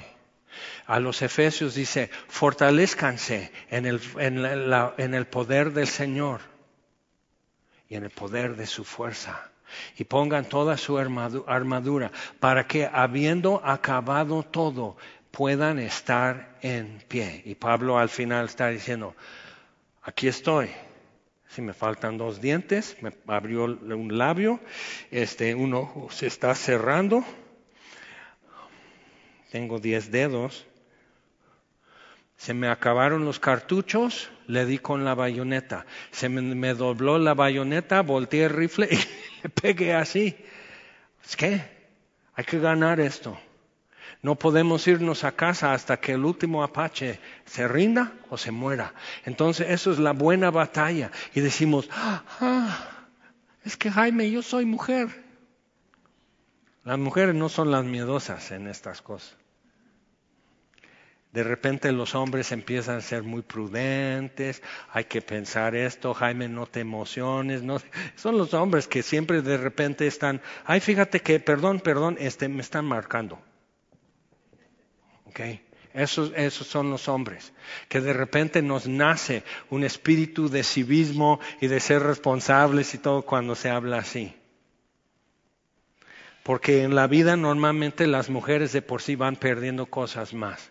A 0.86 1.00
los 1.00 1.22
efesios 1.22 1.74
dice, 1.74 2.08
fortalezcanse 2.28 3.50
en 3.68 3.84
el, 3.84 4.00
en 4.20 5.14
el 5.14 5.26
poder 5.26 5.72
del 5.72 5.88
Señor 5.88 6.40
y 7.88 7.96
en 7.96 8.04
el 8.04 8.10
poder 8.10 8.54
de 8.54 8.68
su 8.68 8.84
fuerza 8.84 9.50
y 9.96 10.04
pongan 10.04 10.44
toda 10.44 10.76
su 10.76 10.96
armadura 10.96 12.12
para 12.38 12.68
que 12.68 12.88
habiendo 12.90 13.60
acabado 13.64 14.44
todo 14.44 14.98
puedan 15.32 15.80
estar 15.80 16.58
en 16.62 17.02
pie. 17.08 17.42
Y 17.44 17.56
Pablo 17.56 17.98
al 17.98 18.08
final 18.08 18.44
está 18.44 18.68
diciendo, 18.68 19.16
aquí 20.04 20.28
estoy. 20.28 20.70
Si 21.48 21.62
me 21.62 21.72
faltan 21.72 22.18
dos 22.18 22.40
dientes, 22.40 22.96
me 23.00 23.12
abrió 23.26 23.64
un 23.64 24.18
labio, 24.18 24.60
este 25.10 25.54
uno 25.54 26.08
se 26.10 26.26
está 26.26 26.54
cerrando. 26.54 27.24
Tengo 29.50 29.78
diez 29.78 30.10
dedos. 30.10 30.66
Se 32.36 32.52
me 32.52 32.68
acabaron 32.68 33.24
los 33.24 33.40
cartuchos, 33.40 34.30
le 34.46 34.66
di 34.66 34.78
con 34.78 35.04
la 35.04 35.14
bayoneta. 35.14 35.86
Se 36.10 36.28
me, 36.28 36.74
dobló 36.74 37.18
la 37.18 37.34
bayoneta, 37.34 38.02
volteé 38.02 38.44
el 38.44 38.50
rifle 38.50 38.88
y 38.90 38.96
le 39.42 39.48
pegué 39.48 39.94
así. 39.94 40.36
Es 41.24 41.36
que 41.36 41.62
hay 42.34 42.44
que 42.44 42.58
ganar 42.58 43.00
esto. 43.00 43.38
No 44.26 44.34
podemos 44.34 44.88
irnos 44.88 45.22
a 45.22 45.30
casa 45.30 45.72
hasta 45.72 46.00
que 46.00 46.10
el 46.10 46.24
último 46.24 46.64
apache 46.64 47.20
se 47.44 47.68
rinda 47.68 48.12
o 48.28 48.36
se 48.36 48.50
muera. 48.50 48.92
Entonces 49.24 49.68
eso 49.70 49.92
es 49.92 50.00
la 50.00 50.12
buena 50.12 50.50
batalla. 50.50 51.12
Y 51.32 51.40
decimos, 51.40 51.88
ah, 51.92 52.24
ah 52.40 52.88
es 53.64 53.76
que 53.76 53.88
Jaime, 53.88 54.28
yo 54.28 54.42
soy 54.42 54.64
mujer. 54.64 55.06
Las 56.82 56.98
mujeres 56.98 57.36
no 57.36 57.48
son 57.48 57.70
las 57.70 57.84
miedosas 57.84 58.50
en 58.50 58.66
estas 58.66 59.00
cosas. 59.00 59.36
De 61.30 61.44
repente 61.44 61.92
los 61.92 62.16
hombres 62.16 62.50
empiezan 62.50 62.96
a 62.96 63.02
ser 63.02 63.22
muy 63.22 63.42
prudentes, 63.42 64.60
hay 64.90 65.04
que 65.04 65.22
pensar 65.22 65.76
esto, 65.76 66.14
Jaime, 66.14 66.48
no 66.48 66.66
te 66.66 66.80
emociones, 66.80 67.62
no. 67.62 67.80
Son 68.16 68.36
los 68.36 68.54
hombres 68.54 68.88
que 68.88 69.04
siempre 69.04 69.40
de 69.40 69.56
repente 69.56 70.08
están, 70.08 70.42
ay, 70.64 70.80
fíjate 70.80 71.20
que, 71.20 71.38
perdón, 71.38 71.78
perdón, 71.78 72.16
este, 72.18 72.48
me 72.48 72.62
están 72.62 72.86
marcando. 72.86 73.38
Esos, 75.92 76.32
esos 76.36 76.66
son 76.66 76.90
los 76.90 77.08
hombres, 77.08 77.52
que 77.88 78.00
de 78.00 78.12
repente 78.12 78.60
nos 78.60 78.86
nace 78.86 79.42
un 79.70 79.82
espíritu 79.82 80.48
de 80.48 80.62
civismo 80.62 81.40
y 81.60 81.68
de 81.68 81.80
ser 81.80 82.02
responsables 82.02 82.94
y 82.94 82.98
todo 82.98 83.22
cuando 83.22 83.54
se 83.54 83.70
habla 83.70 83.98
así. 83.98 84.34
Porque 86.42 86.82
en 86.82 86.94
la 86.94 87.06
vida 87.06 87.36
normalmente 87.36 88.06
las 88.06 88.30
mujeres 88.30 88.72
de 88.72 88.82
por 88.82 89.02
sí 89.02 89.16
van 89.16 89.36
perdiendo 89.36 89.86
cosas 89.86 90.34
más 90.34 90.70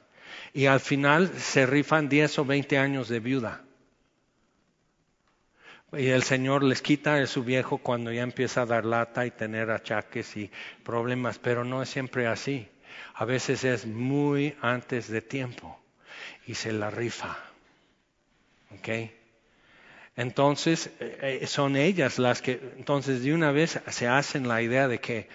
y 0.55 0.67
al 0.67 0.79
final 0.79 1.27
se 1.37 1.65
rifan 1.65 2.07
10 2.07 2.39
o 2.39 2.45
20 2.45 2.77
años 2.77 3.09
de 3.09 3.19
viuda. 3.19 3.61
Y 5.91 6.07
el 6.07 6.23
Señor 6.23 6.63
les 6.63 6.81
quita 6.81 7.15
a 7.15 7.27
su 7.27 7.43
viejo 7.43 7.77
cuando 7.77 8.11
ya 8.11 8.23
empieza 8.23 8.61
a 8.61 8.65
dar 8.65 8.85
lata 8.85 9.25
y 9.25 9.31
tener 9.31 9.69
achaques 9.69 10.37
y 10.37 10.49
problemas, 10.83 11.39
pero 11.39 11.65
no 11.65 11.83
es 11.83 11.89
siempre 11.89 12.27
así. 12.27 12.69
A 13.13 13.25
veces 13.25 13.63
es 13.63 13.85
muy 13.85 14.55
antes 14.61 15.09
de 15.09 15.21
tiempo 15.21 15.79
y 16.47 16.55
se 16.55 16.71
la 16.71 16.89
rifa. 16.89 17.37
¿Ok? 18.71 18.89
Entonces, 20.15 20.91
eh, 20.99 21.39
eh, 21.41 21.47
son 21.47 21.75
ellas 21.75 22.19
las 22.19 22.41
que, 22.41 22.73
entonces 22.77 23.23
de 23.23 23.33
una 23.33 23.51
vez 23.51 23.79
se 23.89 24.07
hacen 24.07 24.47
la 24.47 24.61
idea 24.61 24.87
de 24.87 24.99
que 24.99 25.27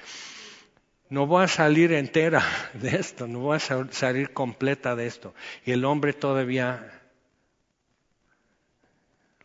no 1.10 1.26
voy 1.26 1.44
a 1.44 1.48
salir 1.48 1.92
entera 1.92 2.42
de 2.74 2.96
esto, 2.96 3.26
no 3.26 3.40
voy 3.40 3.56
a 3.56 3.90
salir 3.90 4.32
completa 4.32 4.96
de 4.96 5.06
esto. 5.06 5.34
Y 5.66 5.72
el 5.72 5.84
hombre 5.84 6.12
todavía 6.12 7.02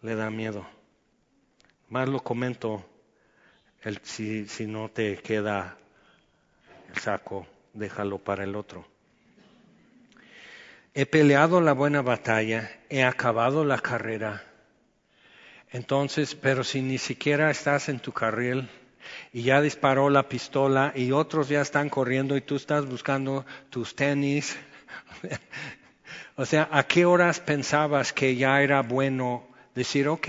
le 0.02 0.16
da 0.16 0.30
miedo. 0.30 0.66
Más 1.90 2.08
lo 2.08 2.22
comento, 2.22 2.86
el, 3.82 4.00
si, 4.04 4.48
si 4.48 4.68
no 4.68 4.90
te 4.90 5.18
queda 5.18 5.78
el 6.94 7.02
saco, 7.02 7.46
déjalo 7.76 8.18
para 8.18 8.44
el 8.44 8.56
otro. 8.56 8.86
He 10.94 11.06
peleado 11.06 11.62
la 11.62 11.74
buena 11.74 12.02
batalla, 12.02 12.72
he 12.90 13.04
acabado 13.04 13.66
la 13.66 13.80
carrera. 13.80 14.44
Entonces, 15.72 16.36
pero 16.36 16.64
si 16.64 16.82
ni 16.82 16.98
siquiera 16.98 17.52
estás 17.52 17.90
en 17.90 18.00
tu 18.00 18.14
carril, 18.14 18.70
y 19.32 19.44
ya 19.44 19.62
disparó 19.62 20.10
la 20.10 20.28
pistola 20.28 20.92
y 20.96 21.12
otros 21.12 21.50
ya 21.50 21.62
están 21.62 21.90
corriendo 21.90 22.38
y 22.38 22.42
tú 22.42 22.56
estás 22.56 22.86
buscando 22.86 23.46
tus 23.70 23.96
tenis. 23.96 24.58
o 26.36 26.46
sea, 26.46 26.68
¿a 26.72 26.84
qué 26.84 27.06
horas 27.06 27.40
pensabas 27.40 28.14
que 28.14 28.36
ya 28.36 28.62
era 28.62 28.82
bueno 28.82 29.48
decir, 29.74 30.08
ok, 30.08 30.28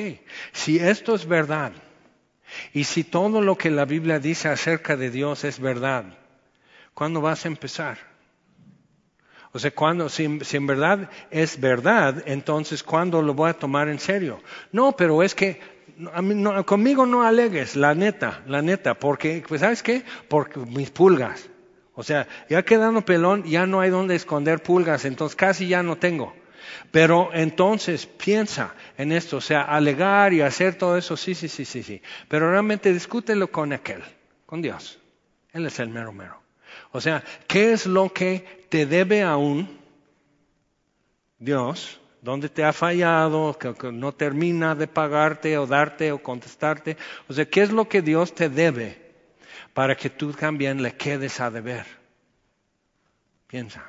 si 0.52 0.78
esto 0.78 1.14
es 1.14 1.26
verdad 1.26 1.72
y 2.72 2.84
si 2.84 3.04
todo 3.04 3.40
lo 3.40 3.56
que 3.56 3.70
la 3.70 3.84
Biblia 3.84 4.18
dice 4.18 4.48
acerca 4.48 4.96
de 4.96 5.10
Dios 5.10 5.44
es 5.44 5.60
verdad, 5.60 6.04
¿cuándo 6.96 7.20
vas 7.20 7.44
a 7.44 7.48
empezar? 7.48 7.98
O 9.52 9.58
sea, 9.58 9.70
cuando, 9.70 10.08
si, 10.08 10.24
en 10.24 10.66
verdad 10.66 11.10
es 11.30 11.60
verdad, 11.60 12.22
entonces 12.24 12.82
¿cuándo 12.82 13.20
lo 13.20 13.34
voy 13.34 13.50
a 13.50 13.52
tomar 13.52 13.88
en 13.88 13.98
serio? 13.98 14.40
No, 14.72 14.96
pero 14.96 15.22
es 15.22 15.34
que 15.34 15.60
conmigo 16.64 17.04
no 17.04 17.22
alegues, 17.22 17.76
la 17.76 17.94
neta, 17.94 18.42
la 18.46 18.62
neta, 18.62 18.94
porque, 18.94 19.44
pues, 19.46 19.60
¿sabes 19.60 19.82
qué? 19.82 20.04
Porque 20.28 20.58
mis 20.60 20.90
pulgas. 20.90 21.50
O 21.94 22.02
sea, 22.02 22.26
ya 22.48 22.62
quedando 22.62 23.02
pelón, 23.02 23.44
ya 23.44 23.66
no 23.66 23.80
hay 23.80 23.90
donde 23.90 24.14
esconder 24.14 24.62
pulgas, 24.62 25.04
entonces 25.04 25.36
casi 25.36 25.68
ya 25.68 25.82
no 25.82 25.96
tengo. 25.96 26.34
Pero 26.92 27.28
entonces 27.34 28.06
piensa 28.06 28.74
en 28.96 29.12
esto, 29.12 29.36
o 29.36 29.42
sea, 29.42 29.62
alegar 29.62 30.32
y 30.32 30.40
hacer 30.40 30.76
todo 30.76 30.96
eso, 30.96 31.14
sí, 31.16 31.34
sí, 31.34 31.48
sí, 31.48 31.66
sí, 31.66 31.82
sí. 31.82 32.00
Pero 32.28 32.50
realmente 32.50 32.90
discútelo 32.90 33.50
con 33.50 33.74
aquel, 33.74 34.02
con 34.46 34.62
Dios. 34.62 34.98
Él 35.52 35.66
es 35.66 35.78
el 35.78 35.90
mero 35.90 36.12
mero. 36.12 36.45
O 36.92 37.00
sea, 37.00 37.22
¿qué 37.46 37.72
es 37.72 37.86
lo 37.86 38.12
que 38.12 38.66
te 38.68 38.86
debe 38.86 39.22
aún 39.22 39.78
Dios 41.38 42.00
dónde 42.22 42.48
te 42.48 42.64
ha 42.64 42.72
fallado, 42.72 43.56
que, 43.58 43.92
no 43.92 44.12
termina 44.12 44.74
de 44.74 44.88
pagarte 44.88 45.56
o 45.58 45.66
darte 45.66 46.10
o 46.10 46.20
contestarte. 46.20 46.96
O 47.28 47.32
sea, 47.32 47.44
¿qué 47.44 47.62
es 47.62 47.70
lo 47.70 47.88
que 47.88 48.02
Dios 48.02 48.34
te 48.34 48.48
debe? 48.48 49.06
para 49.76 49.94
que 49.94 50.08
tú 50.08 50.32
también 50.32 50.82
le 50.82 50.96
quedes 50.96 51.38
a 51.38 51.50
deber. 51.50 51.84
Piensa. 53.46 53.84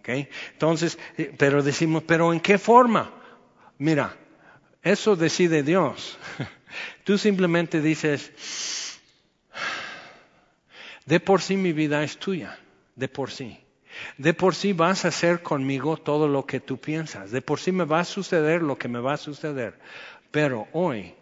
¿ok? 0.00 0.08
Entonces, 0.54 0.98
eh, 1.16 1.32
pero 1.38 1.62
decimos, 1.62 2.02
pero 2.04 2.32
¿en 2.32 2.40
qué 2.40 2.58
forma? 2.58 3.12
Mira, 3.78 4.16
eso 4.82 5.14
decide 5.14 5.62
Dios. 5.62 6.18
Tú 7.04 7.16
simplemente 7.16 7.80
dices, 7.80 8.89
de 11.10 11.18
por 11.18 11.42
sí 11.42 11.56
mi 11.56 11.72
vida 11.72 12.04
es 12.04 12.18
tuya, 12.18 12.56
de 12.94 13.08
por 13.08 13.32
sí. 13.32 13.58
De 14.16 14.32
por 14.32 14.54
sí 14.54 14.72
vas 14.72 15.04
a 15.04 15.08
hacer 15.08 15.42
conmigo 15.42 15.96
todo 15.96 16.28
lo 16.28 16.46
que 16.46 16.60
tú 16.60 16.78
piensas. 16.80 17.32
De 17.32 17.42
por 17.42 17.58
sí 17.58 17.72
me 17.72 17.82
va 17.82 17.98
a 17.98 18.04
suceder 18.04 18.62
lo 18.62 18.78
que 18.78 18.86
me 18.86 19.00
va 19.00 19.14
a 19.14 19.16
suceder. 19.16 19.76
Pero 20.30 20.68
hoy 20.72 21.16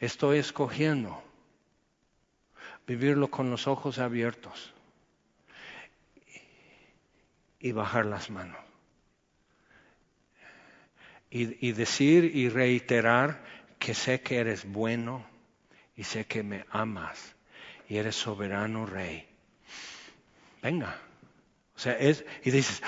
estoy 0.00 0.38
escogiendo 0.38 1.22
vivirlo 2.86 3.30
con 3.30 3.50
los 3.50 3.66
ojos 3.66 3.98
abiertos 3.98 4.72
y 7.60 7.72
bajar 7.72 8.06
las 8.06 8.30
manos. 8.30 8.56
Y, 11.28 11.72
decir 11.72 12.34
y 12.34 12.48
reiterar 12.48 13.44
que 13.78 13.92
sé 13.92 14.22
que 14.22 14.38
eres 14.38 14.64
bueno 14.64 15.26
y 15.96 16.04
sé 16.04 16.24
que 16.24 16.42
me 16.42 16.64
amas 16.70 17.34
y 17.90 17.98
eres 17.98 18.14
soberano 18.14 18.86
rey. 18.86 19.33
Venga. 20.64 20.96
O 21.76 21.78
sea, 21.78 21.92
es, 21.98 22.24
y 22.42 22.50
dices, 22.50 22.82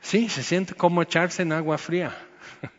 sí, 0.00 0.28
se 0.28 0.44
siente 0.44 0.74
como 0.74 1.02
echarse 1.02 1.42
en 1.42 1.50
agua 1.50 1.76
fría. 1.76 2.16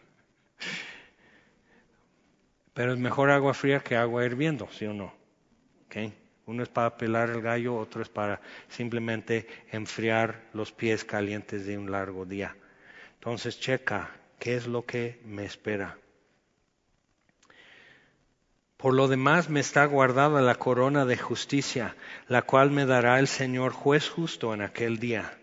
Pero 2.73 2.93
es 2.93 2.99
mejor 2.99 3.31
agua 3.31 3.53
fría 3.53 3.81
que 3.81 3.97
agua 3.97 4.25
hirviendo, 4.25 4.69
¿sí 4.71 4.85
o 4.85 4.93
no? 4.93 5.13
¿Okay? 5.87 6.13
Uno 6.45 6.63
es 6.63 6.69
para 6.69 6.95
pelar 6.95 7.31
el 7.31 7.41
gallo, 7.41 7.75
otro 7.75 8.01
es 8.01 8.07
para 8.07 8.39
simplemente 8.69 9.45
enfriar 9.71 10.43
los 10.53 10.71
pies 10.71 11.03
calientes 11.03 11.65
de 11.65 11.77
un 11.77 11.91
largo 11.91 12.25
día. 12.25 12.55
Entonces 13.15 13.59
checa 13.59 14.09
qué 14.39 14.55
es 14.55 14.67
lo 14.67 14.85
que 14.85 15.19
me 15.25 15.43
espera. 15.43 15.97
Por 18.83 18.95
lo 18.95 19.07
demás 19.07 19.49
me 19.49 19.61
está 19.61 19.85
guardada 19.85 20.41
la 20.41 20.55
corona 20.55 21.05
de 21.05 21.15
justicia, 21.15 21.95
la 22.27 22.41
cual 22.41 22.69
me 22.69 22.85
dará 22.85 23.17
el 23.17 23.29
Señor 23.29 23.71
juez 23.71 24.09
justo 24.09 24.53
en 24.53 24.61
aquel 24.61 24.99
día, 24.99 25.37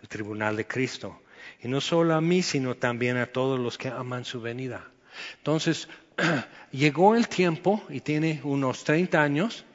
el 0.00 0.08
tribunal 0.08 0.56
de 0.56 0.66
Cristo. 0.66 1.20
Y 1.62 1.68
no 1.68 1.82
solo 1.82 2.14
a 2.14 2.22
mí, 2.22 2.40
sino 2.40 2.74
también 2.74 3.18
a 3.18 3.26
todos 3.26 3.60
los 3.60 3.76
que 3.76 3.88
aman 3.88 4.24
su 4.24 4.40
venida. 4.40 4.88
Entonces, 5.36 5.90
llegó 6.72 7.14
el 7.14 7.28
tiempo, 7.28 7.84
y 7.90 8.00
tiene 8.00 8.40
unos 8.44 8.82
30 8.84 9.22
años, 9.22 9.66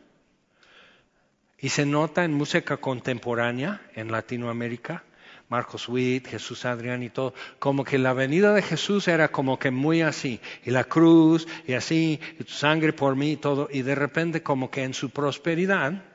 y 1.60 1.70
se 1.70 1.86
nota 1.86 2.24
en 2.24 2.34
música 2.34 2.78
contemporánea 2.78 3.82
en 3.94 4.12
Latinoamérica, 4.12 5.04
Marcos 5.52 5.90
Witt, 5.90 6.30
Jesús 6.30 6.64
Adrián 6.64 7.04
y 7.04 7.10
todo, 7.10 7.34
como 7.60 7.84
que 7.84 7.98
la 7.98 8.14
venida 8.14 8.54
de 8.54 8.62
Jesús 8.62 9.10
era 9.10 9.28
como 9.28 9.60
que 9.60 9.70
muy 9.70 10.02
así, 10.02 10.40
y 10.64 10.72
la 10.72 10.86
cruz, 10.86 11.46
y 11.68 11.74
así, 11.74 12.22
y 12.40 12.44
tu 12.46 12.54
sangre 12.54 12.94
por 12.94 13.18
mí 13.18 13.34
y 13.34 13.36
todo, 13.36 13.68
y 13.70 13.82
de 13.82 13.94
repente 13.94 14.42
como 14.42 14.72
que 14.72 14.84
en 14.84 14.94
su 14.94 15.10
prosperidad, 15.10 16.06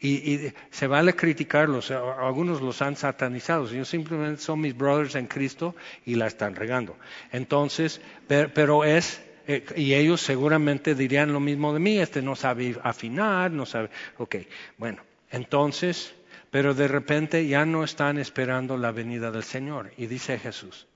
y, 0.00 0.52
se 0.70 0.86
vale 0.86 1.16
criticarlos, 1.16 1.90
algunos 1.90 2.60
los 2.62 2.80
han 2.80 2.94
satanizado, 2.94 3.68
ellos 3.68 3.88
simplemente 3.88 4.40
son 4.40 4.60
mis 4.60 4.76
brothers 4.76 5.16
en 5.16 5.26
Cristo 5.26 5.74
y 6.04 6.14
la 6.14 6.28
están 6.28 6.54
regando. 6.54 6.96
Entonces, 7.32 8.00
pero 8.28 8.84
es 8.84 9.20
eh, 9.48 9.64
y 9.74 9.94
ellos 9.94 10.20
seguramente 10.20 10.94
dirían 10.94 11.32
lo 11.32 11.40
mismo 11.40 11.72
de 11.72 11.80
mí, 11.80 11.98
este 11.98 12.22
no 12.22 12.36
sabe 12.36 12.76
afinar, 12.84 13.50
no 13.50 13.66
sabe, 13.66 13.90
ok, 14.18 14.36
bueno, 14.78 15.02
entonces, 15.30 16.14
pero 16.50 16.74
de 16.74 16.88
repente 16.88 17.46
ya 17.46 17.64
no 17.66 17.84
están 17.84 18.18
esperando 18.18 18.76
la 18.76 18.92
venida 18.92 19.30
del 19.30 19.42
Señor. 19.42 19.92
Y 19.96 20.06
dice 20.06 20.38
Jesús, 20.38 20.86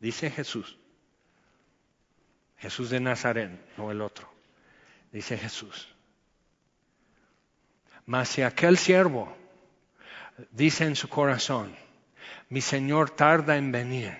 dice 0.00 0.30
Jesús, 0.30 0.78
Jesús 2.58 2.90
de 2.90 3.00
Nazaret, 3.00 3.50
no 3.76 3.90
el 3.90 4.00
otro, 4.00 4.28
dice 5.12 5.38
Jesús. 5.38 5.88
Mas 8.06 8.28
si 8.30 8.42
aquel 8.42 8.78
siervo 8.78 9.36
dice 10.50 10.84
en 10.84 10.96
su 10.96 11.08
corazón, 11.08 11.74
mi 12.48 12.60
Señor 12.60 13.10
tarda 13.10 13.56
en 13.56 13.70
venir, 13.70 14.16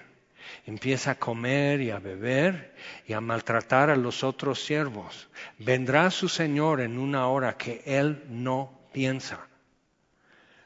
empieza 0.66 1.12
a 1.12 1.18
comer 1.18 1.80
y 1.80 1.90
a 1.90 1.98
beber 1.98 2.74
y 3.06 3.14
a 3.14 3.20
maltratar 3.20 3.90
a 3.90 3.96
los 3.96 4.22
otros 4.22 4.62
siervos. 4.62 5.28
Vendrá 5.58 6.10
su 6.10 6.28
Señor 6.28 6.80
en 6.80 6.98
una 6.98 7.26
hora 7.28 7.56
que 7.56 7.82
Él 7.86 8.24
no 8.28 8.78
piensa. 8.92 9.47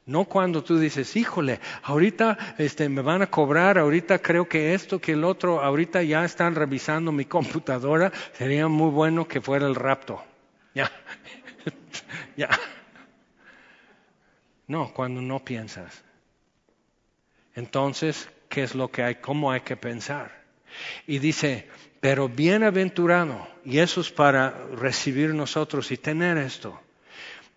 No 0.05 0.25
cuando 0.25 0.65
tú 0.65 0.79
dices, 0.79 1.15
híjole, 1.15 1.61
ahorita 1.85 2.57
este, 2.59 2.89
me 2.89 3.03
van 3.03 3.23
a 3.23 3.31
cobrar, 3.31 3.79
ahorita 3.79 4.19
creo 4.19 4.49
que 4.49 4.75
esto, 4.75 5.01
que 5.01 5.13
el 5.13 5.23
otro, 5.23 5.63
ahorita 5.63 6.03
ya 6.03 6.25
están 6.25 6.57
revisando 6.57 7.13
mi 7.13 7.25
computadora, 7.25 8.13
sería 8.33 8.67
muy 8.67 8.91
bueno 8.91 9.29
que 9.29 9.41
fuera 9.41 9.67
el 9.67 9.77
rapto. 9.77 10.23
Ya, 10.75 10.91
ya. 12.37 12.49
No, 14.67 14.93
cuando 14.93 15.21
no 15.21 15.45
piensas. 15.45 16.03
Entonces, 17.55 18.29
qué 18.49 18.65
es 18.65 18.75
lo 18.75 18.91
que 18.91 19.03
hay, 19.05 19.15
cómo 19.17 19.53
hay 19.53 19.61
que 19.61 19.77
pensar. 19.77 20.43
Y 21.07 21.19
dice, 21.19 21.69
pero 22.01 22.29
bienaventurado, 22.29 23.47
y 23.65 23.79
eso 23.79 24.01
es 24.01 24.11
para 24.11 24.51
recibir 24.75 25.33
nosotros 25.35 25.93
y 25.93 25.97
tener 25.97 26.39
esto. 26.39 26.81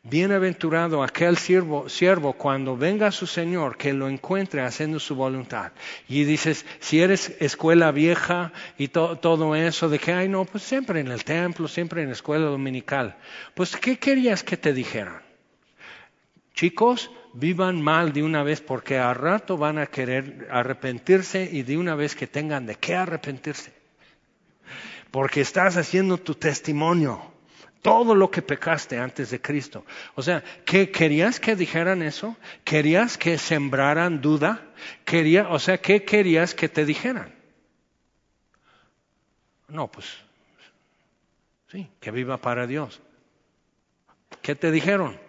Bienaventurado 0.07 1.01
aquel 1.01 1.35
siervo, 1.35 1.89
siervo 1.89 2.33
cuando 2.33 2.77
venga 2.77 3.11
su 3.11 3.25
Señor 3.25 3.75
que 3.75 3.91
lo 3.91 4.07
encuentre 4.07 4.61
haciendo 4.61 4.99
su 4.99 5.15
voluntad. 5.15 5.71
Y 6.07 6.25
dices, 6.25 6.63
si 6.79 7.01
eres 7.01 7.35
escuela 7.39 7.91
vieja 7.91 8.53
y 8.77 8.89
todo 8.89 9.55
eso, 9.55 9.89
de 9.89 9.97
que, 9.97 10.13
ay 10.13 10.29
no, 10.29 10.45
pues 10.45 10.63
siempre 10.63 10.99
en 10.99 11.07
el 11.07 11.23
templo, 11.23 11.67
siempre 11.67 12.03
en 12.03 12.09
la 12.09 12.13
escuela 12.13 12.45
dominical. 12.45 13.15
Pues, 13.55 13.75
¿qué 13.75 13.97
querías 13.97 14.43
que 14.43 14.57
te 14.57 14.73
dijeran? 14.73 15.23
Chicos, 16.53 17.09
vivan 17.33 17.81
mal 17.81 18.13
de 18.13 18.21
una 18.21 18.43
vez 18.43 18.61
porque 18.61 18.99
a 18.99 19.11
rato 19.15 19.57
van 19.57 19.79
a 19.79 19.87
querer 19.87 20.47
arrepentirse 20.51 21.49
y 21.51 21.63
de 21.63 21.77
una 21.77 21.95
vez 21.95 22.15
que 22.15 22.27
tengan 22.27 22.67
de 22.67 22.75
qué 22.75 22.93
arrepentirse. 22.93 23.73
Porque 25.09 25.41
estás 25.41 25.77
haciendo 25.77 26.19
tu 26.19 26.35
testimonio, 26.35 27.34
todo 27.85 28.15
lo 28.15 28.31
que 28.31 28.41
pecaste 28.41 28.97
antes 28.97 29.29
de 29.29 29.39
Cristo. 29.39 29.85
O 30.15 30.23
sea, 30.23 30.43
¿qué, 30.65 30.89
¿querías 30.89 31.39
que 31.39 31.55
dijeran 31.55 32.01
eso? 32.01 32.35
¿Querías 32.63 33.15
que 33.15 33.37
sembraran 33.37 34.21
duda? 34.21 34.73
¿Quería, 35.05 35.49
o 35.49 35.59
sea, 35.59 35.77
¿qué 35.77 36.03
querías 36.03 36.55
que 36.55 36.67
te 36.67 36.83
dijeran? 36.83 37.31
No, 39.67 39.87
pues 39.87 40.07
sí, 41.71 41.87
que 41.99 42.09
viva 42.09 42.37
para 42.37 42.65
Dios. 42.65 43.03
¿Qué 44.41 44.55
te 44.55 44.71
dijeron? 44.71 45.19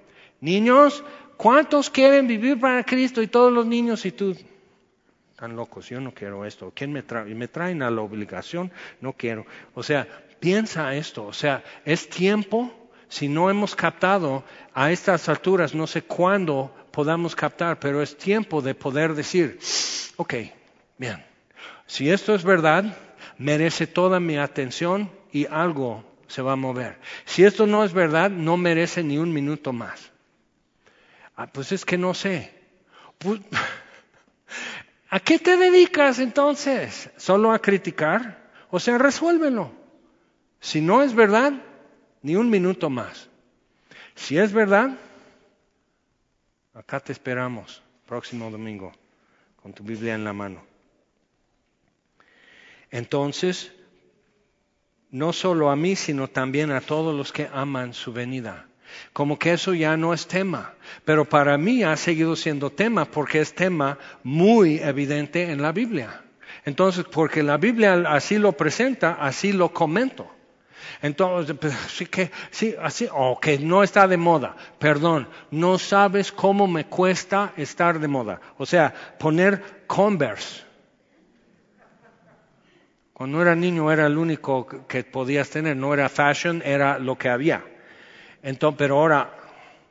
Niños, 0.40 1.04
¿Cuántos 1.36 1.90
quieren 1.90 2.26
vivir 2.26 2.58
para 2.58 2.82
Cristo 2.84 3.20
y 3.20 3.26
todos 3.26 3.52
los 3.52 3.66
niños 3.66 4.06
y 4.06 4.12
tú? 4.12 4.34
Están 5.30 5.54
locos, 5.54 5.90
yo 5.90 6.00
no 6.00 6.14
quiero 6.14 6.46
esto. 6.46 6.72
¿Quién 6.74 6.90
me 6.90 7.02
trae? 7.02 7.34
Me 7.34 7.48
traen 7.48 7.82
a 7.82 7.90
la 7.90 8.00
obligación, 8.00 8.72
no 9.02 9.12
quiero. 9.12 9.44
O 9.74 9.82
sea, 9.82 10.08
piensa 10.40 10.94
esto. 10.94 11.26
O 11.26 11.32
sea, 11.32 11.64
es 11.84 12.08
tiempo, 12.08 12.72
si 13.08 13.28
no 13.28 13.50
hemos 13.50 13.74
captado 13.74 14.44
a 14.74 14.90
estas 14.90 15.28
alturas, 15.28 15.74
no 15.74 15.86
sé 15.86 16.02
cuándo 16.02 16.74
podamos 16.90 17.36
captar, 17.36 17.78
pero 17.78 18.02
es 18.02 18.16
tiempo 18.16 18.62
de 18.62 18.74
poder 18.74 19.14
decir, 19.14 19.58
ok, 20.16 20.34
bien, 20.98 21.24
si 21.86 22.10
esto 22.10 22.34
es 22.34 22.42
verdad, 22.42 22.96
merece 23.38 23.86
toda 23.86 24.18
mi 24.20 24.38
atención 24.38 25.10
y 25.32 25.46
algo 25.46 26.04
se 26.26 26.42
va 26.42 26.52
a 26.52 26.56
mover. 26.56 26.98
Si 27.24 27.44
esto 27.44 27.66
no 27.66 27.84
es 27.84 27.92
verdad, 27.92 28.30
no 28.30 28.56
merece 28.56 29.02
ni 29.02 29.18
un 29.18 29.32
minuto 29.32 29.72
más. 29.72 30.10
Ah, 31.36 31.46
pues 31.46 31.72
es 31.72 31.84
que 31.84 31.98
no 31.98 32.14
sé. 32.14 32.52
Pues, 33.18 33.40
¿A 35.10 35.20
qué 35.20 35.38
te 35.38 35.56
dedicas 35.56 36.18
entonces? 36.18 37.10
¿Solo 37.16 37.52
a 37.52 37.60
criticar? 37.60 38.50
O 38.70 38.80
sea, 38.80 38.98
resuélvelo. 38.98 39.70
Si 40.60 40.80
no 40.80 41.02
es 41.02 41.14
verdad, 41.14 41.52
ni 42.22 42.36
un 42.36 42.50
minuto 42.50 42.90
más. 42.90 43.28
Si 44.14 44.38
es 44.38 44.52
verdad, 44.52 44.96
acá 46.74 47.00
te 47.00 47.12
esperamos 47.12 47.82
próximo 48.06 48.50
domingo 48.50 48.92
con 49.62 49.72
tu 49.72 49.82
Biblia 49.82 50.14
en 50.14 50.24
la 50.24 50.32
mano. 50.32 50.62
Entonces, 52.90 53.72
no 55.10 55.32
solo 55.32 55.70
a 55.70 55.76
mí, 55.76 55.96
sino 55.96 56.28
también 56.28 56.70
a 56.70 56.80
todos 56.80 57.14
los 57.14 57.32
que 57.32 57.48
aman 57.52 57.94
su 57.94 58.12
venida. 58.12 58.66
Como 59.12 59.38
que 59.38 59.52
eso 59.52 59.74
ya 59.74 59.96
no 59.96 60.14
es 60.14 60.26
tema. 60.26 60.74
Pero 61.04 61.24
para 61.24 61.58
mí 61.58 61.82
ha 61.82 61.96
seguido 61.96 62.36
siendo 62.36 62.70
tema 62.70 63.04
porque 63.04 63.40
es 63.40 63.54
tema 63.54 63.98
muy 64.22 64.78
evidente 64.78 65.50
en 65.50 65.62
la 65.62 65.72
Biblia. 65.72 66.22
Entonces, 66.64 67.04
porque 67.04 67.42
la 67.42 67.56
Biblia 67.56 68.04
así 68.08 68.38
lo 68.38 68.52
presenta, 68.52 69.14
así 69.14 69.52
lo 69.52 69.72
comento. 69.72 70.35
Entonces, 71.02 71.56
pues, 71.60 71.74
sí 71.88 72.06
que, 72.06 72.30
sí, 72.50 72.74
así, 72.80 73.08
o 73.12 73.38
que 73.40 73.58
no 73.58 73.82
está 73.82 74.06
de 74.08 74.16
moda. 74.16 74.56
Perdón, 74.78 75.28
no 75.50 75.78
sabes 75.78 76.32
cómo 76.32 76.66
me 76.66 76.86
cuesta 76.86 77.52
estar 77.56 77.98
de 77.98 78.08
moda. 78.08 78.40
O 78.58 78.66
sea, 78.66 78.92
poner 79.18 79.84
Converse. 79.86 80.64
Cuando 83.12 83.40
era 83.40 83.54
niño 83.54 83.90
era 83.90 84.06
el 84.06 84.18
único 84.18 84.66
que 84.86 85.02
podías 85.02 85.48
tener, 85.48 85.76
no 85.76 85.94
era 85.94 86.08
fashion, 86.08 86.60
era 86.64 86.98
lo 86.98 87.16
que 87.16 87.30
había. 87.30 87.64
Entonces, 88.42 88.76
pero 88.78 88.98
ahora, 88.98 89.32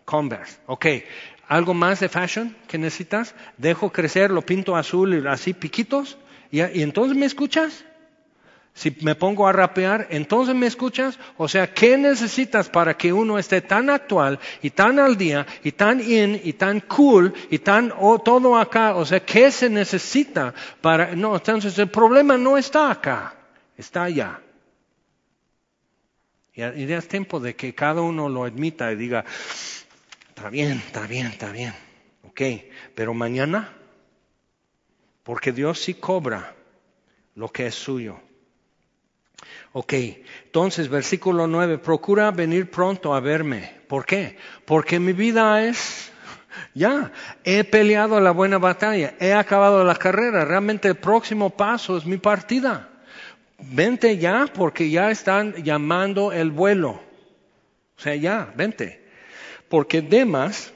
Converse. 0.05 0.59
Ok, 0.67 0.85
¿algo 1.47 1.73
más 1.73 1.99
de 1.99 2.09
fashion 2.09 2.55
que 2.67 2.77
necesitas? 2.77 3.33
Dejo 3.57 3.91
crecer, 3.91 4.29
lo 4.29 4.43
pinto 4.43 4.75
azul 4.75 5.15
y 5.15 5.27
así 5.27 5.53
piquitos. 5.53 6.19
¿Y, 6.51 6.61
y 6.61 6.83
entonces 6.83 7.17
me 7.17 7.25
escuchas? 7.25 7.85
Si 8.75 8.93
me 9.01 9.15
pongo 9.15 9.47
a 9.47 9.53
rapear, 9.53 10.07
entonces 10.09 10.53
me 10.53 10.67
escuchas. 10.67 11.17
O 11.37 11.47
sea, 11.47 11.73
¿qué 11.73 11.97
necesitas 11.97 12.67
para 12.67 12.97
que 12.97 13.13
uno 13.13 13.39
esté 13.39 13.61
tan 13.61 13.89
actual 13.89 14.37
y 14.61 14.71
tan 14.71 14.99
al 14.99 15.15
día 15.15 15.47
y 15.63 15.71
tan 15.71 16.01
in 16.01 16.41
y 16.43 16.51
tan 16.53 16.81
cool 16.81 17.33
y 17.49 17.59
tan 17.59 17.93
todo 18.25 18.57
acá? 18.57 18.95
O 18.95 19.05
sea, 19.05 19.21
¿qué 19.21 19.49
se 19.49 19.69
necesita 19.69 20.53
para... 20.81 21.15
No, 21.15 21.37
entonces 21.37 21.79
el 21.79 21.87
problema 21.87 22.37
no 22.37 22.57
está 22.57 22.91
acá, 22.91 23.33
está 23.77 24.03
allá. 24.03 24.41
Y, 26.53 26.61
y 26.61 26.91
es 26.91 27.07
tiempo 27.07 27.39
de 27.39 27.55
que 27.55 27.73
cada 27.73 28.01
uno 28.01 28.27
lo 28.27 28.43
admita 28.43 28.91
y 28.91 28.97
diga, 28.97 29.23
está 30.27 30.49
bien, 30.49 30.83
está 30.85 31.07
bien, 31.07 31.27
está 31.27 31.49
bien. 31.49 31.73
Ok, 32.23 32.41
pero 32.93 33.13
mañana, 33.13 33.71
porque 35.23 35.53
Dios 35.53 35.79
sí 35.79 35.93
cobra 35.93 36.53
lo 37.35 37.47
que 37.47 37.67
es 37.67 37.75
suyo. 37.75 38.19
Ok, 39.77 39.93
entonces 40.45 40.87
versículo 40.87 41.47
9, 41.47 41.79
procura 41.79 42.31
venir 42.31 42.71
pronto 42.71 43.13
a 43.13 43.19
verme. 43.19 43.73
¿Por 43.89 44.05
qué? 44.05 44.37
Porque 44.63 45.01
mi 45.01 45.11
vida 45.11 45.65
es, 45.65 46.13
ya, 46.73 47.11
he 47.43 47.65
peleado 47.65 48.21
la 48.21 48.31
buena 48.31 48.57
batalla, 48.57 49.15
he 49.19 49.33
acabado 49.33 49.83
la 49.83 49.95
carrera, 49.95 50.45
realmente 50.45 50.87
el 50.87 50.95
próximo 50.95 51.49
paso 51.49 51.97
es 51.97 52.05
mi 52.05 52.15
partida. 52.15 52.87
Vente 53.59 54.17
ya 54.17 54.47
porque 54.47 54.89
ya 54.89 55.11
están 55.11 55.55
llamando 55.61 56.31
el 56.31 56.51
vuelo. 56.51 56.91
O 57.97 58.01
sea, 58.01 58.15
ya, 58.15 58.53
vente. 58.55 59.05
Porque 59.67 60.01
Demas 60.01 60.71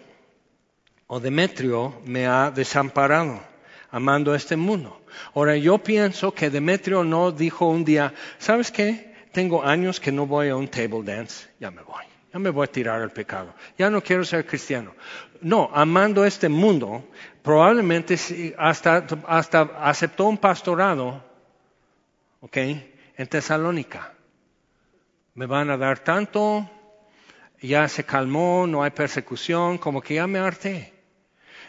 o 1.08 1.22
Demetrio 1.22 2.02
me 2.04 2.28
ha 2.28 2.52
desamparado 2.52 3.49
amando 3.92 4.36
este 4.36 4.56
mundo. 4.56 5.02
Ahora 5.34 5.58
yo 5.58 5.78
pienso 5.80 6.34
que 6.34 6.50
Demetrio 6.50 7.04
no 7.04 7.32
dijo 7.32 7.68
un 7.68 7.84
día, 7.84 8.14
¿sabes 8.38 8.72
qué? 8.72 9.14
Tengo 9.32 9.64
años 9.64 10.00
que 10.00 10.12
no 10.12 10.26
voy 10.26 10.50
a 10.50 10.56
un 10.56 10.68
table 10.68 11.04
dance, 11.04 11.48
ya 11.60 11.72
me 11.72 11.82
voy, 11.82 12.04
ya 12.34 12.40
me 12.40 12.50
voy 12.50 12.66
a 12.66 12.72
tirar 12.72 13.02
al 13.02 13.12
pecado, 13.12 13.54
ya 13.78 13.90
no 13.90 14.02
quiero 14.02 14.24
ser 14.24 14.46
cristiano. 14.46 14.94
No, 15.42 15.70
amando 15.74 16.26
este 16.26 16.50
mundo, 16.50 17.08
probablemente 17.42 18.18
hasta, 18.58 19.06
hasta 19.28 19.62
aceptó 19.82 20.26
un 20.26 20.38
pastorado, 20.38 21.24
¿ok? 22.42 22.58
En 22.58 23.28
Tesalónica. 23.28 24.14
Me 25.36 25.46
van 25.46 25.70
a 25.70 25.78
dar 25.78 26.00
tanto, 26.00 26.70
ya 27.62 27.88
se 27.88 28.04
calmó, 28.04 28.68
no 28.68 28.84
hay 28.84 28.92
persecución, 28.92 29.78
como 29.78 30.02
que 30.02 30.16
ya 30.16 30.28
me 30.28 30.40
harté, 30.40 30.94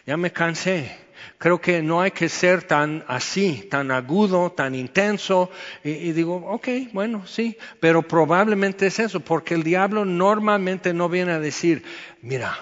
ya 0.07 0.17
me 0.17 0.33
cansé 0.33 1.10
creo 1.39 1.61
que 1.61 1.83
no 1.83 2.01
hay 2.01 2.11
que 2.11 2.29
ser 2.29 2.63
tan 2.63 3.05
así, 3.09 3.67
tan 3.71 3.91
agudo, 3.91 4.53
tan 4.53 4.75
intenso. 4.75 5.51
Y, 5.85 6.13
digo, 6.13 6.37
ok, 6.37 6.69
bueno, 6.93 7.27
sí, 7.27 7.57
pero 7.81 8.03
probablemente 8.03 8.87
es 8.87 8.99
eso, 8.99 9.21
porque 9.21 9.55
el 9.55 9.63
diablo 9.63 10.05
normalmente 10.05 10.93
no 10.93 11.09
viene 11.09 11.33
a 11.33 11.41
decir, 11.41 11.85
mira, 12.23 12.59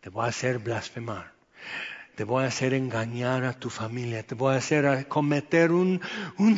te 0.00 0.10
voy 0.10 0.24
a 0.24 0.28
hacer 0.28 0.58
blasfemar. 0.58 1.38
Te 2.18 2.24
voy 2.24 2.42
a 2.42 2.48
hacer 2.48 2.74
engañar 2.74 3.44
a 3.44 3.52
tu 3.52 3.70
familia, 3.70 4.24
te 4.24 4.34
voy 4.34 4.54
a 4.54 4.56
hacer 4.56 5.06
cometer 5.06 5.70
un, 5.70 6.00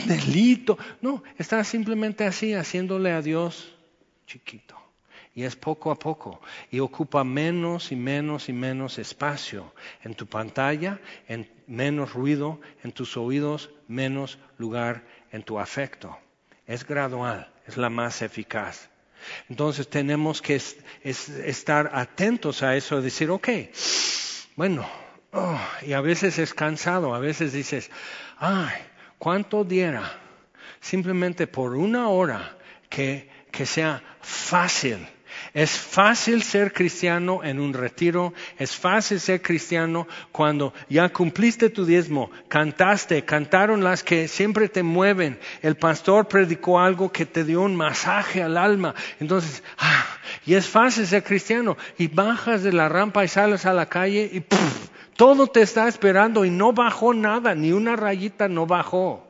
delito. 0.07 0.79
No, 1.03 1.23
está 1.37 1.63
simplemente 1.65 2.25
así, 2.25 2.55
haciéndole 2.55 3.13
a 3.13 3.21
Dios 3.21 3.77
chiquito. 4.27 4.80
Y 5.41 5.45
es 5.45 5.57
poco 5.57 5.91
a 5.91 5.99
poco. 5.99 6.39
Y 6.71 6.81
ocupa 6.81 7.25
menos 7.25 7.93
y 7.93 7.97
menos 7.97 8.51
y 8.51 8.53
menos 8.53 8.99
espacio 8.99 9.73
en 10.05 10.15
tu 10.15 10.27
pantalla, 10.27 11.01
en 11.29 11.49
menos 11.67 12.13
ruido 12.13 12.61
en 12.85 12.93
tus 12.93 13.17
oídos, 13.17 13.71
menos 13.89 14.39
lugar 14.59 15.03
en 15.33 15.43
tu 15.43 15.59
afecto. 15.59 16.15
Es 16.67 16.87
gradual, 16.87 17.51
es 17.67 17.79
la 17.79 17.89
más 17.89 18.21
eficaz. 18.21 18.91
Entonces 19.49 19.89
tenemos 19.89 20.43
que 20.43 20.61
estar 21.05 21.91
atentos 21.95 22.63
a 22.63 22.77
eso, 22.77 23.01
decir, 23.01 23.31
ok, 23.31 23.49
bueno, 24.57 24.87
oh", 25.33 25.59
y 25.87 25.95
a 25.95 26.03
veces 26.03 26.39
es 26.39 26.53
cansado, 26.53 27.15
a 27.15 27.19
veces 27.19 27.55
dices, 27.55 27.91
ay, 28.37 28.75
¿cuánto 29.17 29.65
diera 29.65 30.03
simplemente 30.81 31.47
por 31.47 31.77
una 31.77 32.11
hora 32.11 32.59
que, 32.91 33.31
que 33.51 33.65
sea 33.65 34.03
fácil? 34.21 35.09
Es 35.53 35.73
fácil 35.73 36.43
ser 36.43 36.73
cristiano 36.73 37.43
en 37.43 37.59
un 37.59 37.73
retiro, 37.73 38.33
es 38.59 38.77
fácil 38.77 39.19
ser 39.19 39.43
cristiano 39.43 40.07
cuando 40.31 40.73
ya 40.89 41.09
cumpliste 41.09 41.71
tu 41.71 41.85
diezmo, 41.85 42.31
cantaste, 42.49 43.25
cantaron 43.25 43.83
las 43.83 44.05
que 44.05 44.29
siempre 44.29 44.69
te 44.69 44.83
mueven, 44.85 45.41
el 45.63 45.77
pastor 45.77 46.29
predicó 46.29 46.79
algo 46.79 47.11
que 47.11 47.27
te 47.27 47.45
dio 47.45 47.63
un 47.63 47.75
masaje 47.75 48.43
al 48.43 48.57
alma, 48.57 48.95
entonces, 49.19 49.65
ah, 49.79 50.07
y 50.47 50.55
es 50.55 50.69
fácil 50.69 51.07
ser 51.07 51.25
cristiano 51.25 51.77
y 51.99 52.07
bajas 52.07 52.63
de 52.63 52.73
la 52.73 52.89
rampa 52.89 53.25
y 53.25 53.29
sales 53.29 53.67
a 53.67 53.73
la 53.73 53.87
calle 53.87 54.31
y 54.33 54.45
todo 55.17 55.49
te 55.49 55.63
está 55.63 55.89
esperando 55.89 56.45
y 56.45 56.51
no 56.51 56.73
bajó 56.73 57.13
nada, 57.13 57.55
ni 57.55 57.73
una 57.73 57.97
rayita 57.97 58.49
no 58.49 58.67
bajó. 58.67 59.30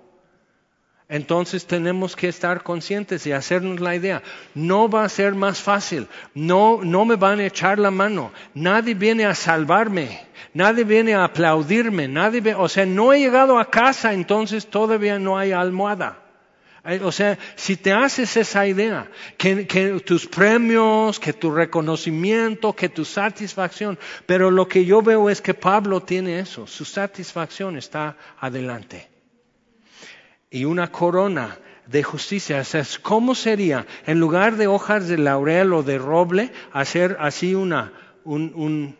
Entonces 1.10 1.66
tenemos 1.66 2.14
que 2.14 2.28
estar 2.28 2.62
conscientes 2.62 3.26
y 3.26 3.32
hacernos 3.32 3.80
la 3.80 3.96
idea. 3.96 4.22
No 4.54 4.88
va 4.88 5.02
a 5.02 5.08
ser 5.08 5.34
más 5.34 5.60
fácil. 5.60 6.06
No, 6.34 6.82
no 6.84 7.04
me 7.04 7.16
van 7.16 7.40
a 7.40 7.46
echar 7.46 7.80
la 7.80 7.90
mano. 7.90 8.30
Nadie 8.54 8.94
viene 8.94 9.26
a 9.26 9.34
salvarme. 9.34 10.20
Nadie 10.54 10.84
viene 10.84 11.14
a 11.14 11.24
aplaudirme. 11.24 12.06
Nadie, 12.06 12.54
o 12.54 12.68
sea, 12.68 12.86
no 12.86 13.12
he 13.12 13.18
llegado 13.18 13.58
a 13.58 13.68
casa, 13.68 14.12
entonces 14.12 14.68
todavía 14.68 15.18
no 15.18 15.36
hay 15.36 15.50
almohada. 15.50 16.16
Eh, 16.84 17.00
o 17.02 17.10
sea, 17.10 17.36
si 17.56 17.76
te 17.76 17.92
haces 17.92 18.36
esa 18.36 18.68
idea, 18.68 19.10
que, 19.36 19.66
que, 19.66 19.98
tus 19.98 20.28
premios, 20.28 21.18
que 21.18 21.32
tu 21.32 21.50
reconocimiento, 21.50 22.72
que 22.72 22.88
tu 22.88 23.04
satisfacción, 23.04 23.98
pero 24.26 24.48
lo 24.52 24.68
que 24.68 24.84
yo 24.84 25.02
veo 25.02 25.28
es 25.28 25.42
que 25.42 25.54
Pablo 25.54 26.02
tiene 26.02 26.38
eso, 26.38 26.68
su 26.68 26.84
satisfacción 26.84 27.76
está 27.76 28.16
adelante 28.38 29.10
y 30.50 30.64
una 30.64 30.90
corona 30.90 31.58
de 31.86 32.02
justicia. 32.02 32.62
¿Cómo 33.02 33.34
sería, 33.34 33.86
en 34.06 34.20
lugar 34.20 34.56
de 34.56 34.66
hojas 34.66 35.08
de 35.08 35.18
laurel 35.18 35.72
o 35.72 35.82
de 35.82 35.98
roble, 35.98 36.52
hacer 36.72 37.16
así 37.20 37.54
una, 37.54 37.92
una 38.24 38.94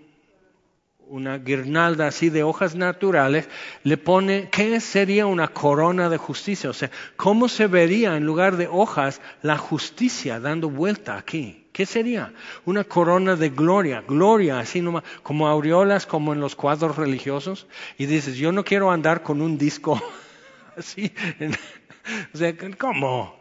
guirnalda 1.39 2.07
así 2.07 2.31
de 2.31 2.43
hojas 2.43 2.75
naturales? 2.75 3.49
Le 3.83 3.97
pone, 3.97 4.49
¿qué 4.51 4.81
sería 4.81 5.27
una 5.27 5.49
corona 5.49 6.09
de 6.09 6.19
justicia? 6.19 6.71
O 6.71 6.75
sea, 6.75 6.91
¿cómo 7.17 7.49
se 7.49 7.67
vería 7.67 8.17
en 8.17 8.25
lugar 8.25 8.57
de 8.57 8.69
hojas 8.69 9.21
la 9.43 9.59
justicia 9.59 10.41
dando 10.41 10.71
vuelta 10.71 11.17
aquí? 11.17 11.67
¿Qué 11.73 11.87
sería? 11.87 12.33
Una 12.65 12.83
corona 12.83 13.37
de 13.37 13.51
gloria, 13.51 14.03
gloria, 14.07 14.59
así 14.59 14.81
nomás, 14.81 15.05
como 15.23 15.47
aureolas, 15.47 16.05
como 16.05 16.33
en 16.33 16.41
los 16.41 16.57
cuadros 16.57 16.97
religiosos. 16.97 17.69
Y 17.97 18.07
dices, 18.07 18.37
yo 18.37 18.51
no 18.51 18.65
quiero 18.65 18.91
andar 18.91 19.23
con 19.23 19.41
un 19.41 19.57
disco 19.57 20.03
así. 20.81 21.12
¿cómo? 22.78 23.39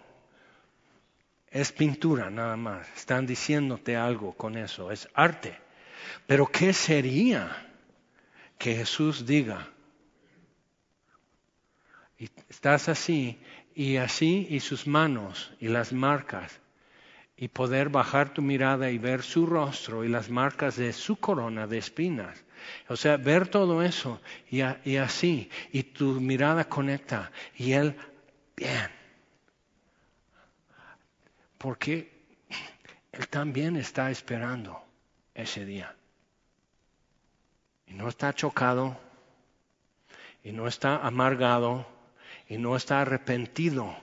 Es 1.50 1.72
pintura 1.72 2.30
nada 2.30 2.56
más. 2.56 2.88
Están 2.96 3.26
diciéndote 3.26 3.96
algo 3.96 4.34
con 4.34 4.56
eso. 4.58 4.92
Es 4.92 5.10
arte. 5.14 5.58
Pero 6.28 6.48
¿qué 6.48 6.74
sería 6.74 7.74
que 8.58 8.76
Jesús 8.76 9.26
diga? 9.26 9.68
Y 12.18 12.30
estás 12.50 12.90
así 12.90 13.40
y 13.74 13.98
así 13.98 14.48
y 14.50 14.60
sus 14.60 14.86
manos 14.86 15.52
y 15.60 15.70
las 15.70 15.94
marcas 15.94 16.60
y 17.38 17.48
poder 17.48 17.88
bajar 17.88 18.34
tu 18.34 18.42
mirada 18.42 18.92
y 18.92 18.98
ver 18.98 19.24
su 19.24 19.46
rostro 19.46 20.04
y 20.04 20.10
las 20.10 20.30
marcas 20.30 20.76
de 20.76 20.92
su 20.92 21.16
corona 21.16 21.66
de 21.66 21.78
espinas 21.78 22.44
o 22.88 22.96
sea, 22.96 23.18
ver 23.18 23.48
todo 23.48 23.84
eso 23.84 24.22
y, 24.50 24.62
así, 24.62 25.50
y 25.72 25.84
tu 25.84 26.20
mirada 26.20 26.66
conecta 26.66 27.32
y 27.56 27.74
Él, 27.74 27.96
bien. 28.56 28.90
Porque 31.58 32.12
Él 33.12 33.28
también 33.28 33.76
está 33.76 34.12
esperando 34.12 34.82
ese 35.34 35.66
día. 35.66 35.96
Y 37.88 37.94
no 37.94 38.08
está 38.08 38.34
chocado, 38.34 39.00
y 40.44 40.52
no 40.52 40.68
está 40.68 40.98
amargado, 40.98 41.88
y 42.48 42.58
no 42.58 42.76
está 42.76 43.02
arrepentido 43.02 43.96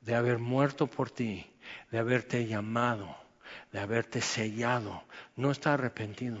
de 0.00 0.14
haber 0.14 0.38
muerto 0.38 0.86
por 0.86 1.10
ti, 1.10 1.46
de 1.90 1.98
haberte 1.98 2.46
llamado, 2.46 3.16
de 3.72 3.80
haberte 3.80 4.20
sellado, 4.20 5.02
no 5.36 5.50
está 5.50 5.74
arrepentido. 5.74 6.38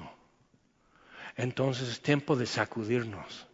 Entonces 1.36 1.88
es 1.88 2.00
tiempo 2.00 2.36
de 2.36 2.46
sacudirnos 2.46 3.46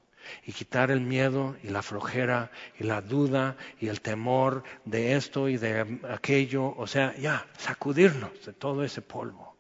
y 0.45 0.53
quitar 0.53 0.91
el 0.91 1.01
miedo 1.01 1.57
y 1.63 1.69
la 1.69 1.83
flojera 1.83 2.51
y 2.79 2.85
la 2.85 3.01
duda 3.01 3.57
y 3.81 3.89
el 3.89 4.01
temor 4.01 4.65
de 4.85 5.17
esto 5.17 5.49
y 5.49 5.57
de 5.57 6.01
aquello, 6.11 6.75
o 6.77 6.87
sea, 6.87 7.17
ya, 7.17 7.47
sacudirnos 7.59 8.45
de 8.45 8.53
todo 8.53 8.85
ese 8.85 9.03
polvo 9.03 9.57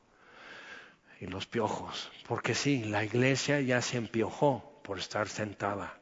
y 1.21 1.27
los 1.27 1.47
piojos, 1.47 2.11
porque 2.27 2.55
sí, 2.55 2.85
la 2.85 3.05
iglesia 3.05 3.61
ya 3.61 3.83
se 3.83 3.99
empiojó 3.99 4.81
por 4.83 4.99
estar 4.99 5.29
sentada. 5.29 5.99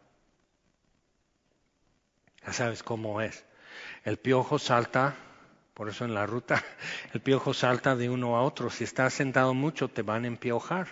Ya 2.47 2.53
sabes 2.53 2.85
cómo 2.85 3.21
es. 3.21 3.45
El 4.05 4.17
piojo 4.17 4.61
salta, 4.61 5.17
por 5.75 5.89
eso 5.89 6.05
en 6.05 6.15
la 6.15 6.25
ruta, 6.25 6.65
el 7.13 7.21
piojo 7.21 7.53
salta 7.53 7.97
de 7.97 8.09
uno 8.09 8.37
a 8.37 8.43
otro. 8.43 8.71
Si 8.71 8.85
estás 8.85 9.13
sentado 9.13 9.55
mucho, 9.55 9.89
te 9.89 10.03
van 10.03 10.25
a 10.25 10.29
empiojar. 10.29 10.89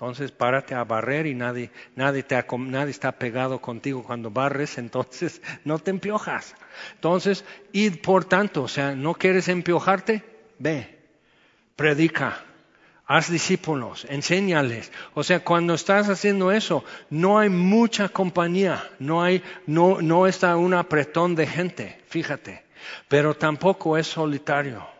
Entonces 0.00 0.32
párate 0.32 0.74
a 0.74 0.82
barrer 0.84 1.26
y 1.26 1.34
nadie, 1.34 1.70
nadie, 1.94 2.22
te, 2.22 2.42
nadie 2.56 2.90
está 2.90 3.12
pegado 3.12 3.60
contigo 3.60 4.02
cuando 4.02 4.30
barres, 4.30 4.78
entonces 4.78 5.42
no 5.66 5.78
te 5.78 5.90
empiojas. 5.90 6.54
Entonces, 6.94 7.44
y 7.70 7.90
por 7.90 8.24
tanto, 8.24 8.62
o 8.62 8.68
sea, 8.68 8.94
¿no 8.94 9.12
quieres 9.12 9.48
empiojarte? 9.48 10.24
Ve, 10.58 10.98
predica, 11.76 12.42
haz 13.04 13.30
discípulos, 13.30 14.06
enséñales. 14.08 14.90
O 15.12 15.22
sea, 15.22 15.44
cuando 15.44 15.74
estás 15.74 16.08
haciendo 16.08 16.50
eso, 16.50 16.82
no 17.10 17.38
hay 17.38 17.50
mucha 17.50 18.08
compañía, 18.08 18.82
no 19.00 19.22
hay, 19.22 19.42
no, 19.66 20.00
no 20.00 20.26
está 20.26 20.56
un 20.56 20.72
apretón 20.72 21.34
de 21.34 21.46
gente, 21.46 22.00
fíjate, 22.08 22.64
pero 23.06 23.34
tampoco 23.34 23.98
es 23.98 24.06
solitario. 24.06 24.99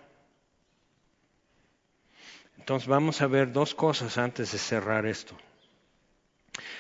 Entonces 2.70 2.86
vamos 2.86 3.20
a 3.20 3.26
ver 3.26 3.50
dos 3.50 3.74
cosas 3.74 4.16
antes 4.16 4.52
de 4.52 4.58
cerrar 4.58 5.04
esto. 5.04 5.34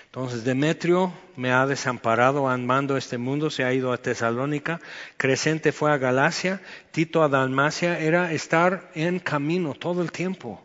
Entonces 0.04 0.44
Demetrio 0.44 1.12
me 1.34 1.50
ha 1.50 1.66
desamparado 1.66 2.48
amando 2.48 2.96
este 2.96 3.18
mundo, 3.18 3.50
se 3.50 3.64
ha 3.64 3.72
ido 3.72 3.92
a 3.92 3.96
Tesalónica, 3.96 4.80
Crescente 5.16 5.72
fue 5.72 5.90
a 5.90 5.98
Galacia, 5.98 6.62
Tito 6.92 7.24
a 7.24 7.28
Dalmacia, 7.28 7.98
era 7.98 8.32
estar 8.32 8.92
en 8.94 9.18
camino 9.18 9.74
todo 9.74 10.00
el 10.00 10.12
tiempo. 10.12 10.62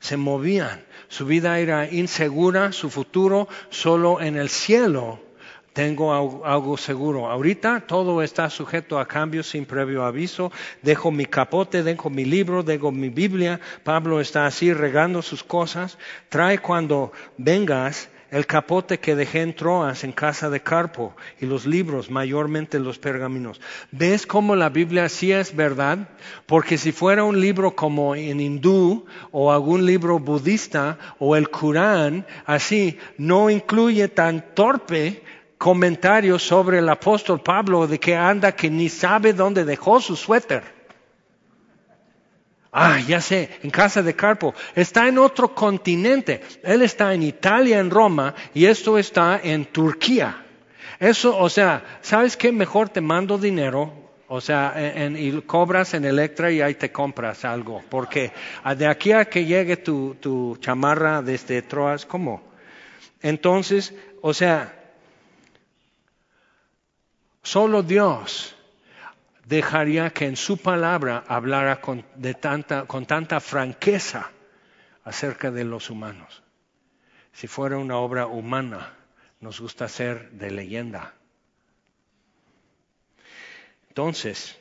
Se 0.00 0.16
movían, 0.16 0.82
su 1.08 1.26
vida 1.26 1.58
era 1.58 1.86
insegura, 1.92 2.72
su 2.72 2.88
futuro 2.88 3.48
solo 3.68 4.22
en 4.22 4.34
el 4.34 4.48
cielo 4.48 5.20
tengo 5.74 6.44
algo 6.46 6.76
seguro. 6.78 7.28
Ahorita 7.30 7.80
todo 7.80 8.22
está 8.22 8.48
sujeto 8.48 8.98
a 8.98 9.06
cambios 9.06 9.48
sin 9.48 9.66
previo 9.66 10.04
aviso. 10.04 10.50
Dejo 10.82 11.10
mi 11.10 11.26
capote, 11.26 11.82
dejo 11.82 12.08
mi 12.08 12.24
libro, 12.24 12.62
dejo 12.62 12.92
mi 12.92 13.10
Biblia. 13.10 13.60
Pablo 13.82 14.20
está 14.20 14.46
así 14.46 14.72
regando 14.72 15.20
sus 15.20 15.42
cosas. 15.42 15.98
Trae 16.28 16.58
cuando 16.58 17.12
vengas 17.36 18.08
el 18.30 18.46
capote 18.46 18.98
que 18.98 19.14
dejé 19.14 19.42
en 19.42 19.54
Troas 19.54 20.04
en 20.04 20.12
casa 20.12 20.48
de 20.48 20.60
Carpo 20.60 21.14
y 21.40 21.46
los 21.46 21.66
libros, 21.66 22.10
mayormente 22.10 22.78
los 22.78 22.98
pergaminos. 22.98 23.60
¿Ves 23.92 24.26
cómo 24.26 24.56
la 24.56 24.70
Biblia 24.70 25.08
sí 25.08 25.32
es 25.32 25.54
verdad? 25.54 26.08
Porque 26.46 26.78
si 26.78 26.90
fuera 26.92 27.24
un 27.24 27.40
libro 27.40 27.76
como 27.76 28.16
en 28.16 28.40
hindú 28.40 29.06
o 29.30 29.52
algún 29.52 29.86
libro 29.86 30.18
budista 30.18 30.98
o 31.18 31.36
el 31.36 31.50
Corán, 31.50 32.26
así, 32.44 32.98
no 33.18 33.50
incluye 33.50 34.08
tan 34.08 34.54
torpe 34.54 35.22
comentarios 35.64 36.42
sobre 36.42 36.80
el 36.80 36.88
apóstol 36.90 37.40
Pablo 37.40 37.86
de 37.86 37.98
que 37.98 38.14
anda 38.14 38.52
que 38.52 38.68
ni 38.68 38.90
sabe 38.90 39.32
dónde 39.32 39.64
dejó 39.64 39.98
su 39.98 40.14
suéter. 40.14 40.62
Ah, 42.70 43.00
ya 43.00 43.22
sé, 43.22 43.48
en 43.62 43.70
casa 43.70 44.02
de 44.02 44.14
Carpo. 44.14 44.52
Está 44.74 45.08
en 45.08 45.16
otro 45.16 45.54
continente. 45.54 46.42
Él 46.62 46.82
está 46.82 47.14
en 47.14 47.22
Italia, 47.22 47.78
en 47.78 47.88
Roma, 47.88 48.34
y 48.52 48.66
esto 48.66 48.98
está 48.98 49.40
en 49.42 49.64
Turquía. 49.64 50.44
Eso, 51.00 51.34
o 51.38 51.48
sea, 51.48 51.82
¿sabes 52.02 52.36
qué? 52.36 52.52
Mejor 52.52 52.90
te 52.90 53.00
mando 53.00 53.38
dinero, 53.38 53.90
o 54.28 54.42
sea, 54.42 54.74
y 55.16 55.32
cobras 55.46 55.94
en 55.94 56.04
Electra 56.04 56.50
y 56.50 56.60
ahí 56.60 56.74
te 56.74 56.92
compras 56.92 57.42
algo. 57.46 57.82
Porque 57.88 58.32
de 58.76 58.86
aquí 58.86 59.12
a 59.12 59.24
que 59.24 59.46
llegue 59.46 59.78
tu, 59.78 60.14
tu 60.20 60.58
chamarra 60.58 61.22
desde 61.22 61.62
Troas, 61.62 62.04
¿cómo? 62.04 62.42
Entonces, 63.22 63.94
o 64.20 64.34
sea, 64.34 64.83
Solo 67.44 67.82
Dios 67.82 68.56
dejaría 69.46 70.08
que 70.10 70.24
en 70.24 70.34
su 70.34 70.56
palabra 70.56 71.24
hablara 71.28 71.82
con, 71.82 72.02
tanta, 72.40 72.86
con 72.86 73.04
tanta 73.04 73.38
franqueza 73.38 74.30
acerca 75.04 75.50
de 75.50 75.64
los 75.64 75.90
humanos. 75.90 76.42
Si 77.32 77.46
fuera 77.46 77.76
una 77.76 77.98
obra 77.98 78.26
humana, 78.26 78.94
nos 79.40 79.60
gusta 79.60 79.88
ser 79.88 80.30
de 80.30 80.52
leyenda. 80.52 81.12
Entonces, 83.88 84.58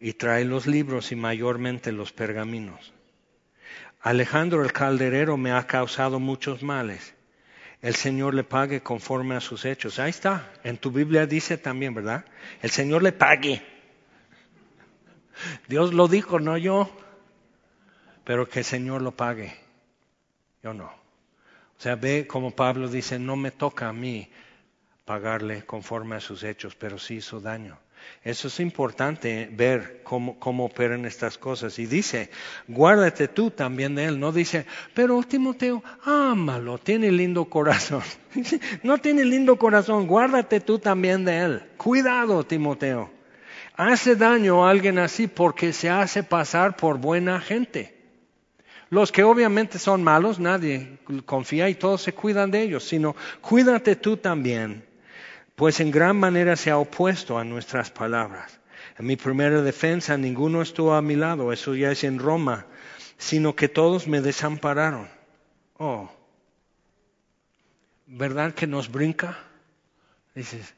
y 0.00 0.12
trae 0.12 0.44
los 0.44 0.66
libros 0.66 1.12
y 1.12 1.16
mayormente 1.16 1.92
los 1.92 2.12
pergaminos. 2.12 2.92
Alejandro 4.02 4.62
el 4.62 4.72
calderero 4.74 5.38
me 5.38 5.52
ha 5.52 5.66
causado 5.66 6.20
muchos 6.20 6.62
males 6.62 7.14
el 7.82 7.96
Señor 7.96 8.34
le 8.34 8.44
pague 8.44 8.80
conforme 8.80 9.34
a 9.34 9.40
sus 9.40 9.64
hechos. 9.64 9.98
Ahí 9.98 10.10
está, 10.10 10.52
en 10.62 10.78
tu 10.78 10.92
Biblia 10.92 11.26
dice 11.26 11.58
también, 11.58 11.94
¿verdad? 11.94 12.24
El 12.62 12.70
Señor 12.70 13.02
le 13.02 13.10
pague. 13.10 13.60
Dios 15.66 15.92
lo 15.92 16.06
dijo, 16.06 16.38
no 16.38 16.56
yo, 16.56 16.88
pero 18.24 18.48
que 18.48 18.60
el 18.60 18.64
Señor 18.64 19.02
lo 19.02 19.10
pague. 19.10 19.52
Yo 20.62 20.72
no. 20.72 20.84
O 20.84 21.80
sea, 21.82 21.96
ve 21.96 22.28
como 22.28 22.52
Pablo 22.52 22.88
dice, 22.88 23.18
no 23.18 23.34
me 23.34 23.50
toca 23.50 23.88
a 23.88 23.92
mí 23.92 24.30
pagarle 25.04 25.66
conforme 25.66 26.14
a 26.14 26.20
sus 26.20 26.44
hechos, 26.44 26.76
pero 26.76 26.98
sí 27.00 27.16
hizo 27.16 27.40
daño. 27.40 27.76
Eso 28.24 28.46
es 28.46 28.60
importante 28.60 29.48
ver 29.52 30.02
cómo, 30.04 30.64
operan 30.64 31.04
estas 31.06 31.38
cosas. 31.38 31.78
Y 31.80 31.86
dice, 31.86 32.30
guárdate 32.68 33.26
tú 33.26 33.50
también 33.50 33.96
de 33.96 34.04
él. 34.04 34.20
No 34.20 34.30
dice, 34.30 34.64
pero 34.94 35.20
Timoteo, 35.24 35.82
ámalo, 36.04 36.78
tiene 36.78 37.10
lindo 37.10 37.46
corazón. 37.46 38.02
no 38.84 38.98
tiene 38.98 39.24
lindo 39.24 39.56
corazón, 39.56 40.06
guárdate 40.06 40.60
tú 40.60 40.78
también 40.78 41.24
de 41.24 41.38
él. 41.38 41.62
Cuidado, 41.76 42.44
Timoteo. 42.44 43.10
Hace 43.76 44.14
daño 44.14 44.64
a 44.64 44.70
alguien 44.70 44.98
así 44.98 45.26
porque 45.26 45.72
se 45.72 45.90
hace 45.90 46.22
pasar 46.22 46.76
por 46.76 46.98
buena 46.98 47.40
gente. 47.40 47.96
Los 48.88 49.10
que 49.10 49.24
obviamente 49.24 49.80
son 49.80 50.04
malos, 50.04 50.38
nadie 50.38 50.98
confía 51.24 51.68
y 51.70 51.74
todos 51.74 52.02
se 52.02 52.12
cuidan 52.12 52.50
de 52.50 52.62
ellos, 52.62 52.84
sino 52.84 53.16
cuídate 53.40 53.96
tú 53.96 54.18
también 54.18 54.84
pues 55.62 55.78
en 55.78 55.92
gran 55.92 56.18
manera 56.18 56.56
se 56.56 56.72
ha 56.72 56.76
opuesto 56.76 57.38
a 57.38 57.44
nuestras 57.44 57.88
palabras. 57.88 58.58
En 58.98 59.06
mi 59.06 59.14
primera 59.14 59.62
defensa 59.62 60.16
ninguno 60.16 60.60
estuvo 60.60 60.92
a 60.92 61.02
mi 61.02 61.14
lado, 61.14 61.52
eso 61.52 61.76
ya 61.76 61.92
es 61.92 62.02
en 62.02 62.18
Roma, 62.18 62.66
sino 63.16 63.54
que 63.54 63.68
todos 63.68 64.08
me 64.08 64.20
desampararon. 64.20 65.08
Oh, 65.78 66.10
¿verdad 68.08 68.54
que 68.54 68.66
nos 68.66 68.90
brinca? 68.90 69.38
Dices, 70.34 70.74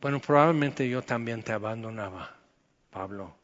bueno, 0.00 0.18
probablemente 0.18 0.88
yo 0.88 1.02
también 1.02 1.42
te 1.42 1.52
abandonaba, 1.52 2.34
Pablo. 2.90 3.36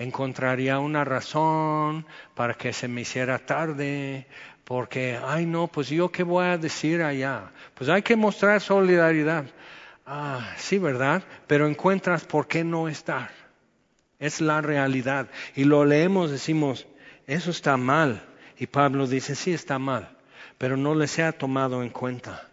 Encontraría 0.00 0.78
una 0.78 1.04
razón 1.04 2.06
para 2.34 2.54
que 2.54 2.72
se 2.72 2.88
me 2.88 3.02
hiciera 3.02 3.38
tarde, 3.38 4.26
porque, 4.64 5.18
ay 5.22 5.44
no, 5.44 5.66
pues 5.66 5.90
yo 5.90 6.10
qué 6.10 6.22
voy 6.22 6.46
a 6.46 6.56
decir 6.56 7.02
allá. 7.02 7.52
Pues 7.74 7.90
hay 7.90 8.00
que 8.00 8.16
mostrar 8.16 8.62
solidaridad. 8.62 9.44
Ah, 10.06 10.54
sí, 10.56 10.78
¿verdad? 10.78 11.22
Pero 11.46 11.68
encuentras 11.68 12.24
por 12.24 12.48
qué 12.48 12.64
no 12.64 12.88
estar. 12.88 13.30
Es 14.18 14.40
la 14.40 14.62
realidad. 14.62 15.28
Y 15.54 15.64
lo 15.64 15.84
leemos, 15.84 16.30
decimos, 16.30 16.86
eso 17.26 17.50
está 17.50 17.76
mal. 17.76 18.24
Y 18.56 18.68
Pablo 18.68 19.06
dice, 19.06 19.34
sí 19.34 19.52
está 19.52 19.78
mal, 19.78 20.16
pero 20.56 20.78
no 20.78 20.94
les 20.94 21.18
ha 21.18 21.32
tomado 21.32 21.82
en 21.82 21.90
cuenta. 21.90 22.49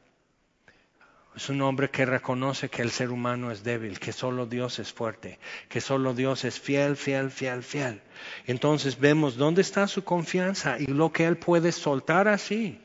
Es 1.37 1.49
un 1.49 1.61
hombre 1.61 1.91
que 1.91 2.03
reconoce 2.03 2.67
que 2.67 2.81
el 2.81 2.89
ser 2.89 3.11
humano 3.11 3.51
es 3.51 3.63
débil, 3.63 3.99
que 3.99 4.11
solo 4.11 4.47
Dios 4.47 4.79
es 4.79 4.91
fuerte, 4.91 5.37
que 5.69 5.81
solo 5.81 6.15
Dios 6.15 6.43
es 6.45 6.59
fiel, 6.59 6.95
fiel, 6.97 7.29
fiel, 7.29 7.61
fiel. 7.61 8.01
Entonces 8.47 8.99
vemos 8.99 9.37
dónde 9.37 9.61
está 9.61 9.87
su 9.87 10.03
confianza 10.03 10.79
y 10.79 10.87
lo 10.87 11.11
que 11.11 11.25
él 11.25 11.37
puede 11.37 11.71
soltar 11.71 12.27
así 12.27 12.81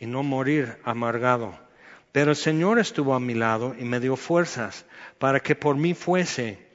y 0.00 0.06
no 0.06 0.24
morir 0.24 0.78
amargado. 0.82 1.56
Pero 2.10 2.32
el 2.32 2.36
Señor 2.36 2.80
estuvo 2.80 3.14
a 3.14 3.20
mi 3.20 3.34
lado 3.34 3.76
y 3.78 3.84
me 3.84 4.00
dio 4.00 4.16
fuerzas 4.16 4.84
para 5.20 5.38
que 5.38 5.54
por 5.54 5.76
mí 5.76 5.94
fuese 5.94 6.66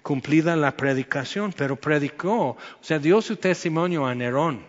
cumplida 0.00 0.54
la 0.54 0.76
predicación, 0.76 1.52
pero 1.52 1.74
predicó, 1.74 2.50
o 2.50 2.56
sea, 2.82 3.00
dio 3.00 3.20
su 3.20 3.34
testimonio 3.34 4.06
a 4.06 4.14
Nerón, 4.14 4.64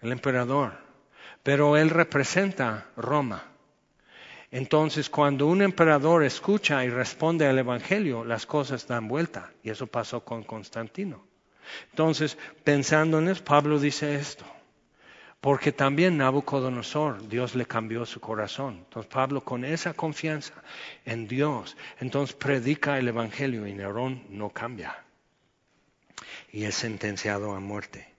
el 0.00 0.10
emperador 0.10 0.87
pero 1.42 1.76
él 1.76 1.90
representa 1.90 2.86
Roma. 2.96 3.44
Entonces, 4.50 5.10
cuando 5.10 5.46
un 5.46 5.62
emperador 5.62 6.24
escucha 6.24 6.84
y 6.84 6.88
responde 6.88 7.46
al 7.46 7.58
Evangelio, 7.58 8.24
las 8.24 8.46
cosas 8.46 8.86
dan 8.86 9.08
vuelta. 9.08 9.52
Y 9.62 9.70
eso 9.70 9.86
pasó 9.86 10.24
con 10.24 10.42
Constantino. 10.42 11.22
Entonces, 11.90 12.38
pensando 12.64 13.18
en 13.18 13.28
eso, 13.28 13.44
Pablo 13.44 13.78
dice 13.78 14.14
esto. 14.14 14.44
Porque 15.40 15.70
también 15.70 16.16
Nabucodonosor, 16.16 17.28
Dios 17.28 17.54
le 17.54 17.66
cambió 17.66 18.04
su 18.06 18.20
corazón. 18.20 18.78
Entonces 18.78 19.12
Pablo 19.12 19.44
con 19.44 19.64
esa 19.64 19.94
confianza 19.94 20.54
en 21.04 21.28
Dios, 21.28 21.76
entonces 22.00 22.34
predica 22.34 22.98
el 22.98 23.06
Evangelio 23.06 23.66
y 23.66 23.72
Nerón 23.72 24.24
no 24.30 24.50
cambia. 24.50 25.04
Y 26.50 26.64
es 26.64 26.74
sentenciado 26.74 27.52
a 27.54 27.60
muerte. 27.60 28.17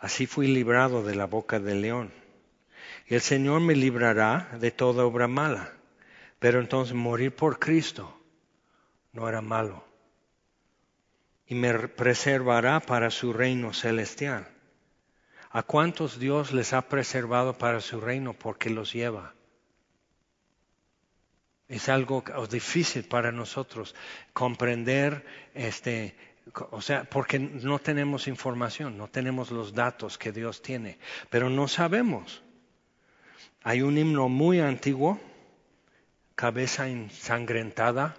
Así 0.00 0.26
fui 0.26 0.48
librado 0.48 1.02
de 1.02 1.14
la 1.14 1.26
boca 1.26 1.60
del 1.60 1.82
león. 1.82 2.10
Y 3.06 3.14
el 3.14 3.20
Señor 3.20 3.60
me 3.60 3.76
librará 3.76 4.48
de 4.58 4.70
toda 4.70 5.04
obra 5.04 5.28
mala. 5.28 5.74
Pero 6.38 6.58
entonces 6.58 6.94
morir 6.94 7.36
por 7.36 7.58
Cristo 7.58 8.18
no 9.12 9.28
era 9.28 9.42
malo. 9.42 9.84
Y 11.46 11.54
me 11.54 11.74
preservará 11.88 12.80
para 12.80 13.10
su 13.10 13.34
reino 13.34 13.74
celestial. 13.74 14.48
¿A 15.50 15.64
cuántos 15.64 16.18
Dios 16.18 16.52
les 16.52 16.72
ha 16.72 16.88
preservado 16.88 17.58
para 17.58 17.80
su 17.80 18.00
reino 18.00 18.32
porque 18.32 18.70
los 18.70 18.94
lleva? 18.94 19.34
Es 21.68 21.88
algo 21.90 22.24
difícil 22.50 23.04
para 23.04 23.32
nosotros 23.32 23.94
comprender 24.32 25.26
este 25.52 26.16
o 26.70 26.80
sea, 26.80 27.04
porque 27.04 27.38
no 27.38 27.78
tenemos 27.78 28.28
información, 28.28 28.96
no 28.96 29.08
tenemos 29.08 29.50
los 29.50 29.74
datos 29.74 30.18
que 30.18 30.32
Dios 30.32 30.62
tiene, 30.62 30.98
pero 31.28 31.50
no 31.50 31.68
sabemos. 31.68 32.42
Hay 33.62 33.82
un 33.82 33.98
himno 33.98 34.28
muy 34.28 34.60
antiguo, 34.60 35.20
cabeza 36.34 36.88
ensangrentada, 36.88 38.16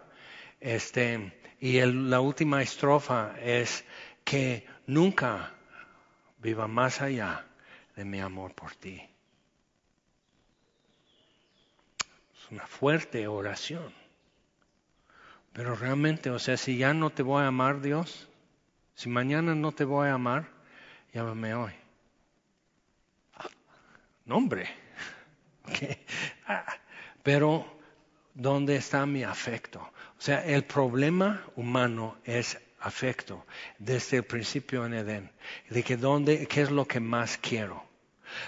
este, 0.59 1.33
y 1.59 1.79
la 1.81 2.19
última 2.19 2.61
estrofa 2.61 3.35
es 3.41 3.83
que 4.23 4.67
nunca 4.85 5.53
viva 6.37 6.67
más 6.67 7.01
allá 7.01 7.45
de 7.95 8.05
mi 8.05 8.19
amor 8.19 8.53
por 8.53 8.75
ti. 8.75 9.01
Es 12.35 12.51
una 12.51 12.65
fuerte 12.67 13.27
oración. 13.27 14.00
Pero 15.53 15.75
realmente, 15.75 16.29
o 16.29 16.39
sea, 16.39 16.57
si 16.57 16.77
ya 16.77 16.93
no 16.93 17.09
te 17.09 17.23
voy 17.23 17.43
a 17.43 17.47
amar, 17.47 17.81
Dios, 17.81 18.29
si 18.95 19.09
mañana 19.09 19.53
no 19.55 19.71
te 19.71 19.83
voy 19.83 20.07
a 20.07 20.13
amar, 20.13 20.47
llámame 21.13 21.53
hoy. 21.53 21.73
Nombre. 24.25 24.69
Ah, 26.47 26.65
pero, 27.23 27.65
¿dónde 28.33 28.75
está 28.75 29.05
mi 29.05 29.23
afecto? 29.23 29.79
O 29.79 30.21
sea, 30.21 30.43
el 30.43 30.63
problema 30.63 31.41
humano 31.55 32.17
es 32.25 32.59
afecto 32.79 33.45
desde 33.79 34.17
el 34.17 34.23
principio 34.23 34.85
en 34.85 34.95
Edén. 34.95 35.31
De 35.69 35.83
que 35.83 35.97
dónde, 35.97 36.47
qué 36.47 36.61
es 36.63 36.71
lo 36.71 36.85
que 36.85 36.99
más 36.99 37.37
quiero. 37.37 37.83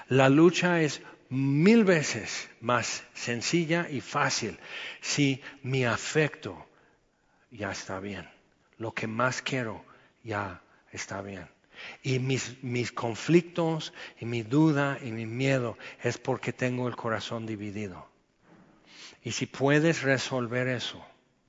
La 0.10 0.28
lucha 0.28 0.82
es 0.82 1.02
mil 1.30 1.84
veces 1.84 2.50
más 2.62 3.04
sencilla 3.14 3.88
y 3.90 4.02
fácil 4.02 4.58
si 5.02 5.42
mi 5.62 5.86
afecto 5.86 6.68
ya 7.54 7.72
está 7.72 8.00
bien. 8.00 8.28
Lo 8.78 8.94
que 8.94 9.08
más 9.08 9.42
quiero 9.42 9.84
ya 10.24 10.62
está 10.92 11.22
bien. 11.22 11.48
Y 12.02 12.20
mis, 12.20 12.62
mis 12.64 12.92
conflictos 12.92 13.94
y 14.20 14.26
mi 14.26 14.44
duda 14.44 14.98
y 15.02 15.12
mi 15.12 15.26
miedo 15.26 15.78
es 16.02 16.18
porque 16.18 16.54
tengo 16.54 16.88
el 16.88 16.96
corazón 16.96 17.46
dividido. 17.46 18.08
Y 19.24 19.32
si 19.32 19.46
puedes 19.46 20.02
resolver 20.02 20.68
eso, 20.68 21.04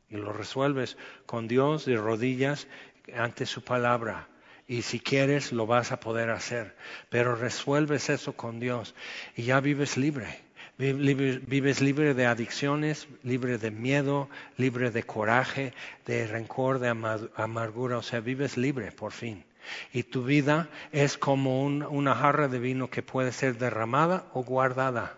y 0.09 0.17
lo 0.17 0.33
resuelves 0.33 0.97
con 1.27 1.49
Dios 1.49 1.85
de 1.87 1.97
rodillas 1.97 2.69
ante 3.15 3.47
su 3.47 3.63
palabra, 3.63 4.29
y 4.67 4.83
si 4.83 5.01
quieres 5.01 5.53
lo 5.53 5.67
vas 5.67 5.93
a 5.93 6.01
poder 6.01 6.31
hacer, 6.31 6.77
pero 7.11 7.35
resuelves 7.35 8.09
eso 8.09 8.35
con 8.35 8.61
Dios 8.61 8.95
y 9.37 9.45
ya 9.45 9.61
vives 9.61 9.97
libre. 9.97 10.44
Vives 10.77 11.81
libre 11.81 12.15
de 12.15 12.27
adicciones, 12.27 13.07
libre 13.23 13.59
de 13.59 13.71
miedo, 13.71 14.29
libre 14.57 14.91
de 14.91 15.05
coraje, 15.05 15.73
de 16.05 16.27
rencor, 16.27 16.81
de 16.81 16.89
amargura. 16.89 17.99
O 17.99 18.03
sea, 18.03 18.21
vives 18.21 18.57
libre 18.57 18.91
por 18.91 19.13
fin. 19.13 19.45
Y 19.93 20.03
tu 20.03 20.25
vida 20.25 20.69
es 20.93 21.17
como 21.17 21.65
una 21.65 22.15
jarra 22.15 22.49
de 22.49 22.59
vino 22.59 22.91
que 22.91 23.03
puede 23.03 23.33
ser 23.33 23.57
derramada 23.57 24.27
o 24.33 24.43
guardada. 24.43 25.17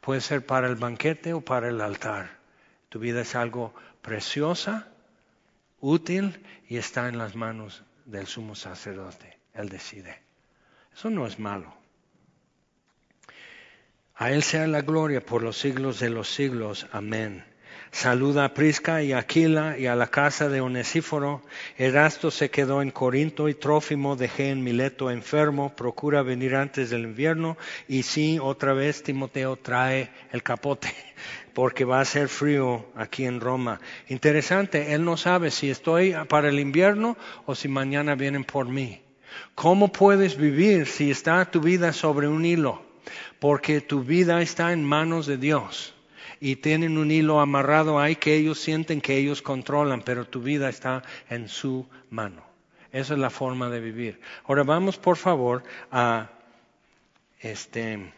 Puede 0.00 0.20
ser 0.20 0.46
para 0.46 0.68
el 0.68 0.76
banquete 0.76 1.32
o 1.32 1.40
para 1.40 1.68
el 1.68 1.80
altar. 1.80 2.38
Tu 2.88 2.98
vida 2.98 3.20
es 3.22 3.34
algo 3.34 3.74
preciosa, 4.02 4.88
útil 5.80 6.44
y 6.68 6.76
está 6.76 7.08
en 7.08 7.18
las 7.18 7.34
manos 7.34 7.82
del 8.06 8.26
sumo 8.26 8.54
sacerdote. 8.54 9.38
Él 9.52 9.68
decide. 9.68 10.22
Eso 10.94 11.10
no 11.10 11.26
es 11.26 11.38
malo. 11.38 11.79
A 14.20 14.30
Él 14.32 14.42
sea 14.42 14.66
la 14.66 14.82
gloria 14.82 15.24
por 15.24 15.42
los 15.42 15.56
siglos 15.56 15.98
de 15.98 16.10
los 16.10 16.28
siglos. 16.28 16.86
Amén. 16.92 17.42
Saluda 17.90 18.44
a 18.44 18.52
Prisca 18.52 19.02
y 19.02 19.14
Aquila 19.14 19.78
y 19.78 19.86
a 19.86 19.96
la 19.96 20.08
casa 20.08 20.50
de 20.50 20.60
Onesíforo. 20.60 21.40
Erasto 21.78 22.30
se 22.30 22.50
quedó 22.50 22.82
en 22.82 22.90
Corinto 22.90 23.48
y 23.48 23.54
Trófimo 23.54 24.16
dejé 24.16 24.50
en 24.50 24.62
Mileto 24.62 25.10
enfermo. 25.10 25.74
Procura 25.74 26.20
venir 26.20 26.54
antes 26.54 26.90
del 26.90 27.04
invierno. 27.04 27.56
Y 27.88 28.02
sí, 28.02 28.38
otra 28.38 28.74
vez 28.74 29.02
Timoteo 29.02 29.56
trae 29.56 30.10
el 30.32 30.42
capote 30.42 30.94
porque 31.54 31.86
va 31.86 32.02
a 32.02 32.04
ser 32.04 32.28
frío 32.28 32.90
aquí 32.96 33.24
en 33.24 33.40
Roma. 33.40 33.80
Interesante, 34.08 34.92
él 34.92 35.02
no 35.02 35.16
sabe 35.16 35.50
si 35.50 35.70
estoy 35.70 36.14
para 36.28 36.50
el 36.50 36.60
invierno 36.60 37.16
o 37.46 37.54
si 37.54 37.68
mañana 37.68 38.16
vienen 38.16 38.44
por 38.44 38.68
mí. 38.68 39.00
¿Cómo 39.54 39.90
puedes 39.90 40.36
vivir 40.36 40.86
si 40.86 41.10
está 41.10 41.50
tu 41.50 41.62
vida 41.62 41.94
sobre 41.94 42.28
un 42.28 42.44
hilo? 42.44 42.89
Porque 43.38 43.80
tu 43.80 44.02
vida 44.02 44.42
está 44.42 44.72
en 44.72 44.84
manos 44.84 45.26
de 45.26 45.36
Dios 45.36 45.94
y 46.40 46.56
tienen 46.56 46.96
un 46.96 47.10
hilo 47.10 47.40
amarrado 47.40 47.98
ahí 47.98 48.16
que 48.16 48.34
ellos 48.34 48.58
sienten 48.58 49.00
que 49.00 49.16
ellos 49.16 49.42
controlan, 49.42 50.02
pero 50.02 50.26
tu 50.26 50.40
vida 50.40 50.68
está 50.68 51.02
en 51.28 51.48
su 51.48 51.86
mano. 52.08 52.42
Esa 52.92 53.14
es 53.14 53.20
la 53.20 53.30
forma 53.30 53.68
de 53.68 53.80
vivir. 53.80 54.20
Ahora 54.46 54.64
vamos 54.64 54.96
por 54.96 55.16
favor 55.16 55.62
a 55.92 56.30
este 57.40 58.12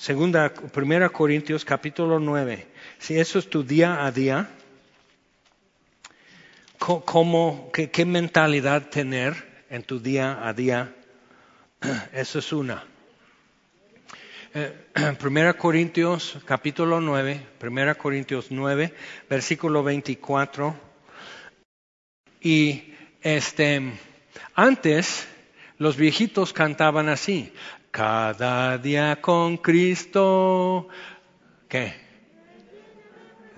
Segunda, 0.00 0.48
Primera 0.54 1.10
Corintios 1.10 1.62
capítulo 1.62 2.18
9. 2.18 2.66
Si 2.98 3.18
eso 3.18 3.38
es 3.38 3.50
tu 3.50 3.62
día 3.62 4.06
a 4.06 4.10
día, 4.10 4.48
¿cómo, 6.78 7.70
qué, 7.70 7.90
qué 7.90 8.06
mentalidad 8.06 8.88
tener 8.88 9.66
en 9.68 9.82
tu 9.82 10.00
día 10.00 10.38
a 10.48 10.54
día? 10.54 10.94
Eso 12.12 12.38
es 12.38 12.52
una. 12.52 12.84
Eh, 14.54 14.86
Primera 15.18 15.54
Corintios 15.54 16.38
capítulo 16.44 17.00
9, 17.00 17.46
Primera 17.58 17.94
Corintios 17.94 18.48
9, 18.50 18.94
versículo 19.28 19.82
24. 19.82 20.74
Y 22.42 22.94
este, 23.22 23.92
antes 24.54 25.26
los 25.78 25.96
viejitos 25.96 26.52
cantaban 26.52 27.08
así, 27.08 27.52
cada 27.90 28.76
día 28.78 29.20
con 29.20 29.56
Cristo, 29.56 30.88
¿qué? 31.68 32.09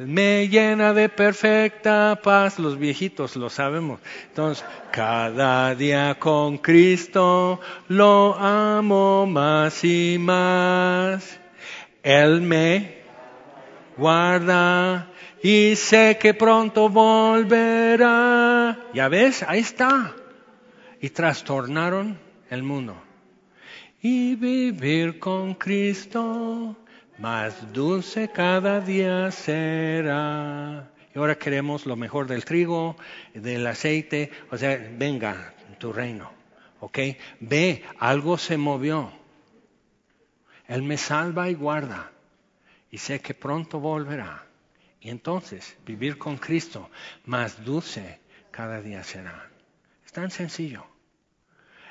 Me 0.07 0.49
llena 0.49 0.93
de 0.93 1.09
perfecta 1.09 2.21
paz. 2.23 2.59
Los 2.59 2.79
viejitos 2.79 3.37
lo 3.37 3.51
sabemos. 3.51 4.01
Entonces, 4.29 4.65
cada 4.91 5.75
día 5.75 6.17
con 6.19 6.59
Cristo 6.59 7.61
lo 7.89 8.35
amo 8.35 9.27
más 9.27 9.85
y 9.85 10.17
más. 10.19 11.39
Él 12.03 12.41
me 12.43 13.03
guarda 13.97 15.09
y 15.43 15.75
sé 15.77 16.19
que 16.21 16.35
pronto 16.35 16.89
volverá. 16.89 18.79
Ya 18.95 19.09
ves, 19.09 19.43
ahí 19.43 19.61
está. 19.61 20.15
Y 21.01 21.11
trastornaron 21.11 22.19
el 22.49 22.63
mundo. 22.63 22.97
Y 24.01 24.35
vivir 24.35 25.19
con 25.19 25.55
Cristo 25.55 26.77
más 27.19 27.73
dulce 27.73 28.31
cada 28.31 28.81
día 28.81 29.31
será. 29.31 30.91
Y 31.15 31.19
ahora 31.19 31.37
queremos 31.37 31.87
lo 31.87 31.97
mejor 31.97 32.27
del 32.27 32.45
trigo, 32.45 32.97
del 33.35 33.67
aceite, 33.67 34.31
o 34.51 34.57
sea, 34.57 34.79
venga, 34.97 35.55
tu 35.79 35.93
reino, 35.93 36.31
¿ok? 36.81 36.99
Ve, 37.41 37.85
algo 37.99 38.39
se 38.39 38.57
movió. 38.57 39.13
Él 40.69 40.83
me 40.83 40.97
salva 40.97 41.51
y 41.51 41.55
guarda, 41.55 42.13
y 42.91 42.99
sé 42.99 43.21
que 43.21 43.35
pronto 43.35 43.81
volverá. 43.81 44.47
Y 45.01 45.11
entonces, 45.11 45.77
vivir 45.85 46.17
con 46.17 46.39
Cristo, 46.39 46.89
más 47.25 47.65
dulce 47.65 48.21
cada 48.53 48.81
día 48.81 49.03
será. 49.03 49.51
Es 50.07 50.13
tan 50.13 50.31
sencillo. 50.31 50.87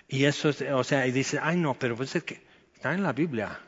Y 0.07 0.23
eso 0.25 0.49
es, 0.49 0.61
o 0.61 0.83
sea, 0.83 1.05
y 1.05 1.11
dice, 1.11 1.37
ay 1.41 1.57
no, 1.57 1.73
pero 1.73 1.95
pues 1.95 2.15
es 2.15 2.23
que 2.23 2.41
está 2.73 2.93
en 2.93 3.03
la 3.03 3.11
Biblia. 3.11 3.59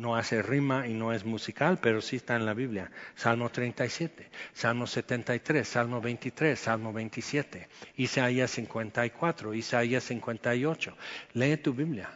No 0.00 0.16
hace 0.16 0.40
rima 0.40 0.88
y 0.88 0.94
no 0.94 1.12
es 1.12 1.26
musical, 1.26 1.78
pero 1.78 2.00
sí 2.00 2.16
está 2.16 2.34
en 2.34 2.46
la 2.46 2.54
Biblia. 2.54 2.90
Salmo 3.16 3.50
37, 3.50 4.30
Salmo 4.54 4.86
73, 4.86 5.68
Salmo 5.68 6.00
23, 6.00 6.58
Salmo 6.58 6.90
27, 6.90 7.68
Isaías 7.96 8.50
54, 8.50 9.52
Isaías 9.52 10.02
58. 10.04 10.96
Lee 11.34 11.58
tu 11.58 11.74
Biblia. 11.74 12.08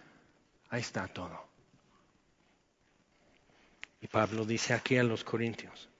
Ahí 0.70 0.80
está 0.80 1.06
todo. 1.08 1.46
Y 4.00 4.06
Pablo 4.06 4.46
dice 4.46 4.72
aquí 4.72 4.96
a 4.96 5.02
los 5.02 5.22
Corintios, 5.22 5.90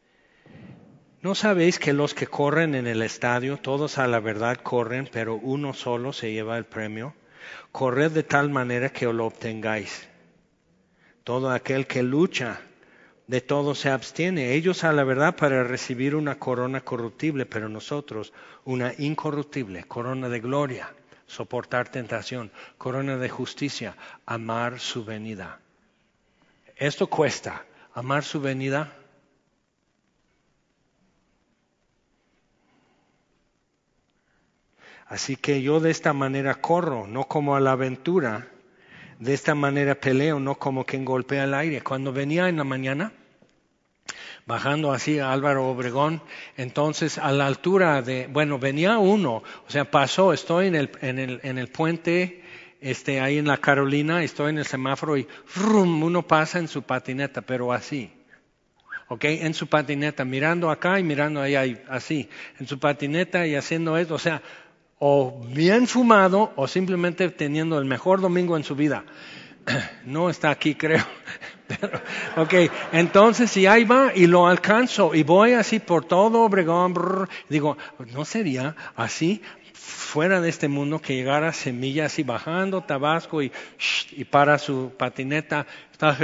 ¿no 1.21 1.35
sabéis 1.35 1.79
que 1.79 1.93
los 1.93 2.15
que 2.15 2.27
corren 2.27 2.75
en 2.75 2.87
el 2.87 3.03
estadio, 3.03 3.59
todos 3.59 3.99
a 3.99 4.07
la 4.07 4.21
verdad 4.21 4.57
corren, 4.57 5.07
pero 5.13 5.35
uno 5.35 5.75
solo 5.75 6.15
se 6.15 6.33
lleva 6.33 6.57
el 6.57 6.65
premio? 6.65 7.15
Corred 7.73 8.13
de 8.13 8.23
tal 8.23 8.49
manera 8.49 8.89
que 8.89 9.05
lo 9.05 9.27
obtengáis. 9.27 10.09
Todo 11.25 11.51
aquel 11.51 11.87
que 11.87 12.03
lucha 12.03 12.61
de 13.27 13.41
todo 13.41 13.75
se 13.75 13.91
abstiene. 13.91 14.53
Ellos 14.53 14.85
a 14.85 14.93
la 14.93 15.05
verdad 15.05 15.37
para 15.37 15.65
recibir 15.65 16.15
una 16.15 16.39
corona 16.39 16.83
corruptible, 16.83 17.47
pero 17.47 17.69
nosotros 17.69 18.33
una 18.65 18.93
incorruptible, 18.99 19.85
corona 19.85 20.29
de 20.29 20.41
gloria, 20.41 20.95
soportar 21.27 21.89
tentación, 21.89 22.51
corona 22.77 23.17
de 23.17 23.29
justicia, 23.29 23.97
amar 24.27 24.79
su 24.79 25.05
venida. 25.05 25.61
Esto 26.77 27.07
cuesta, 27.07 27.65
amar 27.95 28.25
su 28.25 28.41
venida. 28.41 28.95
Así 35.07 35.37
que 35.37 35.63
yo 35.63 35.81
de 35.81 35.91
esta 35.91 36.13
manera 36.13 36.57
corro, 36.57 37.07
no 37.07 37.29
como 37.29 37.55
a 37.57 37.61
la 37.61 37.73
aventura, 37.73 38.49
de 39.19 39.35
esta 39.35 39.55
manera 39.55 39.95
peleo, 39.95 40.41
no 40.41 40.57
como 40.57 40.85
quien 40.85 41.05
golpea 41.05 41.45
el 41.45 41.55
aire. 41.55 41.83
Cuando 41.83 42.13
venía 42.13 42.49
en 42.49 42.57
la 42.57 42.65
mañana, 42.65 43.13
bajando 44.47 44.93
así 44.93 45.19
a 45.19 45.33
Álvaro 45.33 45.69
Obregón, 45.69 46.23
entonces 46.57 47.19
a 47.19 47.33
la 47.33 47.47
altura 47.47 48.03
de, 48.03 48.29
bueno, 48.31 48.59
venía 48.59 48.99
uno, 48.99 49.43
o 49.67 49.71
sea, 49.71 49.91
pasó, 49.91 50.33
estoy 50.33 50.67
en 50.67 50.75
el, 50.75 50.91
en 51.01 51.19
el, 51.19 51.41
en 51.43 51.59
el 51.59 51.69
puente, 51.69 52.43
este, 52.81 53.21
ahí 53.21 53.39
en 53.39 53.47
la 53.47 53.59
Carolina, 53.59 54.23
estoy 54.23 54.51
en 54.51 54.59
el 54.59 54.67
semáforo 54.67 55.17
y 55.17 55.27
rum, 55.57 56.03
uno 56.03 56.27
pasa 56.27 56.59
en 56.59 56.69
su 56.69 56.83
patineta, 56.83 57.41
pero 57.41 57.73
así. 57.73 58.13
¿ok? 59.09 59.25
En 59.25 59.55
su 59.55 59.67
patineta, 59.67 60.25
mirando 60.25 60.71
acá 60.71 60.99
y 60.99 61.03
mirando 61.03 61.41
allá, 61.41 61.63
así, 61.89 62.29
en 62.59 62.67
su 62.67 62.79
patineta 62.79 63.47
y 63.47 63.55
haciendo 63.55 63.97
esto, 63.97 64.15
o 64.15 64.19
sea, 64.19 64.43
o 65.07 65.39
bien 65.53 65.87
fumado 65.87 66.55
o 66.57 66.67
simplemente 66.67 67.29
teniendo 67.29 67.79
el 67.79 67.85
mejor 67.85 68.23
domingo 68.23 68.57
en 68.57 68.65
su 68.65 68.75
vida. 68.75 69.05
No 70.07 70.31
está 70.31 70.49
aquí, 70.49 70.75
creo. 70.75 71.05
ok, 72.39 72.55
entonces 72.93 73.51
si 73.51 73.67
ahí 73.67 73.85
va 73.85 74.13
y 74.15 74.27
lo 74.27 74.47
alcanzo 74.47 75.15
y 75.15 75.23
voy 75.23 75.53
así 75.53 75.79
por 75.79 76.07
todo 76.07 76.41
Obregón, 76.41 76.95
digo, 77.51 77.77
¿no 78.15 78.25
sería 78.25 78.75
así 78.97 79.43
fuera 79.75 80.41
de 80.41 80.49
este 80.49 80.69
mundo 80.69 80.99
que 81.01 81.17
llegara 81.17 81.53
semilla 81.53 82.07
así 82.07 82.23
bajando 82.23 82.81
Tabasco 82.81 83.43
y, 83.43 83.53
y 84.13 84.25
para 84.25 84.59
su 84.59 84.93
patineta 84.97 85.67
está? 85.93 86.17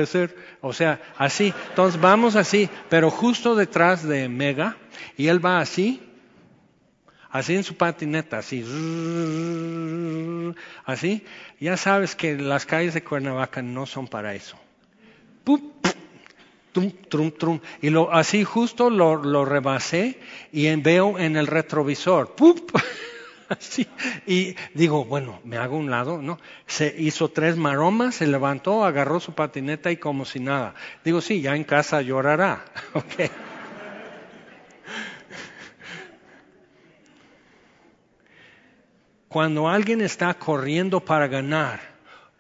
O 0.62 0.72
sea, 0.72 1.02
así. 1.18 1.52
Entonces 1.68 2.00
vamos 2.00 2.34
así, 2.34 2.70
pero 2.88 3.10
justo 3.10 3.54
detrás 3.54 4.08
de 4.08 4.30
Mega 4.30 4.78
y 5.18 5.26
él 5.26 5.44
va 5.44 5.60
así 5.60 6.00
así 7.30 7.54
en 7.54 7.64
su 7.64 7.76
patineta, 7.76 8.38
así, 8.38 8.64
así, 10.84 11.24
ya 11.60 11.76
sabes 11.76 12.14
que 12.14 12.36
las 12.36 12.66
calles 12.66 12.94
de 12.94 13.04
Cuernavaca 13.04 13.62
no 13.62 13.86
son 13.86 14.08
para 14.08 14.34
eso. 14.34 14.56
y 17.82 17.90
lo, 17.90 18.12
así 18.12 18.44
justo 18.44 18.90
lo, 18.90 19.16
lo 19.16 19.44
rebasé 19.44 20.18
y 20.52 20.74
veo 20.76 21.18
en 21.18 21.36
el 21.36 21.46
retrovisor. 21.46 22.34
Así, 23.50 23.84
y 24.28 24.54
digo, 24.74 25.04
bueno, 25.04 25.40
me 25.42 25.56
hago 25.56 25.76
un 25.76 25.90
lado, 25.90 26.22
¿no? 26.22 26.38
Se 26.68 26.94
hizo 26.96 27.30
tres 27.30 27.56
maromas, 27.56 28.14
se 28.14 28.28
levantó, 28.28 28.84
agarró 28.84 29.18
su 29.18 29.32
patineta 29.32 29.90
y 29.90 29.96
como 29.96 30.24
si 30.24 30.38
nada. 30.38 30.74
Digo, 31.04 31.20
sí, 31.20 31.40
ya 31.40 31.56
en 31.56 31.64
casa 31.64 32.00
llorará. 32.00 32.64
Okay. 32.94 33.28
Cuando 39.30 39.68
alguien 39.68 40.00
está 40.00 40.34
corriendo 40.34 40.98
para 40.98 41.28
ganar, 41.28 41.78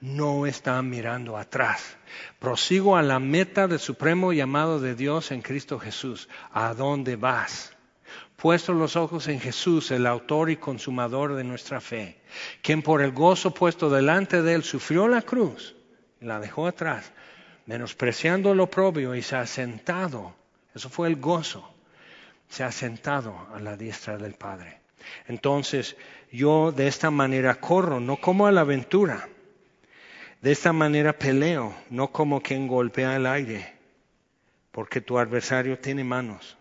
no 0.00 0.44
está 0.44 0.82
mirando 0.82 1.36
atrás. 1.36 1.96
Prosigo 2.40 2.96
a 2.96 3.02
la 3.02 3.20
meta 3.20 3.68
del 3.68 3.78
supremo 3.78 4.32
llamado 4.32 4.80
de 4.80 4.96
Dios 4.96 5.30
en 5.30 5.40
Cristo 5.40 5.78
Jesús. 5.78 6.28
¿A 6.52 6.74
dónde 6.74 7.14
vas? 7.14 7.76
Puesto 8.34 8.72
los 8.72 8.96
ojos 8.96 9.28
en 9.28 9.38
Jesús, 9.38 9.92
el 9.92 10.04
autor 10.04 10.50
y 10.50 10.56
consumador 10.56 11.36
de 11.36 11.44
nuestra 11.44 11.80
fe, 11.80 12.20
quien 12.60 12.82
por 12.82 13.02
el 13.02 13.12
gozo 13.12 13.54
puesto 13.54 13.88
delante 13.88 14.42
de 14.42 14.54
él 14.54 14.64
sufrió 14.64 15.06
la 15.06 15.22
cruz, 15.22 15.76
la 16.18 16.40
dejó 16.40 16.66
atrás, 16.66 17.12
menospreciando 17.66 18.52
lo 18.52 18.68
propio 18.68 19.14
y 19.14 19.22
se 19.22 19.36
ha 19.36 19.46
sentado. 19.46 20.34
Eso 20.74 20.90
fue 20.90 21.06
el 21.06 21.20
gozo. 21.20 21.72
Se 22.48 22.64
ha 22.64 22.72
sentado 22.72 23.46
a 23.54 23.60
la 23.60 23.76
diestra 23.76 24.18
del 24.18 24.34
Padre. 24.34 24.79
Entonces, 25.26 25.96
yo 26.30 26.72
de 26.72 26.86
esta 26.86 27.10
manera 27.10 27.56
corro, 27.56 28.00
no 28.00 28.16
como 28.16 28.46
a 28.46 28.52
la 28.52 28.62
aventura. 28.62 29.28
De 30.40 30.52
esta 30.52 30.72
manera 30.72 31.18
peleo, 31.18 31.74
no 31.90 32.12
como 32.12 32.40
quien 32.40 32.66
golpea 32.66 33.16
el 33.16 33.26
aire, 33.26 33.74
porque 34.70 35.02
tu 35.02 35.18
adversario 35.18 35.78
tiene 35.78 36.02
manos, 36.02 36.56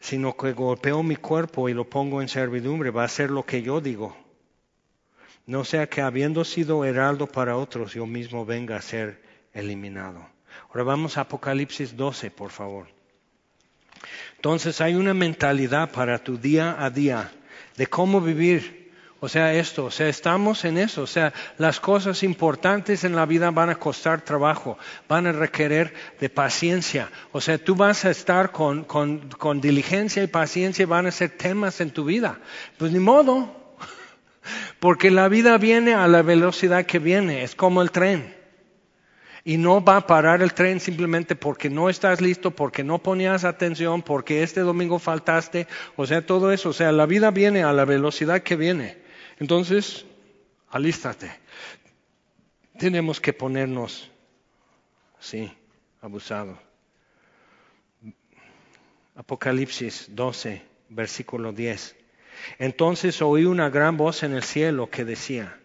sino 0.00 0.36
que 0.36 0.52
golpeo 0.52 1.02
mi 1.04 1.14
cuerpo 1.14 1.68
y 1.68 1.74
lo 1.74 1.88
pongo 1.88 2.20
en 2.20 2.28
servidumbre, 2.28 2.90
va 2.90 3.04
a 3.04 3.08
ser 3.08 3.30
lo 3.30 3.44
que 3.44 3.62
yo 3.62 3.80
digo. 3.80 4.16
No 5.46 5.64
sea 5.64 5.88
que 5.88 6.02
habiendo 6.02 6.44
sido 6.44 6.84
heraldo 6.84 7.26
para 7.28 7.56
otros, 7.56 7.94
yo 7.94 8.04
mismo 8.04 8.44
venga 8.44 8.76
a 8.76 8.82
ser 8.82 9.22
eliminado. 9.54 10.26
Ahora 10.68 10.82
vamos 10.82 11.16
a 11.16 11.22
Apocalipsis 11.22 11.96
12, 11.96 12.30
por 12.32 12.50
favor. 12.50 12.97
Entonces 14.36 14.80
hay 14.80 14.94
una 14.94 15.14
mentalidad 15.14 15.90
para 15.90 16.18
tu 16.18 16.38
día 16.38 16.76
a 16.78 16.90
día 16.90 17.30
de 17.76 17.86
cómo 17.86 18.20
vivir. 18.20 18.78
O 19.20 19.28
sea, 19.28 19.52
esto, 19.52 19.86
o 19.86 19.90
sea, 19.90 20.08
estamos 20.08 20.64
en 20.64 20.78
eso. 20.78 21.02
O 21.02 21.06
sea, 21.06 21.32
las 21.56 21.80
cosas 21.80 22.22
importantes 22.22 23.02
en 23.02 23.16
la 23.16 23.26
vida 23.26 23.50
van 23.50 23.68
a 23.68 23.74
costar 23.74 24.20
trabajo, 24.20 24.78
van 25.08 25.26
a 25.26 25.32
requerir 25.32 25.92
de 26.20 26.30
paciencia. 26.30 27.10
O 27.32 27.40
sea, 27.40 27.58
tú 27.58 27.74
vas 27.74 28.04
a 28.04 28.10
estar 28.10 28.52
con, 28.52 28.84
con, 28.84 29.28
con 29.30 29.60
diligencia 29.60 30.22
y 30.22 30.28
paciencia 30.28 30.84
y 30.84 30.86
van 30.86 31.06
a 31.06 31.10
ser 31.10 31.30
temas 31.30 31.80
en 31.80 31.90
tu 31.90 32.04
vida. 32.04 32.38
Pues 32.76 32.92
ni 32.92 33.00
modo, 33.00 33.74
porque 34.78 35.10
la 35.10 35.28
vida 35.28 35.58
viene 35.58 35.94
a 35.94 36.06
la 36.06 36.22
velocidad 36.22 36.86
que 36.86 37.00
viene, 37.00 37.42
es 37.42 37.56
como 37.56 37.82
el 37.82 37.90
tren 37.90 38.37
y 39.48 39.56
no 39.56 39.82
va 39.82 39.96
a 39.96 40.06
parar 40.06 40.42
el 40.42 40.52
tren 40.52 40.78
simplemente 40.78 41.34
porque 41.34 41.70
no 41.70 41.88
estás 41.88 42.20
listo, 42.20 42.50
porque 42.50 42.84
no 42.84 42.98
ponías 42.98 43.44
atención, 43.44 44.02
porque 44.02 44.42
este 44.42 44.60
domingo 44.60 44.98
faltaste, 44.98 45.66
o 45.96 46.06
sea, 46.06 46.26
todo 46.26 46.52
eso, 46.52 46.68
o 46.68 46.72
sea, 46.74 46.92
la 46.92 47.06
vida 47.06 47.30
viene 47.30 47.62
a 47.62 47.72
la 47.72 47.86
velocidad 47.86 48.42
que 48.42 48.56
viene. 48.56 48.98
Entonces, 49.38 50.04
alístate. 50.68 51.32
Tenemos 52.78 53.22
que 53.22 53.32
ponernos, 53.32 54.10
sí, 55.18 55.50
abusados. 56.02 56.58
Apocalipsis 59.14 60.08
12, 60.10 60.60
versículo 60.90 61.54
10. 61.54 61.96
Entonces 62.58 63.22
oí 63.22 63.46
una 63.46 63.70
gran 63.70 63.96
voz 63.96 64.24
en 64.24 64.34
el 64.34 64.42
cielo 64.42 64.90
que 64.90 65.06
decía, 65.06 65.58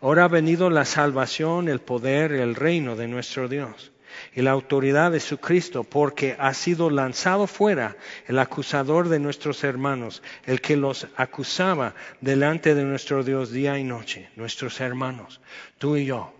Ahora 0.00 0.24
ha 0.24 0.28
venido 0.28 0.70
la 0.70 0.84
salvación, 0.84 1.68
el 1.68 1.80
poder, 1.80 2.32
el 2.32 2.54
reino 2.54 2.96
de 2.96 3.06
nuestro 3.06 3.48
Dios 3.48 3.92
y 4.34 4.42
la 4.42 4.50
autoridad 4.50 5.12
de 5.12 5.20
su 5.20 5.38
Cristo, 5.38 5.84
porque 5.84 6.36
ha 6.38 6.54
sido 6.54 6.90
lanzado 6.90 7.46
fuera 7.46 7.96
el 8.26 8.38
acusador 8.38 9.08
de 9.08 9.18
nuestros 9.18 9.62
hermanos, 9.62 10.22
el 10.46 10.60
que 10.60 10.76
los 10.76 11.06
acusaba 11.16 11.94
delante 12.20 12.74
de 12.74 12.84
nuestro 12.84 13.22
Dios 13.24 13.50
día 13.50 13.78
y 13.78 13.84
noche, 13.84 14.30
nuestros 14.36 14.80
hermanos, 14.80 15.40
tú 15.78 15.96
y 15.96 16.06
yo. 16.06 16.32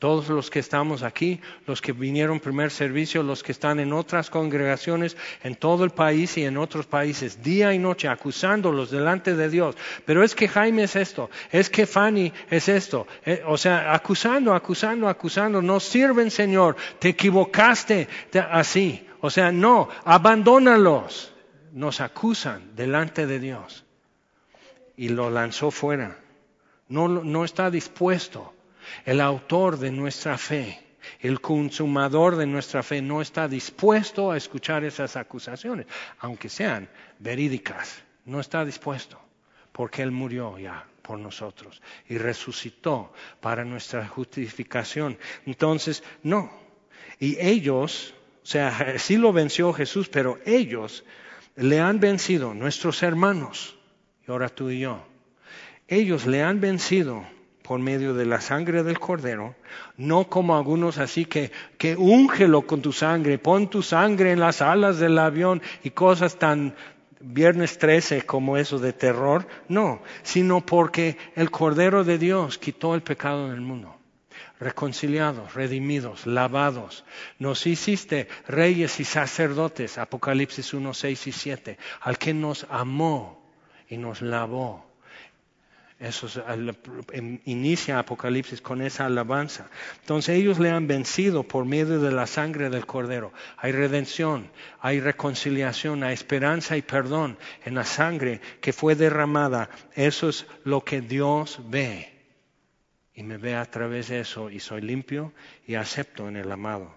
Todos 0.00 0.30
los 0.30 0.48
que 0.48 0.60
estamos 0.60 1.02
aquí, 1.02 1.42
los 1.66 1.82
que 1.82 1.92
vinieron 1.92 2.40
primer 2.40 2.70
servicio, 2.70 3.22
los 3.22 3.42
que 3.42 3.52
están 3.52 3.80
en 3.80 3.92
otras 3.92 4.30
congregaciones 4.30 5.14
en 5.42 5.56
todo 5.56 5.84
el 5.84 5.90
país 5.90 6.38
y 6.38 6.44
en 6.46 6.56
otros 6.56 6.86
países, 6.86 7.42
día 7.42 7.74
y 7.74 7.78
noche 7.78 8.08
acusándolos 8.08 8.90
delante 8.90 9.36
de 9.36 9.50
Dios. 9.50 9.76
Pero 10.06 10.24
es 10.24 10.34
que 10.34 10.48
Jaime 10.48 10.84
es 10.84 10.96
esto, 10.96 11.28
es 11.52 11.68
que 11.68 11.84
Fanny 11.86 12.32
es 12.48 12.70
esto. 12.70 13.06
Eh, 13.26 13.42
o 13.46 13.58
sea, 13.58 13.92
acusando, 13.92 14.54
acusando, 14.54 15.06
acusando. 15.06 15.60
No 15.60 15.78
sirven, 15.78 16.30
Señor. 16.30 16.76
Te 16.98 17.10
equivocaste 17.10 18.08
así. 18.50 19.06
O 19.20 19.28
sea, 19.28 19.52
no, 19.52 19.90
abandónalos. 20.04 21.34
Nos 21.74 22.00
acusan 22.00 22.74
delante 22.74 23.26
de 23.26 23.38
Dios. 23.38 23.84
y 24.96 25.10
lo 25.10 25.28
lanzó 25.28 25.70
fuera. 25.70 26.18
No, 26.88 27.06
no 27.06 27.44
está 27.44 27.70
dispuesto. 27.70 28.54
El 29.04 29.20
autor 29.20 29.78
de 29.78 29.90
nuestra 29.90 30.38
fe, 30.38 30.80
el 31.20 31.40
consumador 31.40 32.36
de 32.36 32.46
nuestra 32.46 32.82
fe, 32.82 33.02
no 33.02 33.20
está 33.20 33.48
dispuesto 33.48 34.30
a 34.30 34.36
escuchar 34.36 34.84
esas 34.84 35.16
acusaciones, 35.16 35.86
aunque 36.18 36.48
sean 36.48 36.88
verídicas. 37.18 38.02
No 38.24 38.40
está 38.40 38.64
dispuesto, 38.64 39.18
porque 39.72 40.02
Él 40.02 40.10
murió 40.10 40.58
ya 40.58 40.86
por 41.02 41.18
nosotros 41.18 41.82
y 42.08 42.18
resucitó 42.18 43.12
para 43.40 43.64
nuestra 43.64 44.06
justificación. 44.06 45.18
Entonces, 45.46 46.04
no. 46.22 46.52
Y 47.18 47.36
ellos, 47.40 48.14
o 48.42 48.46
sea, 48.46 48.94
sí 48.98 49.16
lo 49.16 49.32
venció 49.32 49.72
Jesús, 49.72 50.08
pero 50.08 50.38
ellos 50.44 51.04
le 51.56 51.80
han 51.80 52.00
vencido, 52.00 52.54
nuestros 52.54 53.02
hermanos, 53.02 53.76
y 54.26 54.30
ahora 54.30 54.48
tú 54.48 54.70
y 54.70 54.80
yo, 54.80 55.04
ellos 55.88 56.26
le 56.26 56.42
han 56.42 56.60
vencido 56.60 57.26
por 57.62 57.78
medio 57.78 58.14
de 58.14 58.26
la 58.26 58.40
sangre 58.40 58.82
del 58.82 58.98
cordero, 58.98 59.54
no 59.96 60.24
como 60.28 60.56
algunos 60.56 60.98
así 60.98 61.24
que, 61.24 61.52
que 61.78 61.96
úngelo 61.96 62.62
con 62.62 62.82
tu 62.82 62.92
sangre, 62.92 63.38
pon 63.38 63.68
tu 63.68 63.82
sangre 63.82 64.32
en 64.32 64.40
las 64.40 64.62
alas 64.62 64.98
del 64.98 65.18
avión 65.18 65.62
y 65.84 65.90
cosas 65.90 66.38
tan 66.38 66.74
viernes 67.20 67.78
13 67.78 68.22
como 68.22 68.56
eso 68.56 68.78
de 68.78 68.92
terror, 68.92 69.46
no, 69.68 70.02
sino 70.22 70.64
porque 70.64 71.16
el 71.36 71.50
cordero 71.50 72.02
de 72.04 72.18
Dios 72.18 72.58
quitó 72.58 72.94
el 72.94 73.02
pecado 73.02 73.50
del 73.50 73.60
mundo 73.60 74.00
reconciliados, 74.60 75.54
redimidos, 75.54 76.26
lavados. 76.26 77.04
Nos 77.38 77.66
hiciste 77.66 78.28
reyes 78.46 79.00
y 79.00 79.04
sacerdotes, 79.04 79.96
Apocalipsis 79.98 80.74
1, 80.74 80.94
6 80.94 81.26
y 81.26 81.32
7, 81.32 81.78
al 82.02 82.18
que 82.18 82.34
nos 82.34 82.66
amó 82.68 83.42
y 83.88 83.96
nos 83.96 84.20
lavó. 84.20 84.89
Eso 86.00 86.28
inicia 87.44 87.98
Apocalipsis 87.98 88.62
con 88.62 88.80
esa 88.80 89.04
alabanza. 89.04 89.68
Entonces 90.00 90.38
ellos 90.38 90.58
le 90.58 90.70
han 90.70 90.86
vencido 90.86 91.42
por 91.42 91.66
medio 91.66 92.00
de 92.00 92.10
la 92.10 92.26
sangre 92.26 92.70
del 92.70 92.86
Cordero. 92.86 93.34
Hay 93.58 93.72
redención, 93.72 94.50
hay 94.80 95.00
reconciliación, 95.00 96.02
hay 96.02 96.14
esperanza 96.14 96.78
y 96.78 96.82
perdón 96.82 97.36
en 97.66 97.74
la 97.74 97.84
sangre 97.84 98.40
que 98.62 98.72
fue 98.72 98.94
derramada. 98.94 99.68
Eso 99.94 100.30
es 100.30 100.46
lo 100.64 100.82
que 100.82 101.02
Dios 101.02 101.60
ve 101.68 102.10
y 103.14 103.22
me 103.22 103.36
ve 103.36 103.54
a 103.54 103.66
través 103.66 104.08
de 104.08 104.20
eso 104.20 104.48
y 104.48 104.58
soy 104.58 104.80
limpio 104.80 105.34
y 105.66 105.74
acepto 105.74 106.28
en 106.28 106.38
el 106.38 106.50
amado. 106.50 106.96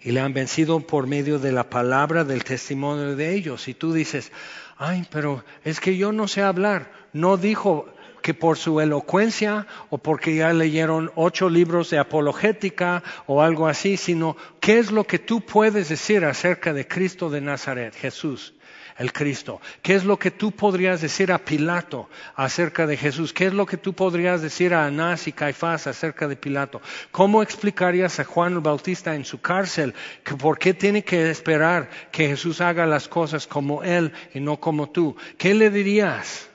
Y 0.00 0.10
le 0.10 0.18
han 0.18 0.34
vencido 0.34 0.80
por 0.80 1.06
medio 1.06 1.38
de 1.38 1.52
la 1.52 1.70
palabra 1.70 2.24
del 2.24 2.42
testimonio 2.42 3.14
de 3.14 3.32
ellos. 3.32 3.68
Y 3.68 3.74
tú 3.74 3.92
dices, 3.92 4.32
ay, 4.76 5.06
pero 5.10 5.44
es 5.62 5.78
que 5.78 5.96
yo 5.96 6.10
no 6.10 6.26
sé 6.26 6.42
hablar. 6.42 7.03
No 7.14 7.38
dijo 7.38 7.86
que 8.20 8.34
por 8.34 8.58
su 8.58 8.80
elocuencia 8.80 9.66
o 9.88 9.96
porque 9.96 10.34
ya 10.36 10.52
leyeron 10.52 11.10
ocho 11.14 11.48
libros 11.48 11.88
de 11.88 11.98
apologética 11.98 13.02
o 13.26 13.40
algo 13.40 13.66
así, 13.66 13.96
sino 13.96 14.36
qué 14.60 14.78
es 14.78 14.90
lo 14.90 15.04
que 15.04 15.18
tú 15.18 15.40
puedes 15.40 15.88
decir 15.88 16.24
acerca 16.26 16.74
de 16.74 16.86
Cristo 16.86 17.30
de 17.30 17.40
Nazaret, 17.40 17.94
Jesús 17.94 18.54
el 18.98 19.12
Cristo? 19.12 19.60
¿Qué 19.82 19.94
es 19.94 20.04
lo 20.04 20.18
que 20.18 20.30
tú 20.30 20.52
podrías 20.52 21.00
decir 21.00 21.32
a 21.32 21.38
Pilato 21.38 22.08
acerca 22.36 22.86
de 22.86 22.96
Jesús? 22.96 23.32
¿Qué 23.32 23.46
es 23.46 23.52
lo 23.52 23.66
que 23.66 23.76
tú 23.76 23.92
podrías 23.92 24.42
decir 24.42 24.74
a 24.74 24.86
Anás 24.86 25.26
y 25.26 25.32
Caifás 25.32 25.86
acerca 25.86 26.28
de 26.28 26.36
Pilato? 26.36 26.80
¿Cómo 27.10 27.42
explicarías 27.42 28.20
a 28.20 28.24
Juan 28.24 28.54
el 28.54 28.60
Bautista 28.60 29.14
en 29.14 29.24
su 29.24 29.40
cárcel 29.40 29.94
que 30.22 30.34
por 30.34 30.58
qué 30.58 30.74
tiene 30.74 31.02
que 31.04 31.30
esperar 31.30 31.88
que 32.10 32.28
Jesús 32.28 32.60
haga 32.60 32.86
las 32.86 33.08
cosas 33.08 33.46
como 33.46 33.82
él 33.82 34.12
y 34.32 34.40
no 34.40 34.58
como 34.58 34.90
tú? 34.90 35.16
¿Qué 35.36 35.54
le 35.54 35.70
dirías? 35.70 36.48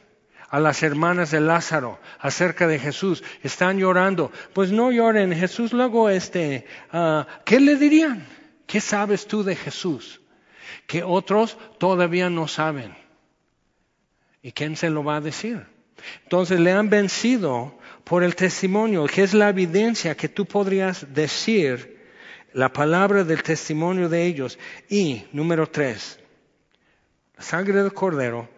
A 0.50 0.60
las 0.60 0.84
hermanas 0.84 1.32
de 1.32 1.40
Lázaro 1.40 2.00
acerca 2.20 2.68
de 2.68 2.80
Jesús. 2.80 3.24
Están 3.44 3.78
llorando. 3.78 4.32
Pues 4.54 4.72
no 4.72 4.92
lloren. 4.92 5.34
Jesús 5.34 5.74
luego, 5.74 6.10
este, 6.10 6.66
ah, 6.92 7.28
¿qué 7.46 7.60
le 7.60 7.76
dirían? 7.76 8.26
¿Qué 8.66 8.82
sabes 8.82 9.28
tú 9.28 9.44
de 9.44 9.56
Jesús? 9.56 10.20
que 10.90 11.04
otros 11.04 11.56
todavía 11.78 12.32
no 12.32 12.48
saben. 12.48 12.96
¿Y 14.42 14.52
quién 14.54 14.76
se 14.76 14.90
lo 14.90 15.04
va 15.04 15.18
a 15.18 15.22
decir? 15.22 15.66
Entonces 16.24 16.60
le 16.60 16.72
han 16.72 16.90
vencido 16.90 17.78
por 18.04 18.24
el 18.24 18.36
testimonio, 18.36 19.06
que 19.06 19.22
es 19.22 19.36
la 19.36 19.50
evidencia 19.50 20.16
que 20.16 20.30
tú 20.30 20.46
podrías 20.46 21.14
decir, 21.14 22.00
la 22.54 22.74
palabra 22.74 23.24
del 23.24 23.44
testimonio 23.44 24.10
de 24.10 24.26
ellos. 24.26 24.58
Y, 24.90 25.26
número 25.32 25.68
tres, 25.68 26.20
la 27.38 27.44
sangre 27.44 27.84
del 27.84 27.94
cordero, 27.94 28.50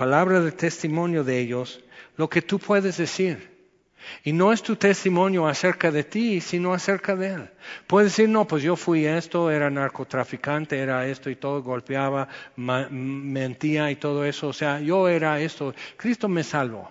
palabra 0.00 0.40
del 0.40 0.54
testimonio 0.54 1.24
de 1.24 1.38
ellos, 1.40 1.78
lo 2.16 2.26
que 2.30 2.40
tú 2.40 2.58
puedes 2.58 2.96
decir. 2.96 3.50
Y 4.24 4.32
no 4.32 4.50
es 4.50 4.62
tu 4.62 4.74
testimonio 4.76 5.46
acerca 5.46 5.90
de 5.90 6.04
ti, 6.04 6.40
sino 6.40 6.72
acerca 6.72 7.14
de 7.14 7.34
Él. 7.34 7.50
Puedes 7.86 8.12
decir, 8.12 8.26
no, 8.26 8.46
pues 8.46 8.62
yo 8.62 8.76
fui 8.76 9.04
esto, 9.04 9.50
era 9.50 9.68
narcotraficante, 9.68 10.78
era 10.78 11.06
esto 11.06 11.28
y 11.28 11.36
todo, 11.36 11.62
golpeaba, 11.62 12.28
mentía 12.56 13.90
y 13.90 13.96
todo 13.96 14.24
eso. 14.24 14.48
O 14.48 14.54
sea, 14.54 14.80
yo 14.80 15.06
era 15.06 15.38
esto. 15.38 15.74
Cristo 15.98 16.30
me 16.30 16.44
salvó. 16.44 16.90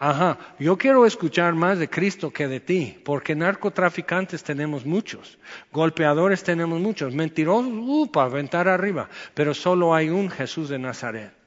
Ajá, 0.00 0.36
yo 0.58 0.76
quiero 0.76 1.06
escuchar 1.06 1.54
más 1.54 1.78
de 1.78 1.88
Cristo 1.88 2.32
que 2.32 2.48
de 2.48 2.58
ti, 2.58 3.00
porque 3.04 3.36
narcotraficantes 3.36 4.42
tenemos 4.42 4.84
muchos, 4.84 5.38
golpeadores 5.70 6.42
tenemos 6.42 6.80
muchos, 6.80 7.14
mentirosos, 7.14 7.72
uh, 7.72 8.10
para 8.10 8.26
aventar 8.26 8.66
arriba, 8.66 9.08
pero 9.34 9.54
solo 9.54 9.94
hay 9.94 10.08
un 10.08 10.28
Jesús 10.28 10.68
de 10.68 10.78
Nazaret. 10.80 11.37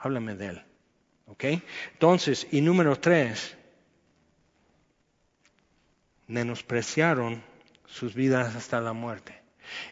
Háblame 0.00 0.34
de 0.34 0.46
Él. 0.46 0.62
¿Ok? 1.26 1.44
Entonces, 1.92 2.46
y 2.50 2.60
número 2.60 2.98
tres, 2.98 3.56
menospreciaron 6.26 7.42
sus 7.86 8.14
vidas 8.14 8.56
hasta 8.56 8.80
la 8.80 8.92
muerte. 8.92 9.40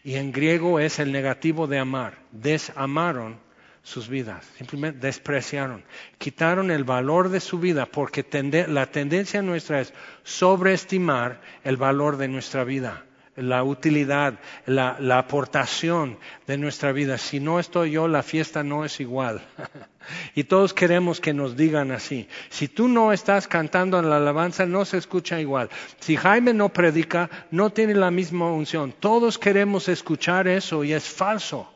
Y 0.03 0.15
en 0.15 0.33
griego 0.33 0.81
es 0.81 0.99
el 0.99 1.13
negativo 1.13 1.67
de 1.67 1.79
amar. 1.79 2.19
Desamaron 2.33 3.39
sus 3.83 4.09
vidas, 4.09 4.45
simplemente 4.57 4.99
despreciaron, 4.99 5.85
quitaron 6.19 6.71
el 6.71 6.85
valor 6.85 7.31
de 7.31 7.41
su 7.41 7.59
vida 7.59 7.87
porque 7.87 8.27
la 8.69 8.91
tendencia 8.91 9.41
nuestra 9.41 9.81
es 9.81 9.95
sobreestimar 10.25 11.41
el 11.65 11.77
valor 11.77 12.19
de 12.19 12.29
nuestra 12.29 12.65
vida 12.65 13.07
la 13.41 13.63
utilidad, 13.63 14.35
la, 14.67 15.19
aportación 15.19 16.19
de 16.47 16.59
nuestra 16.59 16.93
vida. 16.93 17.19
Si 17.19 17.41
no 17.41 17.59
estoy 17.59 17.93
yo, 17.93 18.09
la 18.09 18.23
fiesta 18.23 18.63
no 18.63 18.85
es 18.85 19.01
igual. 19.01 19.41
y 20.35 20.45
todos 20.45 20.75
queremos 20.75 21.21
que 21.21 21.35
nos 21.35 21.57
digan 21.57 21.91
así. 21.91 22.29
Si 22.51 22.69
tú 22.69 22.89
no 22.89 23.13
estás 23.13 23.49
cantando 23.49 23.99
en 23.99 24.11
la 24.11 24.17
alabanza, 24.17 24.67
no 24.67 24.85
se 24.85 24.99
escucha 24.99 25.41
igual. 25.41 25.69
Si 26.01 26.17
Jaime 26.17 26.55
no 26.55 26.69
predica, 26.71 27.31
no 27.51 27.71
tiene 27.71 27.95
la 27.95 28.11
misma 28.11 28.51
unción. 28.51 28.93
Todos 28.99 29.39
queremos 29.39 29.89
escuchar 29.89 30.49
eso 30.49 30.85
y 30.85 30.93
es 30.93 31.09
falso. 31.09 31.73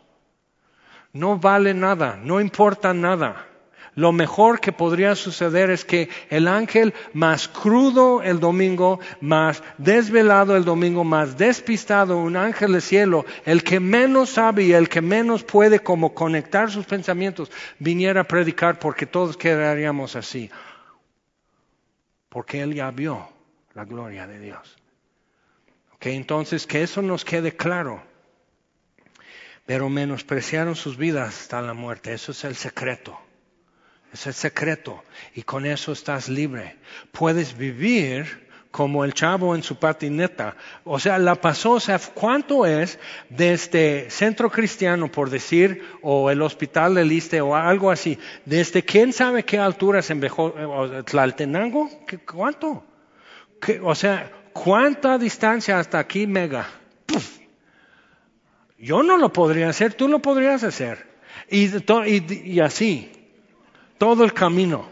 No 1.12 1.39
vale 1.39 1.74
nada, 1.74 2.18
no 2.22 2.40
importa 2.40 2.94
nada. 2.94 3.52
Lo 3.94 4.10
mejor 4.10 4.60
que 4.60 4.73
podría 4.73 5.14
suceder 5.14 5.69
es 5.69 5.85
que 5.85 6.09
el 6.31 6.48
ángel 6.48 6.94
más 7.12 7.47
crudo 7.47 8.23
el 8.23 8.40
domingo, 8.40 9.01
más 9.20 9.62
desvelado 9.77 10.56
el 10.56 10.64
domingo, 10.64 11.05
más 11.05 11.36
despistado, 11.36 12.16
un 12.16 12.36
ángel 12.36 12.73
del 12.73 12.81
cielo, 12.81 13.27
el 13.44 13.62
que 13.62 13.81
menos 13.81 14.31
sabe 14.31 14.64
y 14.64 14.73
el 14.73 14.89
que 14.89 15.02
menos 15.02 15.44
puede 15.44 15.81
como 15.81 16.14
conectar 16.14 16.70
sus 16.70 16.86
pensamientos, 16.86 17.51
viniera 17.78 18.23
a 18.23 18.28
predicar 18.28 18.78
porque 18.78 19.05
todos 19.05 19.36
quedaríamos 19.36 20.16
así. 20.16 20.51
Porque 22.31 22.62
él 22.62 22.73
ya 22.73 22.90
vio 22.90 23.28
la 23.74 23.85
gloria 23.85 24.27
de 24.27 24.39
Dios. 24.39 24.78
entonces 26.01 26.66
que 26.66 26.82
eso 26.82 27.02
nos 27.02 27.27
quede 27.27 27.55
claro. 27.56 28.02
Pero 29.66 29.90
menospreciaron 29.90 30.77
sus 30.77 30.97
vidas 30.97 31.43
hasta 31.43 31.60
la 31.60 31.74
muerte. 31.74 32.14
Eso 32.14 32.32
es 32.32 32.43
el 32.44 32.56
secreto. 32.56 33.19
Es 34.12 34.26
el 34.26 34.34
secreto. 34.34 35.02
Y 35.34 35.43
con 35.43 35.64
eso 35.64 35.93
estás 35.93 36.28
libre. 36.28 36.76
Puedes 37.12 37.56
vivir 37.56 38.43
como 38.70 39.05
el 39.05 39.14
chavo 39.14 39.55
en 39.55 39.62
su 39.62 39.76
patineta. 39.76 40.56
O 40.84 40.98
sea, 40.98 41.18
la 41.18 41.36
pasó, 41.36 41.78
¿cuánto 42.14 42.66
es 42.66 42.98
desde 43.28 43.52
este 43.52 44.10
centro 44.10 44.51
cristiano, 44.51 45.12
por 45.12 45.30
decir, 45.30 45.82
o 46.01 46.30
el 46.30 46.43
hospital 46.43 46.94
del 46.94 47.09
Liste 47.09 47.40
o 47.40 47.55
algo 47.55 47.90
así? 47.90 48.18
Desde 48.44 48.82
quién 48.82 49.12
sabe 49.12 49.44
qué 49.44 49.59
altura 49.59 50.02
se 50.02 50.14
envejó, 50.14 50.52
Tlaltenango, 51.05 51.90
¿cuánto? 52.26 52.84
O 53.82 53.94
sea, 53.94 54.30
¿cuánta 54.52 55.18
distancia 55.18 55.78
hasta 55.78 55.98
aquí, 55.98 56.26
mega? 56.26 56.66
Yo 58.78 59.02
no 59.02 59.16
lo 59.16 59.32
podría 59.32 59.68
hacer, 59.68 59.94
tú 59.94 60.09
lo 60.09 60.20
podrías 60.20 60.64
hacer. 60.64 61.06
y 61.48 62.60
así 62.60 63.22
todo 64.03 64.24
el 64.24 64.33
camino. 64.33 64.91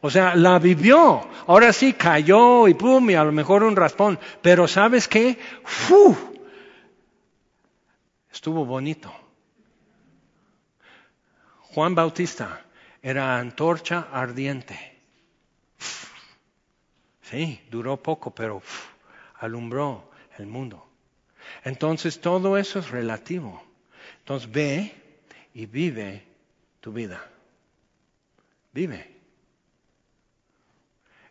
O 0.00 0.10
sea, 0.10 0.34
la 0.34 0.58
vivió. 0.58 1.24
Ahora 1.46 1.72
sí 1.72 1.92
cayó 1.92 2.66
y 2.66 2.74
pum, 2.74 3.08
y 3.10 3.14
a 3.14 3.22
lo 3.22 3.30
mejor 3.30 3.62
un 3.62 3.76
raspón. 3.76 4.18
Pero 4.42 4.66
¿sabes 4.66 5.06
qué? 5.06 5.38
¡Fu! 5.62 6.16
Estuvo 8.32 8.64
bonito. 8.64 9.14
Juan 11.60 11.94
Bautista 11.94 12.66
era 13.00 13.38
antorcha 13.38 14.08
ardiente. 14.12 14.98
Sí, 17.22 17.60
duró 17.70 17.98
poco, 17.98 18.34
pero 18.34 18.60
alumbró 19.38 20.10
el 20.38 20.48
mundo. 20.48 20.84
Entonces 21.62 22.20
todo 22.20 22.58
eso 22.58 22.80
es 22.80 22.90
relativo. 22.90 23.62
Entonces 24.18 24.50
ve 24.50 24.92
y 25.54 25.66
vive 25.66 26.26
tu 26.80 26.92
vida. 26.92 27.24
Vive. 28.72 29.16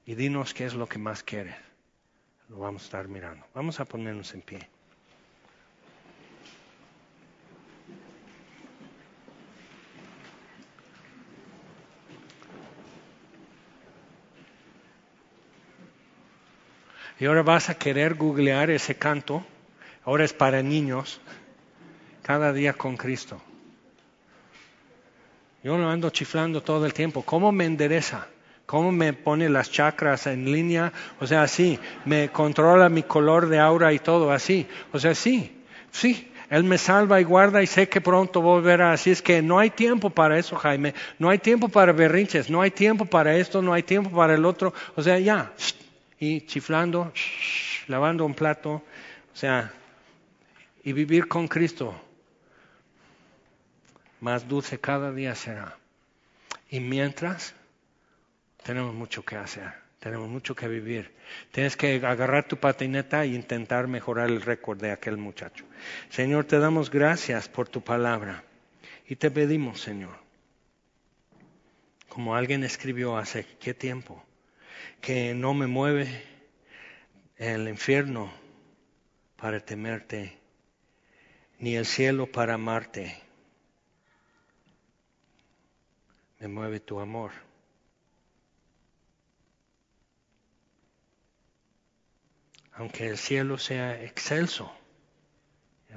Y 0.06 0.16
dinos 0.16 0.54
qué 0.54 0.66
es 0.66 0.74
lo 0.74 0.88
que 0.88 1.00
más 1.00 1.24
quieres. 1.24 1.56
Lo 2.50 2.60
vamos 2.60 2.84
a 2.84 2.86
estar 2.86 3.08
mirando. 3.08 3.46
Vamos 3.54 3.80
a 3.80 3.86
ponernos 3.86 4.34
en 4.34 4.42
pie. 4.42 4.70
Y 17.20 17.26
ahora 17.26 17.42
vas 17.42 17.70
a 17.70 17.78
querer 17.78 18.14
googlear 18.14 18.70
ese 18.70 18.96
canto. 18.96 19.46
Ahora 20.04 20.24
es 20.24 20.34
para 20.34 20.62
niños. 20.62 21.20
Cada 22.22 22.54
día 22.54 22.74
con 22.74 22.96
Cristo. 22.96 23.42
Yo 25.68 25.78
lo 25.78 25.90
ando 25.90 26.10
chiflando 26.12 26.64
todo 26.64 26.86
el 26.86 26.94
tiempo. 26.94 27.24
¿Cómo 27.24 27.52
me 27.52 27.66
endereza? 27.66 28.26
¿Cómo 28.66 28.90
me 28.94 29.12
pone 29.12 29.50
las 29.50 29.70
chakras 29.70 30.26
en 30.26 30.50
línea? 30.50 30.94
O 31.20 31.28
sea, 31.28 31.42
así. 31.44 31.78
Me 32.06 32.30
controla 32.30 32.88
mi 32.88 33.04
color 33.04 33.50
de 33.50 33.60
aura 33.60 33.92
y 33.92 34.00
todo 34.00 34.32
así. 34.32 34.66
O 34.94 35.00
sea, 35.00 35.14
sí. 35.14 35.62
Sí. 35.92 36.32
Él 36.50 36.64
me 36.64 36.78
salva 36.78 37.20
y 37.20 37.26
guarda 37.26 37.62
y 37.62 37.68
sé 37.68 37.90
que 37.90 38.00
pronto 38.00 38.40
volverá. 38.40 38.94
Así 38.94 39.12
es 39.12 39.22
que 39.22 39.42
no 39.42 39.60
hay 39.60 39.70
tiempo 39.70 40.10
para 40.10 40.40
eso, 40.40 40.56
Jaime. 40.56 40.94
No 41.20 41.30
hay 41.30 41.40
tiempo 41.40 41.68
para 41.68 41.92
berrinches. 41.92 42.50
No 42.50 42.62
hay 42.62 42.72
tiempo 42.72 43.04
para 43.04 43.36
esto. 43.36 43.62
No 43.62 43.74
hay 43.74 43.84
tiempo 43.84 44.10
para 44.12 44.36
el 44.36 44.46
otro. 44.46 44.74
O 44.96 45.04
sea, 45.04 45.20
ya 45.20 45.52
y 46.18 46.46
chiflando, 46.46 47.12
lavando 47.88 48.24
un 48.24 48.36
plato, 48.36 48.72
o 48.72 49.36
sea, 49.36 49.70
y 50.86 50.94
vivir 50.94 51.28
con 51.28 51.46
Cristo. 51.50 52.07
Más 54.20 54.48
dulce 54.48 54.80
cada 54.80 55.12
día 55.12 55.36
será. 55.36 55.78
Y 56.70 56.80
mientras, 56.80 57.54
tenemos 58.64 58.94
mucho 58.94 59.24
que 59.24 59.36
hacer, 59.36 59.72
tenemos 60.00 60.28
mucho 60.28 60.56
que 60.56 60.68
vivir. 60.68 61.14
Tienes 61.52 61.78
que 61.78 61.96
agarrar 62.06 62.48
tu 62.48 62.58
patineta 62.58 63.24
e 63.24 63.28
intentar 63.28 63.88
mejorar 63.88 64.30
el 64.30 64.42
récord 64.42 64.80
de 64.80 64.92
aquel 64.92 65.18
muchacho. 65.18 65.66
Señor, 66.10 66.46
te 66.46 66.60
damos 66.60 66.90
gracias 66.90 67.48
por 67.48 67.70
tu 67.70 67.82
palabra 67.82 68.44
y 69.08 69.16
te 69.16 69.32
pedimos, 69.32 69.82
Señor, 69.82 70.18
como 72.10 72.36
alguien 72.36 72.64
escribió 72.64 73.18
hace 73.18 73.46
qué 73.60 73.74
tiempo, 73.74 74.24
que 75.02 75.34
no 75.34 75.54
me 75.54 75.68
mueve 75.68 76.24
el 77.38 77.68
infierno 77.68 78.32
para 79.36 79.60
temerte, 79.60 80.38
ni 81.60 81.76
el 81.76 81.86
cielo 81.86 82.32
para 82.32 82.56
amarte. 82.56 83.27
Me 86.40 86.48
mueve 86.48 86.80
tu 86.80 87.00
amor. 87.00 87.32
Aunque 92.74 93.08
el 93.08 93.18
cielo 93.18 93.58
sea 93.58 94.04
excelso, 94.04 94.72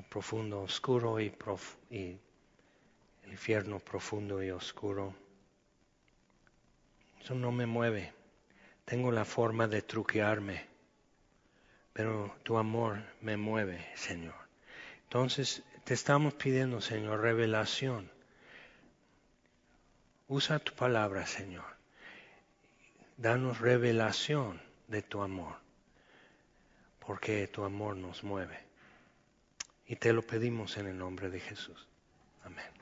profundo, 0.09 0.63
oscuro 0.63 1.21
y, 1.21 1.33
y 1.91 2.19
el 3.25 3.31
infierno 3.31 3.81
profundo 3.81 4.43
y 4.43 4.51
oscuro, 4.51 5.15
eso 7.21 7.35
no 7.35 7.53
me 7.53 7.67
mueve. 7.67 8.13
Tengo 8.85 9.13
la 9.13 9.25
forma 9.25 9.69
de 9.69 9.83
truquearme, 9.83 10.67
pero 11.93 12.35
tu 12.43 12.57
amor 12.57 13.03
me 13.21 13.37
mueve, 13.37 13.87
Señor. 13.95 14.35
Entonces 15.03 15.63
te 15.85 15.95
estamos 15.95 16.35
pidiendo, 16.35 16.81
Señor, 16.81 17.21
revelación. 17.21 18.11
Usa 20.31 20.61
tu 20.61 20.73
palabra, 20.75 21.27
Señor. 21.27 21.65
Danos 23.17 23.59
revelación 23.59 24.63
de 24.87 25.03
tu 25.03 25.23
amor, 25.23 25.57
porque 27.01 27.49
tu 27.49 27.65
amor 27.65 27.97
nos 27.97 28.23
mueve. 28.23 28.61
Y 29.89 29.97
te 29.97 30.13
lo 30.13 30.23
pedimos 30.23 30.77
en 30.77 30.87
el 30.87 30.97
nombre 30.97 31.31
de 31.31 31.41
Jesús. 31.41 31.85
Amén. 32.45 32.80